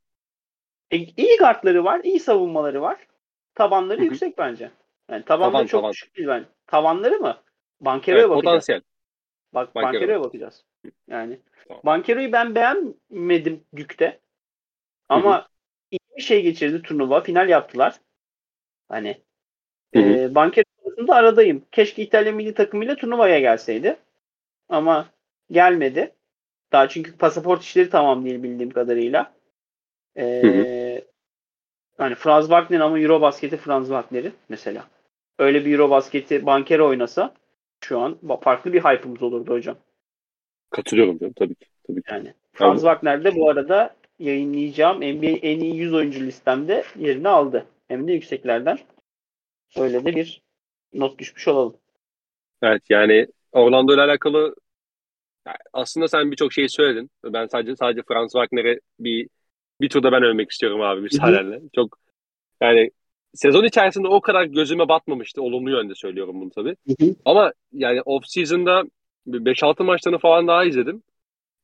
[0.93, 3.07] E, iyi guardları var, iyi savunmaları var.
[3.55, 4.05] Tabanları Hı-hı.
[4.05, 4.71] yüksek bence.
[5.11, 5.91] Yani tabanları taban, çok taban.
[5.91, 6.45] düşük değil ben.
[6.67, 7.37] Tavanları mı?
[7.81, 8.53] Bankero'ya evet, bakacağız.
[8.53, 8.81] Potansiyel.
[9.53, 9.93] Bak Bankero.
[9.93, 10.63] Bankero'ya bakacağız.
[11.07, 11.81] Yani tamam.
[11.85, 14.19] Bankero'yu ben beğenmedim Dük'te.
[15.09, 15.47] Ama Hı-hı.
[15.91, 17.21] iyi bir şey geçirdi turnuva.
[17.21, 17.99] Final yaptılar.
[18.89, 19.17] Hani
[19.95, 21.65] e, Bankero konusunda aradayım.
[21.71, 23.97] Keşke İtalya milli takımıyla turnuvaya gelseydi.
[24.69, 25.09] Ama
[25.51, 26.15] gelmedi.
[26.71, 29.33] Daha çünkü pasaport işleri tamam değil bildiğim kadarıyla.
[30.17, 31.03] Ee,
[31.97, 34.87] Hani Franz Wagner ama Eurobasket'i Franz Wagner'i mesela.
[35.39, 37.33] Öyle bir Eurobasket'i banker oynasa
[37.83, 39.77] şu an farklı bir hype'ımız olurdu hocam.
[40.69, 41.65] Katılıyorum canım tabii ki.
[41.87, 42.11] Tabii ki.
[42.11, 47.65] Yani Franz Wagner de bu arada yayınlayacağım NBA en iyi 100 oyuncu listemde yerini aldı.
[47.87, 48.79] Hem de yükseklerden.
[49.77, 50.41] Öyle de bir
[50.93, 51.75] not düşmüş olalım.
[52.61, 54.55] Evet yani Orlando ile alakalı
[55.73, 57.09] aslında sen birçok şeyi söyledin.
[57.25, 59.29] Ben sadece sadece Franz Wagner'e bir
[59.83, 61.61] bir turda ben övmek istiyorum abi müsaadenle.
[61.75, 61.97] Çok
[62.61, 62.91] yani
[63.33, 65.41] sezon içerisinde o kadar gözüme batmamıştı.
[65.41, 66.75] Olumlu yönde söylüyorum bunu tabii.
[66.87, 67.15] Hı hı.
[67.25, 68.83] Ama yani off season'da
[69.27, 71.03] 5-6 maçlarını falan daha izledim.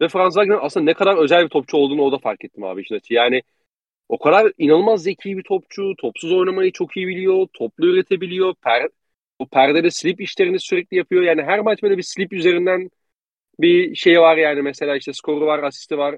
[0.02, 2.82] Ve Franz Wagner aslında ne kadar özel bir topçu olduğunu o da fark ettim abi
[2.82, 3.14] işin açı.
[3.14, 3.42] Yani
[4.10, 5.94] o kadar inanılmaz zeki bir topçu.
[5.98, 7.48] Topsuz oynamayı çok iyi biliyor.
[7.54, 8.56] Toplu üretebiliyor.
[8.64, 8.88] Per,
[9.40, 11.24] bu perdede slip işlerini sürekli yapıyor.
[11.24, 12.90] Yani her maç böyle bir slip üzerinden
[13.60, 16.18] bir şey var yani mesela işte skoru var, asisti var.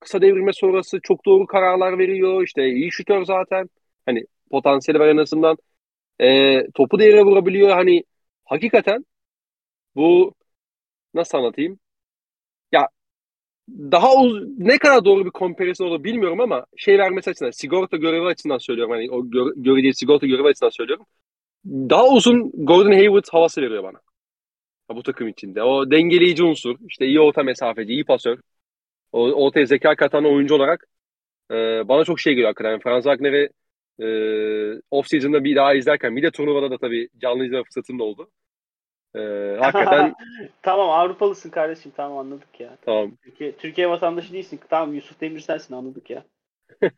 [0.00, 2.42] Kısa devrilme sonrası çok doğru kararlar veriyor.
[2.44, 3.70] İşte iyi şutör zaten.
[4.06, 5.56] Hani potansiyeli var en azından.
[6.20, 7.70] E, topu da yere vurabiliyor.
[7.70, 8.04] Hani
[8.44, 9.06] hakikaten
[9.96, 10.34] bu
[11.14, 11.78] nasıl anlatayım?
[12.72, 12.88] Ya
[13.70, 18.26] daha uz- ne kadar doğru bir komparasyon olur bilmiyorum ama şey vermesi açısından sigorta görevi
[18.26, 18.92] açısından söylüyorum.
[18.94, 21.06] Hani o gö- göreceği sigorta görevi açısından söylüyorum.
[21.66, 24.00] Daha uzun Gordon Hayward havası veriyor bana.
[24.90, 25.62] bu takım içinde.
[25.62, 26.76] O dengeleyici unsur.
[26.88, 28.38] işte iyi orta mesafeci, iyi pasör.
[29.12, 30.86] O, ortaya zeka katan oyuncu olarak
[31.50, 31.54] e,
[31.88, 32.70] bana çok şey geliyor hakikaten.
[32.70, 33.48] Yani Franz Wagner'i
[34.00, 34.06] e,
[34.90, 38.30] off-season'da bir daha izlerken bir de turnuvada da tabii canlı izleme fırsatım da oldu.
[39.14, 39.20] E,
[39.60, 40.14] hakikaten
[40.62, 42.76] tamam Avrupalısın kardeşim tamam anladık ya.
[42.82, 43.16] Tamam.
[43.22, 44.60] Türkiye, Türkiye vatandaşı değilsin.
[44.70, 46.24] Tamam Yusuf Demir sensin anladık ya.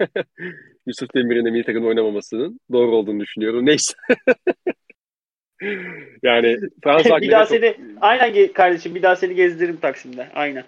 [0.87, 3.67] Yusuf Demir'in de milli takımda oynamamasının doğru olduğunu düşünüyorum.
[3.67, 3.93] Neyse.
[6.23, 10.29] yani Fransa bir daha seni aynen kardeşim bir daha seni gezdiririm Taksim'de.
[10.35, 10.65] Aynen.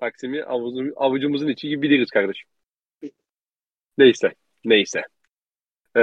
[0.00, 2.48] Taksim'i avucumuzun, avucumuzun içi gibi biliriz kardeşim.
[3.98, 4.28] Neyse.
[4.64, 5.02] Neyse.
[5.96, 6.00] Ee,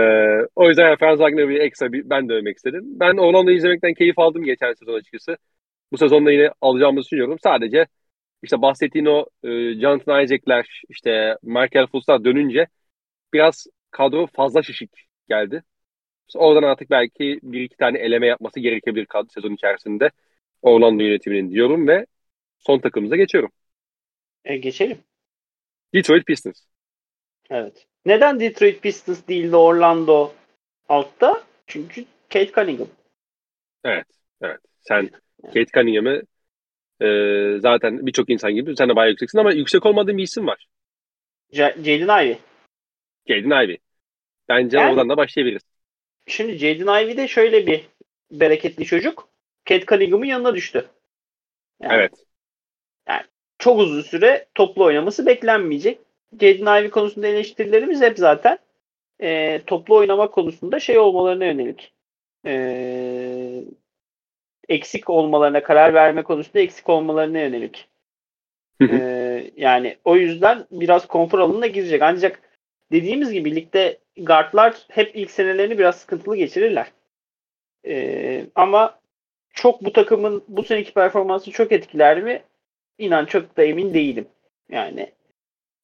[0.56, 2.84] o yüzden Franz Wagner'ı bir ekstra bir, ben de övmek istedim.
[2.86, 5.38] Ben Orlando'yu izlemekten keyif aldım geçen sezon açıkçası.
[5.92, 7.38] Bu sezonda yine alacağımızı düşünüyorum.
[7.44, 7.88] Sadece
[8.44, 9.50] işte bahsettiğin o e,
[9.82, 12.68] Jonathan Isaac'ler, işte Michael Fultz'lar dönünce
[13.34, 14.92] biraz kadro fazla şişik
[15.30, 15.64] geldi.
[16.36, 20.12] Oradan artık belki bir iki tane eleme yapması gerekebilir sezon içerisinde
[20.62, 22.06] Orlando yönetiminin diyorum ve
[22.60, 23.52] son takımımıza geçiyorum.
[24.46, 24.98] E, geçelim.
[25.94, 26.66] Detroit Pistons.
[27.50, 27.88] Evet.
[28.06, 30.34] Neden Detroit Pistons değil de Orlando
[30.90, 31.44] altta?
[31.68, 32.88] Çünkü Kate Cunningham.
[33.84, 34.06] Evet.
[34.42, 34.60] Evet.
[34.82, 35.10] Sen
[35.44, 36.22] Kate Cunningham'ı
[37.02, 37.08] e,
[37.60, 40.68] zaten birçok insan gibi sen de bayağı yükseksin ama yüksek olmadığın bir isim var.
[41.52, 42.38] J- Jaden Ivey.
[43.28, 43.78] Jaden Ivey.
[44.50, 45.64] Bence yani, oradan da başlayabiliriz.
[46.28, 47.88] Şimdi Jaden Ivey de şöyle bir
[48.32, 49.30] bereketli çocuk.
[49.66, 50.90] Kate Cunningham'ın yanına düştü.
[51.82, 52.12] Yani, evet.
[53.68, 56.00] Çok uzun süre toplu oynaması beklenmeyecek.
[56.42, 58.58] Jaden Ivey konusunda eleştirilerimiz hep zaten
[59.22, 61.94] e, toplu oynama konusunda şey olmalarına yönelik.
[62.46, 63.64] E,
[64.70, 67.88] eksik olmalarına, karar verme konusunda eksik olmalarına yönelik.
[68.82, 72.02] e, yani o yüzden biraz konfor alanına girecek.
[72.02, 72.42] Ancak
[72.92, 76.88] dediğimiz gibi ligde guardlar hep ilk senelerini biraz sıkıntılı geçirirler.
[77.88, 79.00] E, ama
[79.54, 82.42] çok bu takımın bu seneki performansı çok etkiler mi?
[82.98, 84.28] İnan çok da emin değilim.
[84.70, 85.12] Yani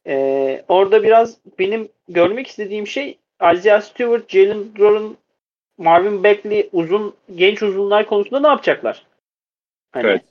[0.08, 3.18] e, orada biraz benim görmek istediğim şey
[3.54, 5.18] Isaiah Stewart, Jalen Duran,
[5.78, 9.06] Marvin Beckley uzun genç uzunlar konusunda ne yapacaklar?
[9.92, 10.24] Hani Evet.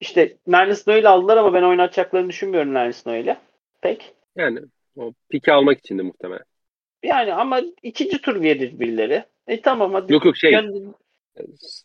[0.00, 3.36] işte Nerlis Noel'i aldılar ama ben oynatacaklarını düşünmüyorum Nerlis Noel'i.
[3.80, 4.14] Pek.
[4.36, 4.60] Yani
[4.96, 6.44] o piki almak için de muhtemelen.
[7.02, 9.24] Yani ama ikinci tur verir birileri.
[9.46, 10.12] E tamam hadi.
[10.12, 10.94] Yok yok şey Gön-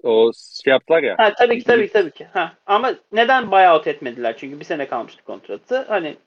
[0.04, 0.32] o
[0.64, 1.16] şey yaptılar ya.
[1.18, 2.26] Ha tabii ki tabii ki tabii ki.
[2.26, 4.38] Ha ama neden buyout etmediler?
[4.38, 5.82] Çünkü bir sene kalmıştı kontratı.
[5.82, 6.18] Hani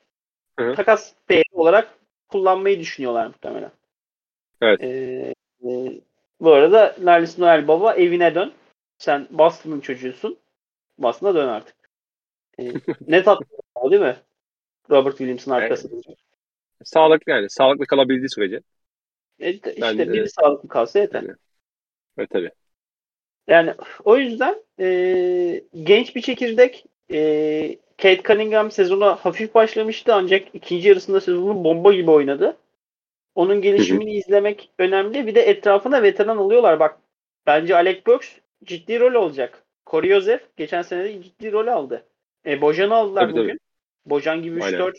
[0.59, 0.75] Hı hı.
[0.75, 1.89] takas değeri olarak
[2.29, 3.71] kullanmayı düşünüyorlar muhtemelen.
[4.61, 4.81] Evet.
[4.83, 5.35] Ee,
[5.65, 6.01] e,
[6.41, 8.53] bu arada Nerlis Noel baba evine dön.
[8.99, 10.39] Sen Boston'ın çocuğusun.
[10.99, 11.77] Boston'a dön artık.
[12.61, 12.65] Ee,
[13.09, 13.47] ne tatlı
[13.91, 14.17] değil mi?
[14.91, 16.15] Robert Williams'ın arkasında.
[16.85, 17.51] Sağlıklı yani.
[17.51, 18.61] Sağlıklı kalabildiği sürece.
[19.41, 21.25] E, işte Ben de- biri sağlıklı kalsa yeter.
[22.19, 22.51] Evet tabii.
[23.49, 26.85] Yani o yüzden e, genç bir çekirdek.
[27.13, 32.57] E, Kate Cunningham sezona hafif başlamıştı ancak ikinci yarısında sezonu bomba gibi oynadı.
[33.35, 35.27] Onun gelişimini izlemek önemli.
[35.27, 36.81] Bir de etrafına veteran alıyorlar.
[36.81, 36.99] Bak
[37.47, 38.29] bence Alec Burks
[38.65, 39.63] ciddi rol olacak.
[39.87, 42.05] Corey Joseph geçen sene de ciddi rol aldı.
[42.47, 43.49] E, Bojan'ı aldılar Tabii, bugün.
[43.49, 43.59] tabii.
[44.07, 44.79] Bojan gibi Aynen.
[44.79, 44.95] 3-4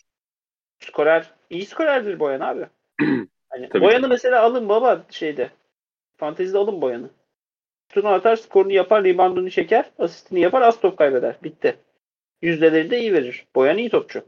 [0.80, 1.32] skorer.
[1.50, 2.66] İyi skorerdir Boyan abi.
[3.50, 3.84] Hani Tabii.
[3.84, 5.50] Boyan'ı mesela alın baba şeyde.
[6.18, 7.10] Fantezide alın Boyan'ı.
[7.88, 11.36] Şutunu atar, skorunu yapar, reboundunu çeker, asistini yapar, az top kaybeder.
[11.44, 11.78] Bitti.
[12.42, 13.46] Yüzdeleri de iyi verir.
[13.56, 14.26] Boyan iyi topçu.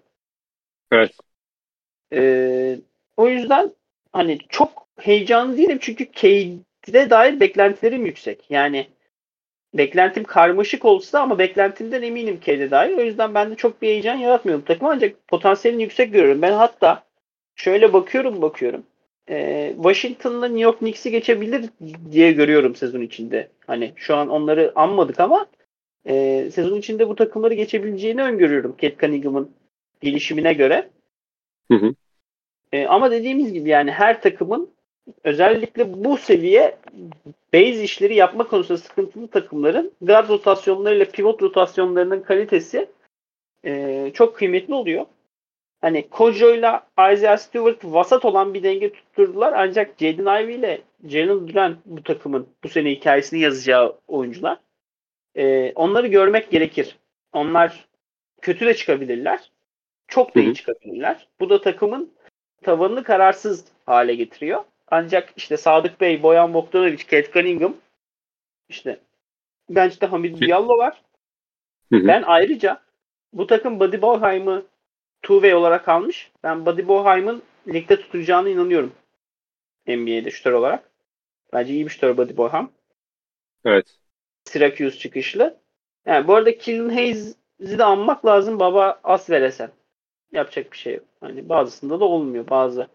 [0.92, 1.12] Evet.
[2.14, 2.80] Ee,
[3.18, 3.72] o yüzden
[4.14, 8.46] hani çok heyecanlı değilim çünkü Cade'e dair beklentilerim yüksek.
[8.50, 8.88] Yani
[9.74, 12.98] beklentim karmaşık olsa ama beklentimden eminim Cade'e dair.
[12.98, 16.42] O yüzden ben de çok bir heyecan yaratmıyorum takım ancak potansiyelini yüksek görüyorum.
[16.42, 17.04] Ben hatta
[17.56, 18.84] şöyle bakıyorum bakıyorum.
[19.30, 21.70] Ee, Washington'la New York Knicks'i geçebilir
[22.12, 23.48] diye görüyorum sezon içinde.
[23.68, 25.46] Hani şu an onları anmadık ama
[26.06, 29.52] e, sezon içinde bu takımları geçebileceğini öngörüyorum Kate Cunningham'ın
[30.02, 30.90] gelişimine göre.
[31.72, 31.96] Hı hı.
[32.72, 34.70] E, ama dediğimiz gibi yani her takımın
[35.24, 36.78] özellikle bu seviye
[37.54, 42.88] base işleri yapma konusunda sıkıntılı takımların guard rotasyonlarıyla pivot rotasyonlarının kalitesi
[43.66, 45.06] e, çok kıymetli oluyor.
[45.82, 51.78] Hani Kojo'yla Isaiah Stewart vasat olan bir denge tutturdular ancak Jaden Ivey ile Jalen Duran
[51.86, 54.58] bu takımın bu sene hikayesini yazacağı oyuncular.
[55.36, 56.98] E, onları görmek gerekir.
[57.34, 57.88] Onlar
[58.42, 59.52] kötü de çıkabilirler.
[60.08, 61.28] Çok da iyi çıkabilirler.
[61.40, 62.14] Bu da takımın
[62.64, 64.64] tavanını kararsız hale getiriyor.
[64.88, 67.76] Ancak işte Sadık Bey, Boyan Bogdanovic, Kate Cunningham
[68.70, 69.00] işte
[69.70, 71.02] bench'te Hamid Diallo var.
[71.92, 72.08] Hı hı.
[72.08, 72.82] Ben ayrıca
[73.34, 74.64] bu takım Buddy Boheim'ı
[75.24, 76.32] two-way olarak almış.
[76.44, 78.94] Ben Buddy Boheim'ın ligde tutacağına inanıyorum.
[79.88, 80.92] NBA'de şütör olarak.
[81.54, 82.70] Bence iyi bir şütör Buddy Boheim.
[83.66, 83.98] Evet.
[84.46, 85.58] Syracuse çıkışlı.
[86.06, 88.60] Yani bu arada Killian Hayes'i de anmak lazım.
[88.60, 89.72] Baba as veresen.
[90.32, 91.06] Yapacak bir şey yok.
[91.20, 92.50] Hani bazısında da olmuyor.
[92.50, 92.88] Bazı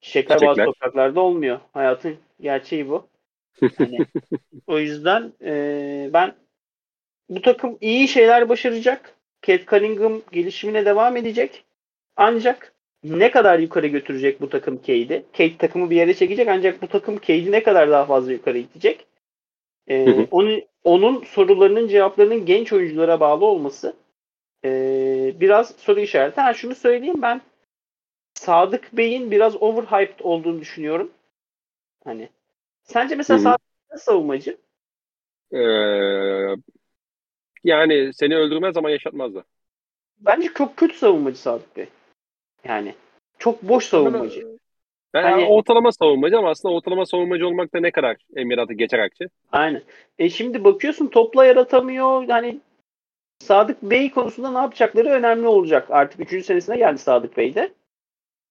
[0.00, 0.64] çiçekler bazı Çiçekler.
[0.64, 1.60] topraklarda olmuyor.
[1.72, 3.08] Hayatın gerçeği bu.
[3.78, 3.98] Hani,
[4.66, 6.34] o yüzden e, ben
[7.28, 9.16] bu takım iyi şeyler başaracak.
[9.46, 11.64] Kate Cunningham gelişimine devam edecek.
[12.16, 12.72] Ancak
[13.04, 15.24] ne kadar yukarı götürecek bu takım Cade'i?
[15.32, 19.06] Cade takımı bir yere çekecek ancak bu takım Cade'i ne kadar daha fazla yukarı itecek?
[19.88, 20.26] Ee, Hı hı.
[20.30, 23.96] onu, onun sorularının cevaplarının genç oyunculara bağlı olması
[24.64, 26.40] ee, biraz soru işareti.
[26.40, 27.40] Ha şunu söyleyeyim ben
[28.34, 31.10] Sadık Bey'in biraz overhyped olduğunu düşünüyorum.
[32.04, 32.28] Hani
[32.82, 33.44] sence mesela Hı hı.
[33.44, 34.56] Sadık savunmacı?
[35.52, 36.56] Ee,
[37.64, 39.44] yani seni öldürmez ama yaşatmaz da.
[40.18, 41.86] Bence çok kötü savunmacı Sadık Bey.
[42.64, 42.94] Yani
[43.38, 44.46] çok boş savunmacı.
[45.14, 49.24] Ben Hani- ortalama savunmacı ama aslında ortalama savunmacı olmak da ne kadar Emirat'ı geçer akçe.
[49.52, 49.82] Aynen.
[50.18, 52.28] E şimdi bakıyorsun topla yaratamıyor.
[52.28, 52.60] Hani
[53.38, 55.86] Sadık Bey konusunda ne yapacakları önemli olacak.
[55.90, 56.46] Artık 3.
[56.46, 57.72] senesine geldi Sadık Bey de.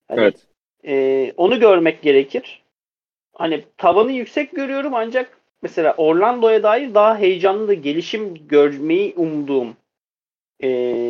[0.08, 0.48] Hani, Evet.
[0.86, 2.64] e, onu görmek gerekir.
[3.34, 9.78] Hani tavanı yüksek görüyorum ancak mesela Orlando'ya dair daha heyecanlı da gelişim görmeyi umduğum
[10.64, 10.68] e,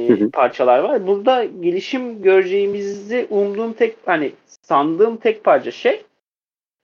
[0.09, 0.31] Hı hı.
[0.33, 1.07] parçalar var.
[1.07, 6.03] Burada gelişim göreceğimizi umduğum tek hani sandığım tek parça şey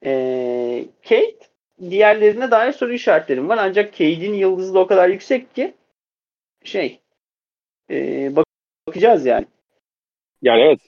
[0.05, 1.37] e, Kate
[1.89, 3.57] diğerlerine dair soru işaretlerim var.
[3.61, 5.73] Ancak Cade'in yıldızı da o kadar yüksek ki
[6.63, 6.99] şey
[7.91, 8.45] e, bak-
[8.87, 9.45] bakacağız yani.
[10.41, 10.79] Yani evet.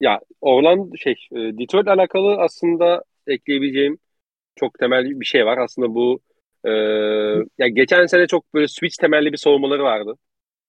[0.00, 3.98] Ya Orlando şey e, Detroit'le alakalı aslında ekleyebileceğim
[4.56, 5.58] çok temel bir şey var.
[5.58, 6.20] Aslında bu
[6.64, 6.70] e,
[7.58, 10.14] ya geçen sene çok böyle switch temelli bir savunmaları vardı.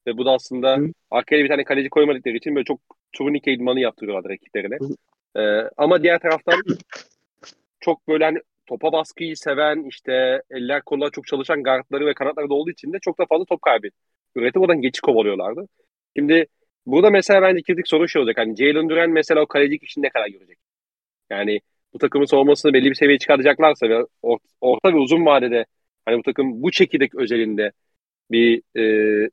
[0.08, 0.88] Ve bu da aslında Hı.
[1.12, 2.80] arkaya bir tane kaleci koymadıkları için böyle çok
[3.14, 4.78] turnike idmanı yaptırıyorlardı rakiplerine.
[5.36, 6.62] E, ama diğer taraftan
[7.80, 12.54] çok böyle hani topa baskıyı seven işte eller kollar çok çalışan guardları ve kanatları da
[12.54, 13.88] olduğu için de çok da fazla top kaybı
[14.36, 15.68] üretip oradan geçiş kovalıyorlardı.
[16.18, 16.46] Şimdi
[16.86, 18.38] burada mesela bence kritik soru şey olacak.
[18.38, 20.58] Hani Jalen Duran mesela o kalecilik işini ne kadar görecek?
[21.30, 21.60] Yani
[21.94, 24.06] bu takımın savunmasını belli bir seviyeye çıkaracaklarsa ve
[24.62, 25.66] orta ve uzun vadede
[26.10, 27.72] hani bu takım bu çekirdek özelinde
[28.32, 28.84] bir e,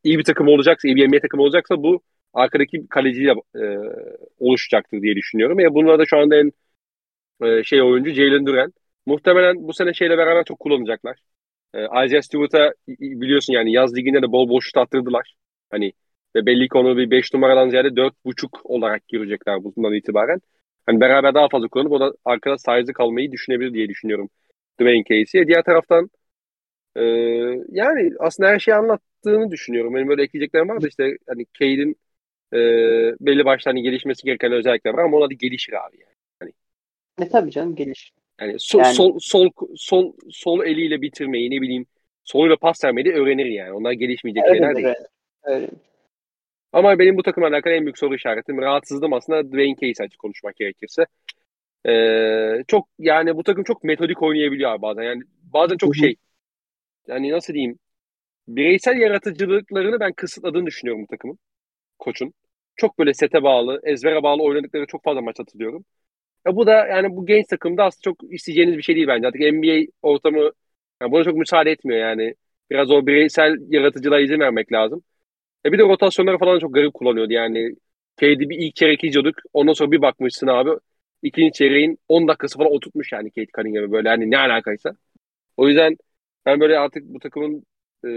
[0.04, 2.02] iyi bir takım olacaksa, iyi bir NBA takımı olacaksa bu
[2.34, 3.62] arkadaki kaleciyle e,
[4.38, 5.60] oluşacaktır diye düşünüyorum.
[5.60, 6.52] Ya bunlar da şu anda en
[7.42, 8.72] e, şey oyuncu Jalen Duren.
[9.06, 11.18] Muhtemelen bu sene şeyle beraber çok kullanacaklar.
[11.74, 15.34] E, Isaiah Stewart'a biliyorsun yani yaz liginde de bol bol şut attırdılar.
[15.70, 15.92] Hani
[16.36, 20.40] ve belli ki onu bir 5 numaradan ziyade 4.5 olarak girecekler bundan itibaren.
[20.86, 24.28] Hani beraber daha fazla kullanıp o da arkada size kalmayı düşünebilir diye düşünüyorum
[24.80, 25.46] Dwayne Casey.
[25.46, 26.10] Diğer taraftan
[26.96, 27.04] e,
[27.70, 29.94] yani aslında her şeyi anlattığını düşünüyorum.
[29.94, 31.96] Benim böyle ekleyeceklerim var da işte hani Cade'in
[32.52, 32.58] e,
[33.20, 36.14] belli başlı hani gelişmesi gereken özellikler var ama ona da gelişir abi yani.
[36.40, 36.52] Hani,
[37.26, 38.12] e tabii canım gelişir.
[38.40, 41.86] Yani, so, yani sol sol sol sol eliyle bitirmeyi ne bileyim
[42.24, 43.72] soluyla pas vermeyi öğrenir yani.
[43.72, 44.86] Onlar gelişmeyecek şeyler değil.
[46.72, 50.56] Ama benim bu takımla alakalı en büyük soru işaretim rahatsızlığım aslında Dwayne Case açık konuşmak
[50.56, 51.06] gerekirse.
[51.88, 55.02] Ee, çok yani bu takım çok metodik oynayabiliyor abi bazen.
[55.02, 56.16] Yani bazen çok şey
[57.08, 57.78] yani nasıl diyeyim
[58.48, 61.38] bireysel yaratıcılıklarını ben kısıtladığını düşünüyorum bu takımın.
[61.98, 62.34] Koçun.
[62.76, 65.84] Çok böyle sete bağlı, ezbere bağlı oynadıkları çok fazla maç hatırlıyorum.
[66.46, 69.26] Ya bu da yani bu genç takımda aslında çok isteyeceğiniz bir şey değil bence.
[69.28, 70.52] Artık NBA ortamı
[71.02, 72.34] yani buna çok müsaade etmiyor yani.
[72.70, 75.02] Biraz o bireysel yaratıcılığa izin vermek lazım.
[75.66, 77.76] E bir de rotasyonları falan çok garip kullanıyordu yani.
[78.16, 79.36] KD bir ilk çeyrek izliyorduk.
[79.52, 80.70] Ondan sonra bir bakmışsın abi.
[81.22, 84.96] ikinci çeyreğin 10 dakikası falan oturtmuş yani Kate Cunningham'ı böyle hani ne alakaysa.
[85.56, 85.96] O yüzden
[86.46, 87.66] ben böyle artık bu takımın
[88.04, 88.10] e,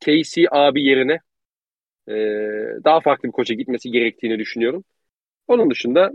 [0.00, 1.18] Casey abi yerine
[2.08, 2.14] e,
[2.84, 4.84] daha farklı bir koça gitmesi gerektiğini düşünüyorum.
[5.48, 6.10] Onun dışında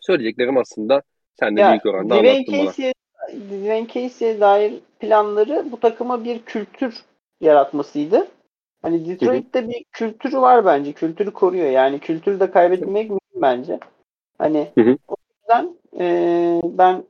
[0.00, 1.02] söyleyeceklerim aslında
[1.40, 3.40] sen de ya, büyük oranda Dwayne anlattın Casey, bana.
[3.40, 6.94] Dwayne Casey'e dair planları bu takıma bir kültür
[7.40, 8.28] yaratmasıydı.
[8.82, 10.92] Hani Detroit'te bir kültürü var bence.
[10.92, 11.70] Kültürü koruyor.
[11.70, 13.78] Yani kültürü de kaybetmek mümkün bence.
[14.38, 14.98] Hani hı hı.
[15.08, 17.04] o yüzden e, ben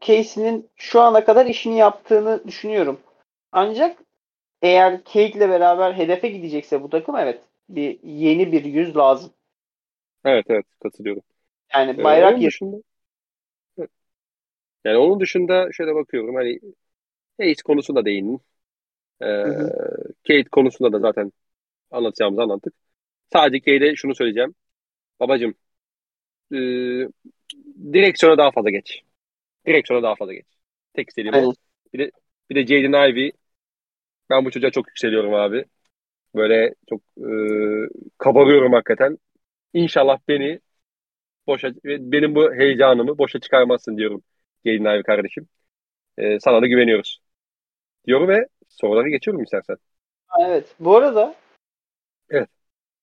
[0.00, 3.00] Casey'nin şu ana kadar işini yaptığını düşünüyorum.
[3.52, 3.98] Ancak
[4.62, 9.32] eğer Kate ile beraber hedefe gidecekse bu takım evet bir yeni bir yüz lazım.
[10.24, 11.22] Evet evet katılıyorum.
[11.74, 12.76] Yani ee, bayrak ee, dışında
[14.84, 16.58] yani onun dışında şöyle bakıyorum hani
[17.40, 18.40] Hayes konusunda değindin.
[19.22, 19.26] Ee,
[20.28, 21.32] Kate konusunda da zaten
[21.90, 22.74] anlatacağımızı anlattık.
[23.32, 24.54] Sadece Kate'e şunu söyleyeceğim.
[25.20, 25.54] Babacım
[26.52, 26.56] e,
[27.92, 29.02] direksiyona daha fazla geç.
[29.66, 30.46] Direksiyona daha fazla geç.
[30.94, 31.46] Tek istediğim evet.
[31.46, 31.52] o.
[31.92, 32.10] Bir de,
[32.50, 33.32] bir de Jaden Ivey
[34.30, 35.64] ben bu çocuğa çok yükseliyorum abi.
[36.34, 37.30] Böyle çok e,
[38.18, 39.18] kabarıyorum hakikaten.
[39.74, 40.60] İnşallah beni
[41.46, 44.22] boşa benim bu heyecanımı boşa çıkarmazsın diyorum
[44.64, 45.48] Jaden Ivey kardeşim.
[46.18, 47.20] E, sana da güveniyoruz.
[48.06, 49.76] Diyorum ve sorulara geçiyorum istersen.
[50.40, 50.74] Evet.
[50.80, 51.34] Bu arada
[52.30, 52.48] Evet.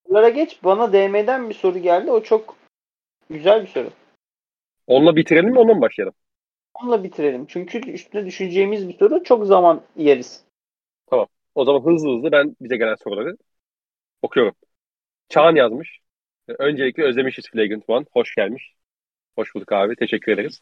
[0.06, 0.64] Sorulara geç.
[0.64, 2.12] Bana DM'den bir soru geldi.
[2.12, 2.56] O çok
[3.30, 3.90] güzel bir soru.
[4.88, 6.16] Onunla bitirelim mi onunla mı başlayalım?
[6.82, 7.46] Onunla bitirelim.
[7.48, 9.24] Çünkü üstüne düşüneceğimiz bir soru.
[9.24, 10.44] Çok zaman yeriz.
[11.10, 11.28] Tamam.
[11.56, 13.38] O zaman hızlı hızlı ben bize gelen soruları
[14.22, 14.56] okuyorum.
[15.30, 16.00] Çağan yazmış.
[16.48, 18.06] Öncelikle özlemişiz Flagrant One.
[18.12, 18.74] Hoş gelmiş.
[19.36, 19.96] Hoş bulduk abi.
[19.96, 20.62] Teşekkür ederiz.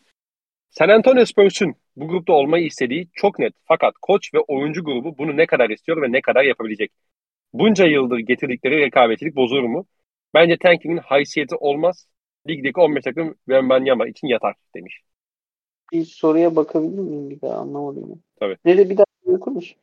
[0.69, 3.53] San Antonio Spurs'un bu grupta olmayı istediği çok net.
[3.65, 6.91] Fakat koç ve oyuncu grubu bunu ne kadar istiyor ve ne kadar yapabilecek?
[7.53, 9.85] Bunca yıldır getirdikleri rekabetçilik bozulur mu?
[10.33, 12.07] Bence tanking'in haysiyeti olmaz.
[12.49, 15.01] Ligdeki 15 takım Wembanyama için yatar demiş.
[15.91, 18.23] Bir soruya bakabilir miyim bir daha anlamadım.
[18.39, 18.57] Tabii.
[18.65, 19.75] Ne de bir daha konuş.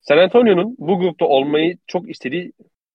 [0.00, 2.52] San Antonio'nun bu grupta olmayı çok istediği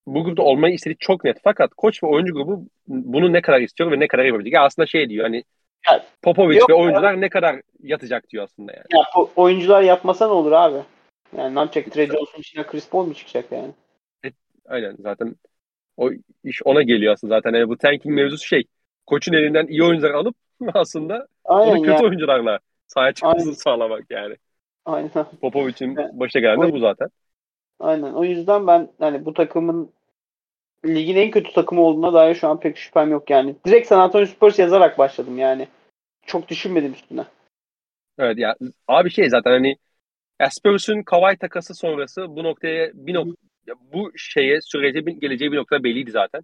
[0.07, 1.37] bu grupta olmayı istediği çok net.
[1.43, 4.53] Fakat koç ve oyuncu grubu bunu ne kadar istiyor ve ne kadar yapabilecek?
[4.53, 5.43] Yani aslında şey diyor hani
[5.91, 7.19] ya, Popovic ve oyuncular ya.
[7.19, 8.85] ne kadar yatacak diyor aslında yani.
[8.93, 10.77] Ya oyuncular yapmasa ne olur abi?
[11.37, 11.91] Yani ne yapacak?
[11.91, 13.71] Trey Johnson içine Chris Paul mu çıkacak yani?
[14.23, 14.33] Evet,
[14.65, 15.35] aynen zaten
[15.97, 16.09] o
[16.43, 17.53] iş ona geliyor aslında zaten.
[17.53, 18.63] Yani bu tanking mevzusu şey
[19.05, 20.35] koçun elinden iyi oyuncular alıp
[20.73, 22.09] aslında aynen onu kötü ya.
[22.09, 24.35] oyuncularla sahaya çıkmasını sağlamak yani.
[24.85, 25.09] Aynen.
[25.41, 26.09] Popovic'in evet.
[26.13, 27.07] başa gelen bu zaten.
[27.79, 28.13] Aynen.
[28.13, 29.91] O yüzden ben hani bu takımın
[30.85, 33.55] ligin en kötü takımı olduğuna dair şu an pek şüphem yok yani.
[33.65, 35.67] Direkt San Antonio Spurs yazarak başladım yani.
[36.25, 37.25] Çok düşünmedim üstüne.
[38.19, 38.55] Evet ya
[38.87, 39.75] abi şey zaten hani
[40.49, 43.27] Spurs'un Kawhi takası sonrası bu noktaya bir nok
[43.93, 46.41] bu şeye sürece bir, geleceği bir nokta belliydi zaten.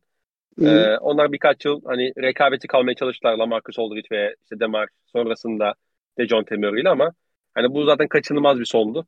[0.66, 5.74] Ee, onlar birkaç yıl hani rekabeti kalmaya çalıştılar Lamarcus Aldridge ve işte Demar sonrasında
[6.18, 7.14] de John Temer ile ama
[7.54, 9.08] hani bu zaten kaçınılmaz bir sondu.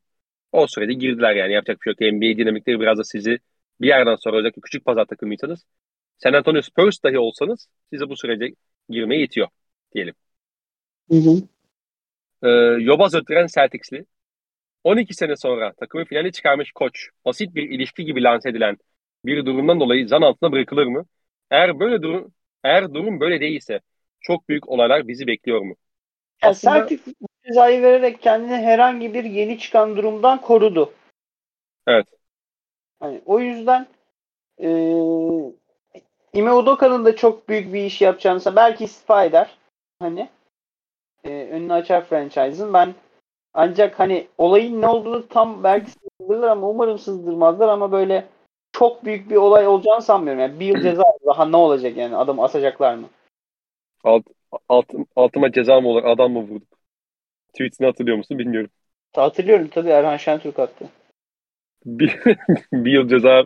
[0.52, 2.14] O sürede girdiler yani yapacak bir şey yok.
[2.14, 3.38] NBA dinamikleri biraz da sizi
[3.80, 5.64] bir yerden sonra özellikle küçük pazar takımıysanız
[6.18, 8.54] San Antonio Spurs dahi olsanız size bu sürece
[8.88, 9.48] girmeye yetiyor
[9.94, 10.14] diyelim.
[11.10, 11.42] Hı hı.
[12.42, 12.48] Ee,
[12.82, 14.06] Yobaz öttüren Celtics'li
[14.84, 18.76] 12 sene sonra takımı finale çıkarmış koç basit bir ilişki gibi lanse edilen
[19.24, 21.06] bir durumdan dolayı zan altına bırakılır mı?
[21.50, 22.32] Eğer böyle durum
[22.64, 23.80] eğer durum böyle değilse
[24.20, 25.74] çok büyük olaylar bizi bekliyor mu?
[26.42, 26.88] Yani aslında...
[26.88, 27.14] Celtic
[27.46, 30.92] cezayı vererek kendini herhangi bir yeni çıkan durumdan korudu.
[31.86, 32.06] Evet.
[33.00, 33.86] Hani o yüzden
[34.62, 34.68] e,
[36.32, 39.58] Ime Udoka'nın da çok büyük bir iş yapacağını belki istifa eder.
[39.98, 40.28] Hani
[41.24, 42.72] e, önünü açar franchise'ın.
[42.72, 42.94] Ben
[43.54, 48.28] ancak hani olayın ne olduğunu tam belki sızdırırlar ama umarım sızdırmazlar ama böyle
[48.80, 50.40] çok büyük bir olay olacağını sanmıyorum.
[50.42, 53.08] Yani bir yıl ceza daha ne olacak yani adam asacaklar mı?
[54.04, 54.24] Alt,
[54.68, 54.86] alt,
[55.16, 56.64] altıma ceza mı olur adam mı vurdu?
[57.48, 58.70] Tweetini hatırlıyor musun bilmiyorum.
[59.14, 60.88] Hatırlıyorum tabii Erhan Şentürk attı.
[61.84, 62.20] Bir,
[62.72, 63.44] bir yıl ceza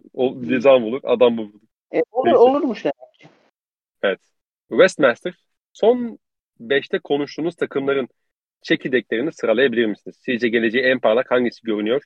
[0.48, 1.60] ceza mı olur adam mı vurdu?
[1.92, 3.28] E, olur, olurmuş demek ki.
[4.02, 4.20] Evet.
[4.68, 5.34] Westmaster
[5.72, 6.18] son
[6.60, 8.08] 5'te konuştuğunuz takımların
[8.62, 10.16] çekirdeklerini sıralayabilir misiniz?
[10.24, 12.02] Sizce geleceği en parlak hangisi görünüyor?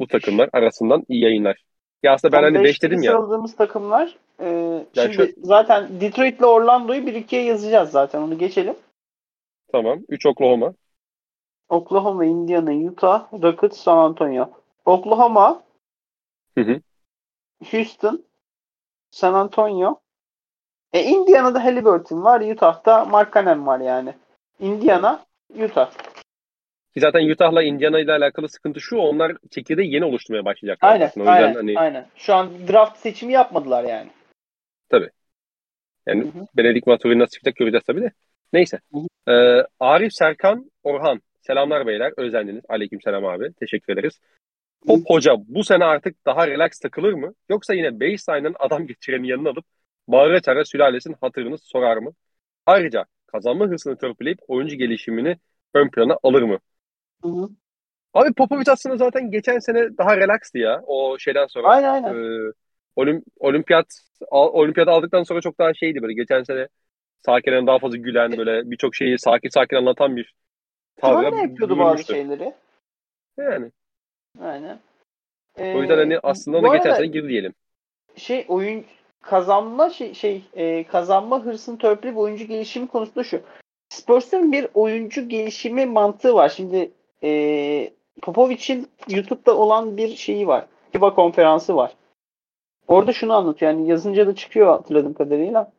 [0.00, 1.64] Bu takımlar arasından iyi yayınlar.
[2.02, 3.12] Ya aslında ben hani 5 dedim ya.
[3.12, 5.28] Sıraladığımız takımlar e, şimdi şu...
[5.38, 8.74] zaten Detroit ile Orlando'yu bir ikiye yazacağız zaten onu geçelim.
[9.72, 9.98] Tamam.
[10.08, 10.72] 3 Oklahoma.
[11.68, 14.50] Oklahoma, Indiana, Utah, Rockets, San Antonio.
[14.84, 15.62] Oklahoma,
[16.58, 16.80] hı hı.
[17.70, 18.24] Houston,
[19.10, 20.00] San Antonio.
[20.92, 22.40] E Indiana'da Halliburton var.
[22.40, 24.14] Utah'ta Mark Cannon var yani.
[24.60, 25.90] Indiana, Utah.
[26.94, 28.96] Ki zaten Utah'la Indiana ile alakalı sıkıntı şu.
[28.96, 30.92] Onlar çekirdeği yeni oluşturmaya başlayacaklar.
[30.92, 31.78] Aynen, o aynen, hani...
[31.78, 32.06] aynen.
[32.16, 34.10] Şu an draft seçimi yapmadılar yani.
[34.88, 35.10] Tabii.
[36.06, 36.46] Yani hı hı.
[36.56, 38.12] Benedik Maturin nasıl çıkacak göreceğiz tabii de.
[38.52, 38.80] Neyse.
[39.28, 39.32] Ee,
[39.80, 41.22] Arif Serkan Orhan.
[41.40, 42.12] Selamlar beyler.
[42.16, 42.64] Özendiniz.
[42.68, 43.52] Aleyküm selam abi.
[43.52, 44.20] Teşekkür ederiz.
[44.86, 47.34] Pop Hoca bu sene artık daha relax takılır mı?
[47.48, 49.64] Yoksa yine baseline'ın adam geçirenin yanına alıp
[50.08, 52.12] bağıra çağıra sülalesinin hatırını sorar mı?
[52.66, 55.36] Ayrıca kazanma hırsını törpüleyip oyuncu gelişimini
[55.74, 56.58] ön plana alır mı?
[57.22, 57.48] Hı hı.
[58.14, 61.68] Abi Popovic aslında zaten geçen sene daha relaxtı ya o şeyden sonra.
[61.68, 62.14] Aynen aynen.
[62.14, 62.52] E,
[62.96, 63.86] olim, olimpiyat
[64.30, 66.68] olimpiyat aldıktan sonra çok daha şeydi böyle geçen sene
[67.26, 70.34] sakin daha fazla gülen böyle birçok şeyi sakin sakin anlatan bir
[70.96, 71.36] tavrı.
[71.36, 72.54] ne yapıyordu bazı şeyleri.
[73.38, 73.70] Yani.
[74.40, 74.78] Aynen.
[75.58, 77.54] Ee, o yüzden hani aslında ona geçen sene girdi diyelim.
[78.16, 78.84] Şey oyun
[79.20, 83.40] kazanma şey, şey e, kazanma hırsını törpüleyip oyuncu gelişimi konusunda şu.
[83.88, 86.48] Spurs'un bir oyuncu gelişimi mantığı var.
[86.48, 86.90] Şimdi
[87.22, 87.90] e,
[88.22, 90.66] Popovic'in YouTube'da olan bir şeyi var.
[90.92, 91.92] FIBA konferansı var.
[92.88, 93.72] Orada şunu anlatıyor.
[93.72, 95.72] Yani yazınca da çıkıyor hatırladığım kadarıyla.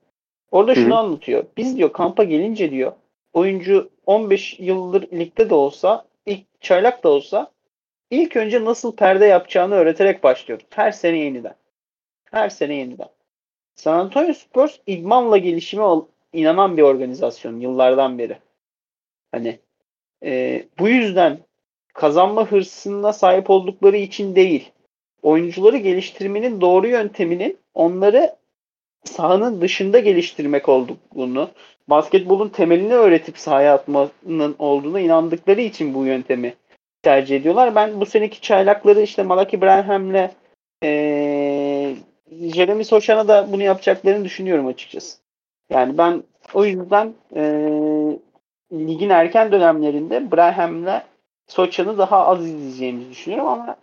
[0.51, 0.97] Orada şunu Hı.
[0.97, 1.43] anlatıyor.
[1.57, 2.91] Biz diyor kampa gelince diyor
[3.33, 7.51] oyuncu 15 yıldır ligde de olsa ilk çaylak da olsa
[8.09, 10.61] ilk önce nasıl perde yapacağını öğreterek başlıyor.
[10.69, 11.55] Her sene yeniden.
[12.31, 13.09] Her sene yeniden.
[13.75, 15.85] San Antonio Spurs idmanla gelişime
[16.33, 18.37] inanan bir organizasyon yıllardan beri.
[19.31, 19.59] Hani
[20.25, 21.37] e, bu yüzden
[21.93, 24.71] kazanma hırsına sahip oldukları için değil,
[25.21, 28.35] oyuncuları geliştirmenin doğru yönteminin onları
[29.03, 31.49] sahanın dışında geliştirmek olduğunu,
[31.87, 36.53] basketbolun temelini öğretip sahaya atmanın olduğunu inandıkları için bu yöntemi
[37.03, 37.75] tercih ediyorlar.
[37.75, 40.29] Ben bu seneki çaylakları işte Malaki Branham'le
[40.83, 41.95] ee,
[42.31, 45.17] Jeremy Soşan'a da bunu yapacaklarını düşünüyorum açıkçası.
[45.69, 46.23] Yani ben
[46.53, 47.41] o yüzden e,
[48.73, 51.07] ligin erken dönemlerinde Braham'la
[51.47, 53.77] Soçan'ı daha az izleyeceğimizi düşünüyorum ama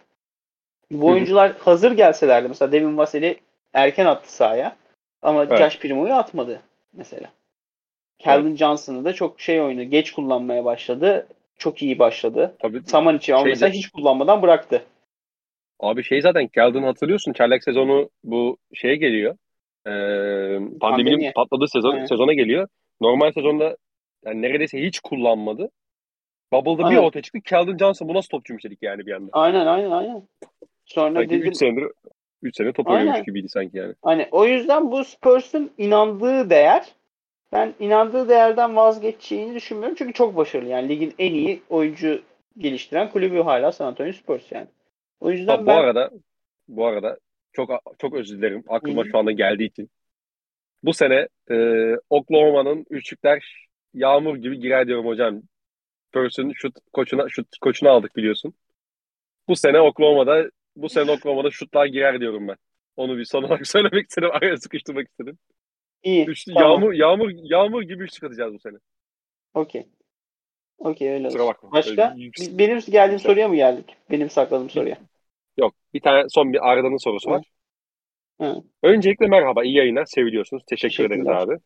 [0.90, 3.36] bu oyuncular hazır gelselerdi mesela Devin Vassell'i
[3.72, 4.76] erken attı sahaya
[5.22, 5.58] ama evet.
[5.58, 6.60] Josh Primo'yu atmadı
[6.92, 7.30] mesela.
[8.18, 8.58] Calvin evet.
[8.58, 11.26] Johnson'ı da çok şey oyunu geç kullanmaya başladı.
[11.58, 12.54] Çok iyi başladı.
[12.58, 12.82] Tabii.
[12.86, 14.82] Saman için ama şeyde, mesela hiç kullanmadan bıraktı.
[15.80, 17.32] Abi şey zaten Calvin hatırlıyorsun.
[17.32, 19.36] Çaylak sezonu bu şeye geliyor.
[19.86, 19.90] Ee,
[20.80, 21.32] pandeminin Pandemi.
[21.32, 22.08] patladığı sezon, evet.
[22.08, 22.68] sezona geliyor.
[23.00, 23.76] Normal sezonda
[24.26, 25.70] yani neredeyse hiç kullanmadı.
[26.52, 26.98] Bubble'da aynen.
[26.98, 27.40] bir ortaya çıktı.
[27.44, 29.30] Calvin Johnson bu nasıl topçuymuş dedik yani bir anda.
[29.32, 30.22] Aynen aynen aynen.
[30.84, 31.48] Sonra sanki dedim...
[31.48, 31.84] 3 senedir
[32.42, 33.94] 3 sene top oynuyormuş gibiydi sanki yani.
[34.02, 36.86] Hani o yüzden bu Spurs'un inandığı değer
[37.52, 39.96] ben inandığı değerden vazgeçeceğini düşünmüyorum.
[39.98, 40.68] Çünkü çok başarılı.
[40.68, 42.22] Yani ligin en iyi oyuncu
[42.58, 44.66] geliştiren kulübü hala San Antonio Spurs yani.
[45.20, 45.76] O yüzden ha, bu ben...
[45.76, 46.10] arada
[46.68, 47.18] bu arada
[47.52, 48.64] çok çok özür dilerim.
[48.68, 49.10] Aklıma Hı-hı.
[49.10, 49.90] şu anda geldiği için.
[50.82, 51.56] Bu sene e,
[52.10, 55.42] Oklahoma'nın üçlükler yağmur gibi girer diyorum hocam.
[56.08, 58.54] Spursun şut koçuna şut koçunu aldık biliyorsun.
[59.48, 62.56] Bu sene Oklahoma'da bu sene Oklahoma'da şutlar girer diyorum ben.
[62.96, 64.30] Onu bir son olarak söylemek istedim.
[64.32, 65.38] Araya sıkıştırmak istedim.
[66.02, 66.26] İyi.
[66.26, 66.70] Üçlü, tamam.
[66.70, 68.76] Yağmur yağmur yağmur gibi üçlük atacağız bu sene.
[69.54, 69.86] Okey.
[70.78, 71.72] Okey öyle Kusura bakma.
[71.72, 72.14] Başka?
[72.16, 72.58] Yüksek...
[72.58, 73.96] Benim geldiğim soruya mı geldik?
[74.10, 74.98] Benim sakladığım soruya.
[75.56, 75.74] Yok.
[75.94, 77.46] Bir tane son bir Arda'nın sorusu var.
[78.40, 78.62] Hı.
[78.82, 79.64] Öncelikle merhaba.
[79.64, 80.04] iyi yayınlar.
[80.04, 80.62] Seviliyorsunuz.
[80.66, 81.56] Teşekkür ederiz abi.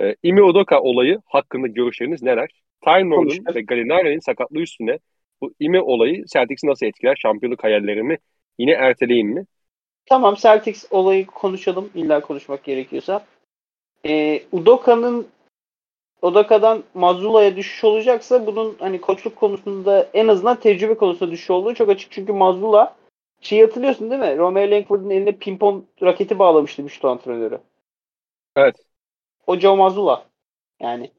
[0.00, 2.50] Ee, Imi Odoka olayı hakkında görüşleriniz neler?
[2.84, 4.98] Time Lord'un ve Gallinari'nin sakatlığı üstüne
[5.40, 7.16] bu Imi olayı Celtics'i nasıl etkiler?
[7.16, 8.18] Şampiyonluk hayallerimi
[8.58, 9.44] yine erteleyeyim mi?
[10.06, 11.90] Tamam Celtics olayı konuşalım.
[11.94, 13.26] İlla konuşmak gerekiyorsa.
[14.06, 15.26] Ee, Udoka'nın
[16.22, 21.88] Odaka'dan Mazula'ya düşüş olacaksa bunun hani koçluk konusunda en azından tecrübe konusunda düşüş olduğu çok
[21.88, 22.12] açık.
[22.12, 22.96] Çünkü Mazula
[23.40, 24.38] şeyi hatırlıyorsun değil mi?
[24.38, 27.58] Romeo Langford'un eline pimpon raketi bağlamıştı Müştü antrenörü.
[28.56, 28.76] Evet.
[29.48, 30.24] O Joe Mazula.
[30.80, 31.10] Yani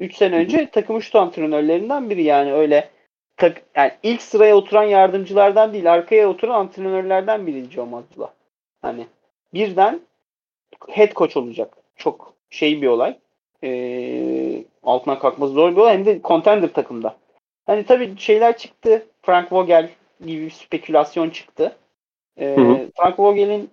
[0.00, 2.90] 3 sene önce takım şut antrenörlerinden biri yani öyle
[3.36, 8.34] tak, yani ilk sıraya oturan yardımcılardan değil arkaya oturan antrenörlerden biri Joe Mazula.
[8.82, 9.06] Hani
[9.54, 10.00] birden
[10.88, 11.76] head coach olacak.
[11.96, 13.18] Çok şey bir olay.
[13.64, 15.94] Ee, altına kalkması zor bir olay.
[15.94, 17.16] Hem de contender takımda.
[17.66, 19.06] Hani tabii şeyler çıktı.
[19.22, 19.90] Frank Vogel
[20.26, 21.76] gibi bir spekülasyon çıktı.
[22.36, 22.90] Ee, Hı hı.
[22.96, 23.70] Frank Vogel'in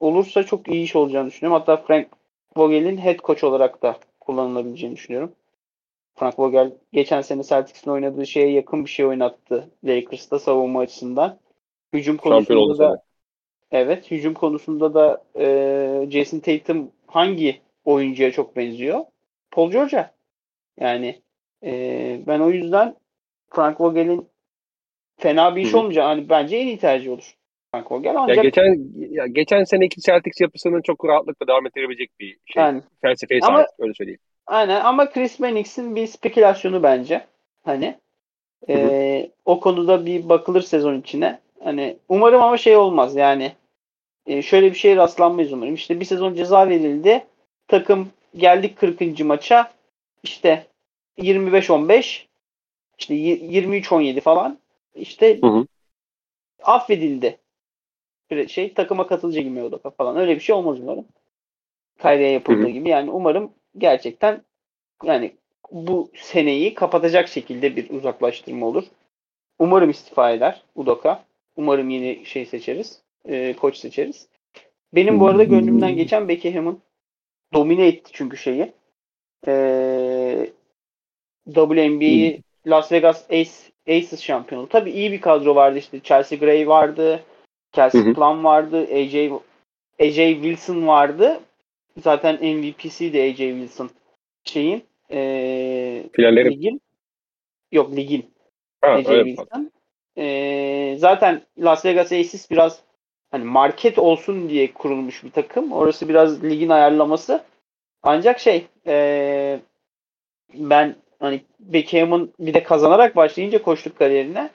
[0.00, 1.60] olursa çok iyi iş olacağını düşünüyorum.
[1.60, 2.08] Hatta Frank
[2.56, 5.32] Vogel'in head coach olarak da kullanılabileceğini düşünüyorum.
[6.14, 11.38] Frank Vogel geçen sene Celtics'in oynadığı şeye yakın bir şey oynattı Lakers'ta savunma açısından.
[11.92, 13.02] Hücum konusunda da sana.
[13.70, 19.04] evet hücum konusunda da e, Jason Tatum hangi oyuncuya çok benziyor?
[19.50, 20.14] Paul George'a.
[20.80, 21.22] Yani
[21.64, 22.96] e, ben o yüzden
[23.50, 24.28] Frank Vogel'in
[25.16, 25.78] fena bir iş hı.
[25.78, 26.04] olmayacak.
[26.04, 27.36] Hani bence en iyi tercih olur.
[27.72, 32.38] Frank Vogel Ya ancak geçen ya geçen seneki Celtics yapısını çok rahatlıkla devam ettirebilecek bir
[32.46, 32.62] şey.
[32.62, 34.20] yani Felsefeye Ama- sahip öyle söyleyeyim.
[34.46, 37.26] Aynen ama Chris Mannix'in bir spekülasyonu bence.
[37.64, 37.94] Hani
[38.68, 41.40] e, o konuda bir bakılır sezon içine.
[41.64, 43.52] Hani umarım ama şey olmaz yani
[44.26, 45.74] e, şöyle bir şeye rastlanmayız umarım.
[45.74, 47.24] İşte bir sezon ceza verildi.
[47.68, 49.20] Takım geldik 40.
[49.24, 49.72] maça
[50.22, 50.66] işte
[51.18, 52.26] 25-15
[52.98, 54.58] işte y- 23-17 falan
[54.94, 55.66] işte Hı hı.
[56.62, 57.38] affedildi.
[58.32, 60.16] Bir şey takıma katılacak gibi Udoka falan.
[60.16, 61.04] Öyle bir şey olmaz umarım.
[62.02, 62.68] Kyrie'ye yapıldığı Hı hı.
[62.68, 62.88] gibi.
[62.88, 64.42] Yani umarım gerçekten
[65.04, 65.32] yani
[65.70, 68.84] bu seneyi kapatacak şekilde bir uzaklaştırma olur.
[69.58, 71.24] Umarım istifa eder Udoka.
[71.56, 73.02] Umarım yeni şey seçeriz.
[73.28, 74.28] e, koç seçeriz.
[74.94, 76.78] Benim bu arada gönlümden geçen Beckham'ın
[77.54, 78.72] domine etti çünkü şeyi.
[79.46, 80.50] E,
[81.46, 83.50] WNBA'yi Las Vegas Ace,
[83.88, 84.68] Aces şampiyonu.
[84.68, 86.00] Tabii iyi bir kadro vardı işte.
[86.00, 87.22] Chelsea Gray vardı.
[87.72, 88.14] Kelsey Hı hı.
[88.14, 88.86] Plum vardı.
[88.94, 89.14] AJ
[90.00, 91.40] AJ Wilson vardı.
[92.02, 93.90] Zaten MVP'si de AJ Wilson
[94.44, 96.80] şeyin ee, ligin
[97.72, 98.30] yok ligin
[98.80, 99.70] ha, AJ Wilson.
[100.18, 102.80] Ee, zaten Las Vegas Aces biraz
[103.30, 105.72] hani market olsun diye kurulmuş bir takım.
[105.72, 107.44] Orası biraz ligin ayarlaması.
[108.02, 109.60] Ancak şey ee,
[110.54, 114.50] ben hani Beckham'ın bir de kazanarak başlayınca koçluk kariyerine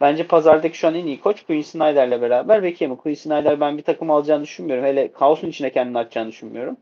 [0.00, 2.96] bence pazardaki şu an en iyi koç Quinn Snyder'le beraber Beckham'ı.
[2.96, 4.84] Quinn Snyder ben bir takım alacağını düşünmüyorum.
[4.84, 6.76] Hele kaosun içine kendini atacağını düşünmüyorum.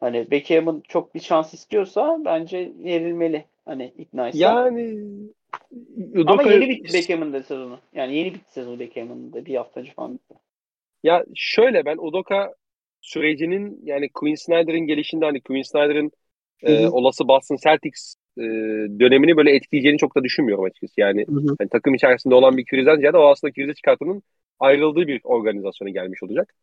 [0.00, 3.44] Hani Beckham'ın çok bir şans istiyorsa bence verilmeli.
[3.64, 4.38] Hani ikna etse.
[4.38, 5.00] Yani
[6.26, 7.80] Ama Udoka yeni bitti Beckham'ın da sezonu.
[7.92, 9.46] Yani yeni bitti sezonu Beckham'ın da.
[9.46, 10.34] Bir hafta önce falan bitti.
[11.02, 12.54] ya şöyle ben Udoka
[13.00, 16.12] sürecinin yani Quinn Snyder'ın gelişinde hani Quinn Snyder'ın
[16.62, 18.42] e, olası Boston Celtics e,
[19.00, 21.00] dönemini böyle etkileyeceğini çok da düşünmüyorum açıkçası.
[21.00, 21.26] Yani
[21.58, 24.22] hani takım içerisinde olan bir krizden ziyade o aslında krize çıkartanın
[24.60, 26.54] ayrıldığı bir organizasyona gelmiş olacak.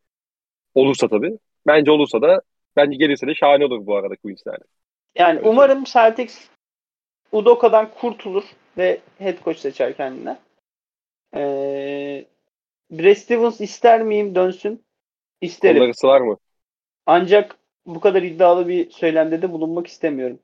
[0.74, 1.38] Olursa tabii.
[1.66, 2.42] Bence olursa da
[2.76, 4.58] bence gelirse de şahane olur bu arada Snyder.
[5.14, 6.48] Yani Öyle umarım Celtics
[7.32, 8.44] Udoka'dan kurtulur
[8.78, 10.36] ve head coach seçer kendine.
[11.36, 12.24] Ee,
[12.90, 14.84] Brad Stevens ister miyim dönsün?
[15.40, 15.92] İsterim.
[16.00, 16.36] Kolları mı?
[17.06, 20.38] Ancak bu kadar iddialı bir söylemde de bulunmak istemiyorum.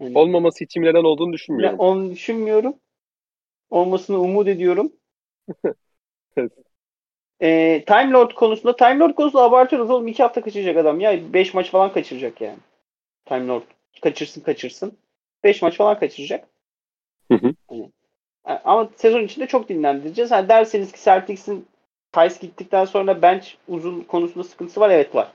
[0.00, 1.78] Yani, Olmaması için neden olduğunu düşünmüyorum.
[1.78, 2.74] onu düşünmüyorum.
[3.70, 4.92] Olmasını umut ediyorum.
[6.36, 6.52] Evet.
[7.42, 10.08] Ee, Time Lord konusunda Time Lord konusunda abartıyoruz oğlum.
[10.08, 11.32] iki hafta kaçıracak adam ya.
[11.32, 12.58] Beş maç falan kaçıracak yani.
[13.26, 13.62] Time Lord.
[14.02, 14.98] Kaçırsın kaçırsın.
[15.44, 16.48] Beş maç falan kaçıracak.
[17.32, 17.54] Hı hı.
[18.44, 20.30] A- ama sezon içinde çok dinlendireceğiz.
[20.30, 21.66] Ha, derseniz ki Celtics'in
[22.12, 24.90] Tice gittikten sonra bench uzun konusunda sıkıntısı var.
[24.90, 25.32] Evet var.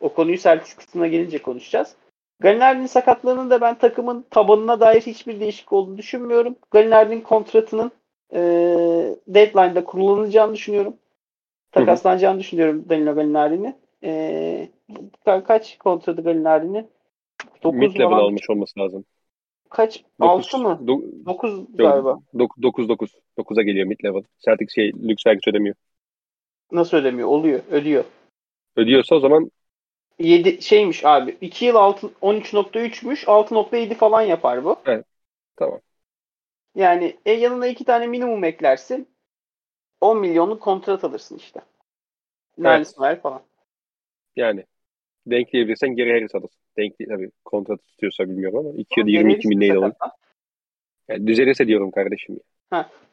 [0.00, 1.96] O konuyu Celtics kısmına gelince konuşacağız.
[2.42, 6.56] Galinardi'nin sakatlığının da ben takımın tabanına dair hiçbir değişik olduğunu düşünmüyorum.
[6.70, 7.92] Galinardi'nin kontratının
[8.32, 8.40] e,
[9.28, 10.96] deadline'da kullanılacağını düşünüyorum.
[11.72, 13.76] Takaslanacağını düşünüyorum Danilo Galinardi'nin.
[14.04, 14.68] E,
[15.26, 16.86] ka- kaç kontratı Galinardi'nin?
[17.62, 18.24] 9 Mid level falan.
[18.24, 19.04] almış olması lazım.
[19.70, 20.04] Kaç?
[20.20, 20.54] Dokuz.
[20.54, 20.80] 6 mı?
[20.84, 22.18] Do- 9 galiba.
[22.38, 24.22] 9 9 9'a geliyor mid level.
[24.44, 25.74] Celtics şey lüks vergisi ödemiyor.
[26.72, 27.28] Nasıl ödemiyor?
[27.28, 27.60] Oluyor.
[27.70, 28.04] Ödüyor.
[28.76, 29.50] Ödüyorsa o zaman
[30.18, 31.36] 7 şeymiş abi.
[31.40, 33.24] 2 yıl 6 13.3'müş.
[33.24, 34.76] 6.7 falan yapar bu.
[35.56, 35.80] tamam.
[36.74, 39.08] Yani e, yanına iki tane minimum eklersin.
[40.00, 41.60] 10 milyonluk kontrat alırsın işte.
[42.58, 43.42] Nerlis ver falan.
[44.36, 44.64] Yani
[45.26, 46.60] denkleyebilirsen geri Harris alırsın.
[46.78, 49.94] Denk tabii kontrat tutuyorsa bilmiyorum ama 2 ya da Geri 22 bin neydi alın.
[51.08, 52.40] Yani düzelirse diyorum kardeşim.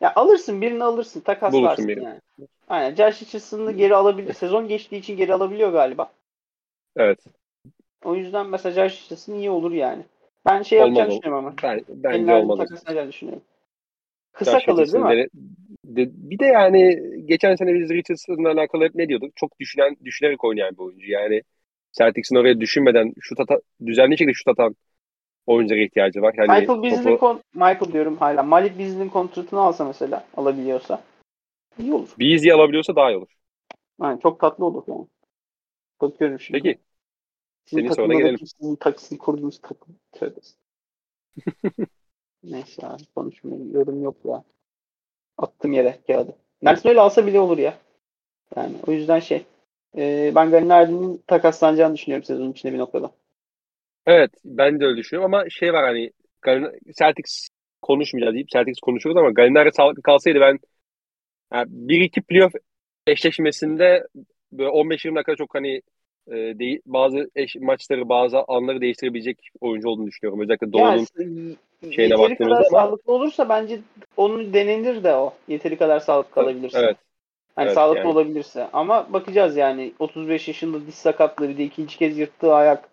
[0.01, 1.21] Ya alırsın birini alırsın.
[1.21, 2.03] Takaslarsın Bulursun birini.
[2.03, 2.19] yani.
[2.67, 2.95] Aynen.
[2.95, 4.33] Josh Richardson'ı geri alabilir.
[4.33, 6.11] Sezon geçtiği için geri alabiliyor galiba.
[6.99, 7.19] Evet.
[8.03, 10.03] O yüzden Josh Richardson iyi olur yani.
[10.45, 11.55] Ben şey Olmaz yapacağını düşünüyorum ama.
[11.63, 13.43] Ben, bence takaslanacağını düşünüyorum.
[14.33, 15.09] Kısa Josh kalır değil mi?
[15.09, 15.29] dene-
[15.85, 19.35] de- bir de yani geçen sene biz Richardson'la alakalı hep ne diyorduk?
[19.35, 21.11] Çok düşünen, düşünerek oynayan bir oyuncu.
[21.11, 21.41] Yani
[21.91, 24.75] Celtics'in oraya düşünmeden şut ata, düzenli şekilde şut atan
[25.45, 26.33] oyunculara ihtiyacı var.
[26.37, 28.43] Yani Michael Beasley'in topu, Michael diyorum hala.
[28.43, 31.03] Malik Beasley'in kontratını alsa mesela alabiliyorsa
[31.79, 32.09] iyi olur.
[32.19, 33.35] Beasley alabiliyorsa daha iyi olur.
[34.01, 35.07] Yani çok tatlı olur yani.
[36.01, 36.61] Bakıyorum şimdi.
[36.61, 36.79] Peki.
[37.65, 38.47] Senin da gelelim.
[38.47, 39.95] Sizin taksini kurduğunuz takım.
[40.11, 40.39] Tövbe.
[42.43, 43.73] Neyse abi konuşmayayım.
[43.73, 44.43] Yorum yok ya.
[45.37, 46.35] Attım yere kağıdı.
[46.61, 47.77] Nelson öyle alsa bile olur ya.
[48.55, 49.45] Yani o yüzden şey.
[49.97, 53.11] E, ben Galinardi'nin takaslanacağını düşünüyorum sezonun içinde bir noktada.
[54.05, 56.11] Evet ben de öyle düşünüyorum ama şey var hani
[56.99, 57.47] Celtics
[57.81, 60.59] konuşmayacağız deyip Celtics konuşuyoruz ama Gallinari sağlıklı kalsaydı ben
[61.53, 62.53] yani 1-2 playoff
[63.07, 64.07] eşleşmesinde
[64.51, 65.81] böyle 15-20 dakika çok hani
[66.31, 70.41] e, bazı eş, maçları bazı anları değiştirebilecek oyuncu olduğunu düşünüyorum.
[70.41, 71.05] Özellikle Yani
[71.81, 73.79] şeyine yeteri baktığımızda kadar ama- sağlıklı olursa bence
[74.17, 75.33] onun denenir de o.
[75.47, 76.79] Yeteri kadar sağlıklı kalabilirse.
[76.79, 76.97] evet
[77.55, 78.09] Hani evet, sağlıklı yani.
[78.11, 78.67] olabilirse.
[78.73, 82.89] Ama bakacağız yani 35 yaşında diz sakatlığı bir de ikinci kez yırttığı ayak.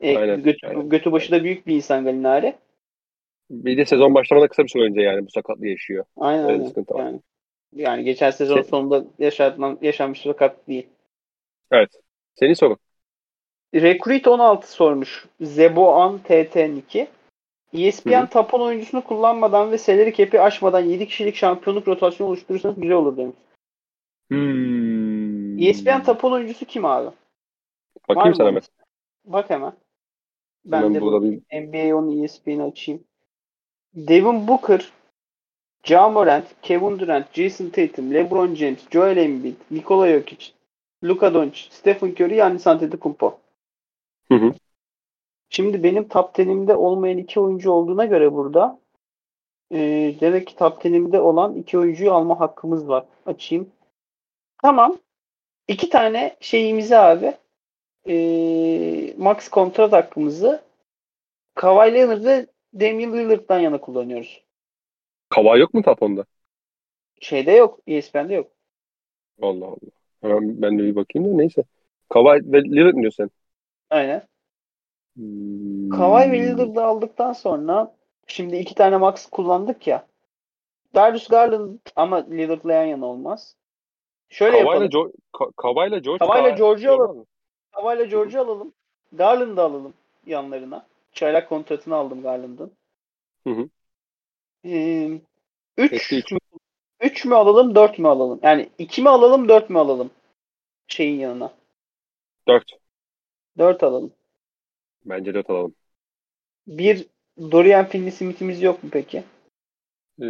[0.00, 0.88] E, Aynen, götü, aynen.
[0.88, 2.54] götü başı da büyük bir insan Galinari.
[3.50, 6.04] bir de sezon başlamadan kısa bir süre önce yani bu sakatlığı yaşıyor.
[6.16, 6.64] Aynen Öyle aynen.
[6.64, 6.94] sıkıntı.
[6.98, 7.20] Yani,
[7.72, 10.86] yani geçen sezon Şey- sonunda yaşanan, yaşanmış sakat değil.
[11.70, 11.90] Evet.
[12.36, 12.76] Senin sorun.
[13.74, 15.26] Recruit 16 sormuş.
[15.40, 17.06] Zeboan TT2.
[17.72, 18.28] ESPN Hı hı.
[18.30, 23.16] top 10 oyuncusunu kullanmadan ve salary cap'i aşmadan 7 kişilik şampiyonluk rotasyonu oluşturursanız güzel olur
[23.16, 23.36] demiş.
[24.28, 25.58] Hmm.
[25.58, 27.10] ESPN top 10 oyuncusu kim abi?
[28.08, 28.62] Bakayım sana hemen.
[29.24, 29.72] Bak hemen.
[30.64, 33.04] Ben Hemen de burada bu bir NBA 10 ESPN'i açayım.
[33.94, 34.92] Devin Booker,
[35.84, 40.55] Ja Morant, Kevin Durant, Jason Tatum, LeBron James, Joel Embiid, Nikola Jokic,
[41.04, 43.38] Luka Doncic, Stephen Curry, Giannis Antetokounmpo.
[44.28, 44.54] Hı hı.
[45.48, 48.78] Şimdi benim top 10'imde olmayan iki oyuncu olduğuna göre burada
[49.72, 49.78] e,
[50.20, 53.04] demek ki top 10'imde olan iki oyuncuyu alma hakkımız var.
[53.26, 53.70] Açayım.
[54.62, 54.98] Tamam.
[55.68, 57.34] İki tane şeyimizi abi
[58.08, 60.62] e, max kontrat hakkımızı
[61.54, 64.42] Kawhi Leonard ve Damian Lillard'dan yana kullanıyoruz.
[65.28, 66.24] Kava yok mu Tapon'da?
[67.20, 67.80] Şeyde yok.
[67.86, 68.50] ESPN'de yok.
[69.42, 69.90] Allah Allah.
[70.22, 71.64] Hemen ben de bir bakayım da neyse.
[72.08, 73.30] Kava ve Lillard mı diyorsun sen?
[73.90, 74.22] Aynen.
[75.16, 75.90] Hmm.
[75.90, 77.94] Kawhi ve Lillard'ı aldıktan sonra
[78.26, 80.06] şimdi iki tane max kullandık ya.
[80.94, 83.56] Darius Garland ama Lillard'la yan yana olmaz.
[84.28, 84.92] Şöyle Kavayla yapalım.
[84.92, 87.26] Jo Ka- Kavayla George Kavayla George'u şey alalım.
[87.72, 88.72] Kawhi'la George'u alalım.
[89.12, 89.94] Garland'ı alalım
[90.26, 90.86] yanlarına.
[91.12, 92.72] Çaylak kontratını aldım Garland'ın.
[93.46, 93.68] Hı hı.
[94.64, 95.20] Ee,
[95.78, 96.12] üç.
[97.00, 98.40] Mü, üç mü alalım, dört mü alalım?
[98.42, 100.10] Yani iki mi alalım, dört mü alalım?
[100.88, 101.52] Şeyin yanına.
[102.48, 102.64] 4.
[103.58, 104.12] Dört alalım.
[105.04, 105.74] Bence 4 alalım.
[106.66, 107.06] Bir
[107.52, 109.24] Dorian Finney-Smith'imiz yok mu peki?
[110.20, 110.24] Ee,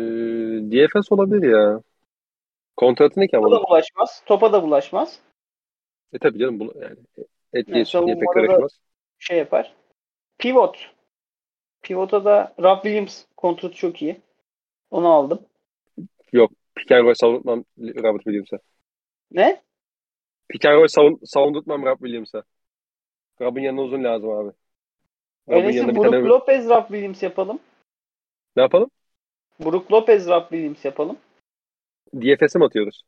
[0.70, 1.80] DFS olabilir ya.
[2.76, 3.48] Kontratı ne ki ama?
[3.48, 4.22] Topa da bulaşmaz.
[4.26, 5.18] Topa da bulaşmaz.
[6.12, 6.96] E tabii canım bunu yani
[7.52, 8.80] et Yani ye süt ye pek karışmaz.
[9.18, 9.74] Şey yapar.
[10.38, 10.90] Pivot.
[11.82, 14.20] Pivot'a da Rob Williams kontratı çok iyi.
[14.90, 15.40] Onu aldım.
[16.76, 18.58] Pick and roll savunmam Robert Williams'a.
[19.30, 19.62] Ne?
[20.48, 22.44] Pick and roll savun, savundurtmam Rob Williams'a.
[23.40, 24.52] Rob'un yanına uzun lazım abi.
[25.48, 27.60] Rob'un Öyleyse Brook tane Lopez, Rob Williams yapalım.
[28.56, 28.90] ne yapalım?
[29.60, 31.18] Brook Lopez, Rob Williams yapalım.
[32.12, 33.02] DFS'e mi atıyoruz?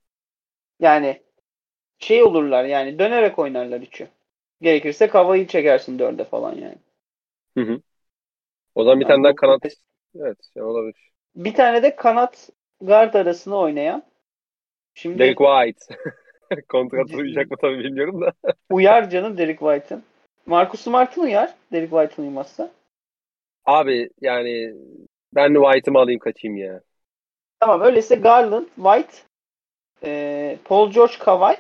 [0.81, 1.23] Yani
[1.99, 4.09] şey olurlar yani dönerek oynarlar üçü.
[4.63, 6.79] Gerekirse kavayı çekersin dörde falan yani.
[7.57, 7.81] Hı hı.
[8.75, 9.63] O zaman bir Yani tane daha kanat.
[10.17, 11.13] Evet şey olabilir.
[11.37, 14.03] Bir tane de kanat guard arasında oynayan.
[14.95, 15.97] Şimdi Derek White.
[16.69, 18.33] Kontrat uyacak mı tabii bilmiyorum da.
[18.71, 20.03] uyar canım Derek White'ın.
[20.47, 21.55] Marcus Smart'ın uyar.
[21.73, 22.73] Derek White'ın uymazsa.
[23.65, 24.75] Abi yani
[25.35, 26.81] ben White'ımı alayım kaçayım ya.
[27.61, 29.13] Tamam öyleyse Garland, White,
[30.05, 31.57] e, Paul George, Kawhi,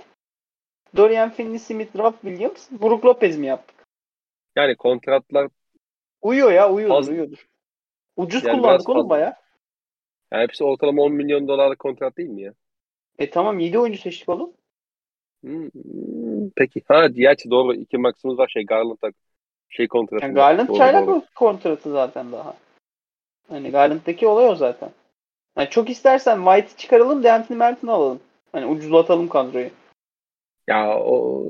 [0.97, 3.86] Dorian Finney-Smith, Rob Williams, Brook Lopez mi yaptık?
[4.57, 5.49] Yani kontratlar
[6.23, 7.49] Uyuyor ya uyuyordur Fazla- uyuyordur.
[8.16, 9.11] Ucuz Yani kullandık oğlum fazla.
[9.11, 9.36] baya.
[10.33, 12.55] Yani hepsi ortalama 10 milyon dolarlık kontrat değil mi ya?
[13.19, 14.53] E tamam 7 oyuncu seçtik oğlum.
[15.45, 15.71] Hmm,
[16.57, 16.83] peki.
[16.89, 17.75] Ha gerçi doğru.
[17.75, 19.13] iki maksimumuz var şey Garland'da
[19.69, 20.25] şey kontratı.
[20.25, 22.55] Yani Garland çaylak kontratı zaten daha.
[23.49, 24.91] Hani Garland'daki olay o zaten.
[25.59, 28.21] Yani çok istersen White'i çıkaralım, D'Anthony Melton'u alalım.
[28.53, 29.71] Hani ucuzlatalım kadroyu.
[30.67, 31.45] Ya o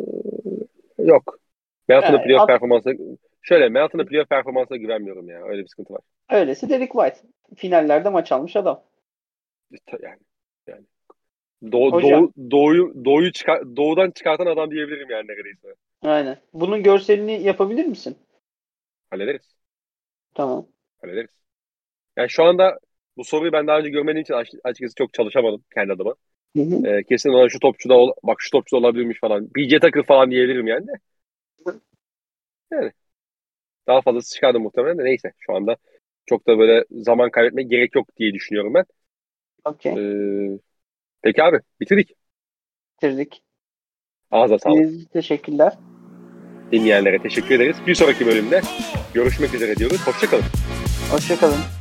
[0.98, 1.38] yok.
[1.88, 2.96] Melton'ın Yani playoff at- performansı
[3.48, 5.42] şöyle Melton'ın playoff performansına güvenmiyorum ya.
[5.44, 6.00] Öyle bir sıkıntı var.
[6.30, 7.16] Öylesi Derek White.
[7.56, 8.84] Finallerde maç almış adam.
[10.02, 10.18] Yani
[10.66, 10.84] yani
[11.72, 12.32] Doğu, Hocam.
[12.36, 15.74] doğu, doğuyu, doğuyu çıkar, doğudan çıkartan adam diyebilirim yani neredeyse.
[16.02, 16.38] Aynen.
[16.52, 18.18] Bunun görselini yapabilir misin?
[19.10, 19.54] Hallederiz.
[20.34, 20.66] Tamam.
[21.02, 21.30] Hallederiz.
[22.16, 22.78] Yani şu anda
[23.16, 26.14] bu soruyu ben daha önce görmediğim için aç- açıkçası çok çalışamadım kendi adıma.
[26.56, 26.86] Hı hı.
[26.88, 29.48] Ee, kesin ona şu topçu da ol- bak şu topçu da olabilirmiş falan.
[29.56, 30.92] BJ Tucker falan diyebilirim yani de.
[32.72, 32.92] Yani
[33.88, 35.32] daha fazlası çıkardı muhtemelen de neyse.
[35.38, 35.76] Şu anda
[36.26, 38.84] çok da böyle zaman kaybetmek gerek yok diye düşünüyorum ben.
[39.64, 39.92] Okey.
[39.92, 40.58] Ee,
[41.22, 42.10] peki abi bitirdik.
[42.96, 43.42] Bitirdik.
[44.30, 44.90] Ağza sağlık.
[44.90, 45.72] İçin Teşekkürler.
[46.72, 47.76] Dinleyenlere teşekkür ederiz.
[47.86, 48.60] Bir sonraki bölümde
[49.14, 50.06] görüşmek üzere diyoruz.
[50.06, 50.44] Hoşçakalın.
[51.10, 51.77] Hoşçakalın.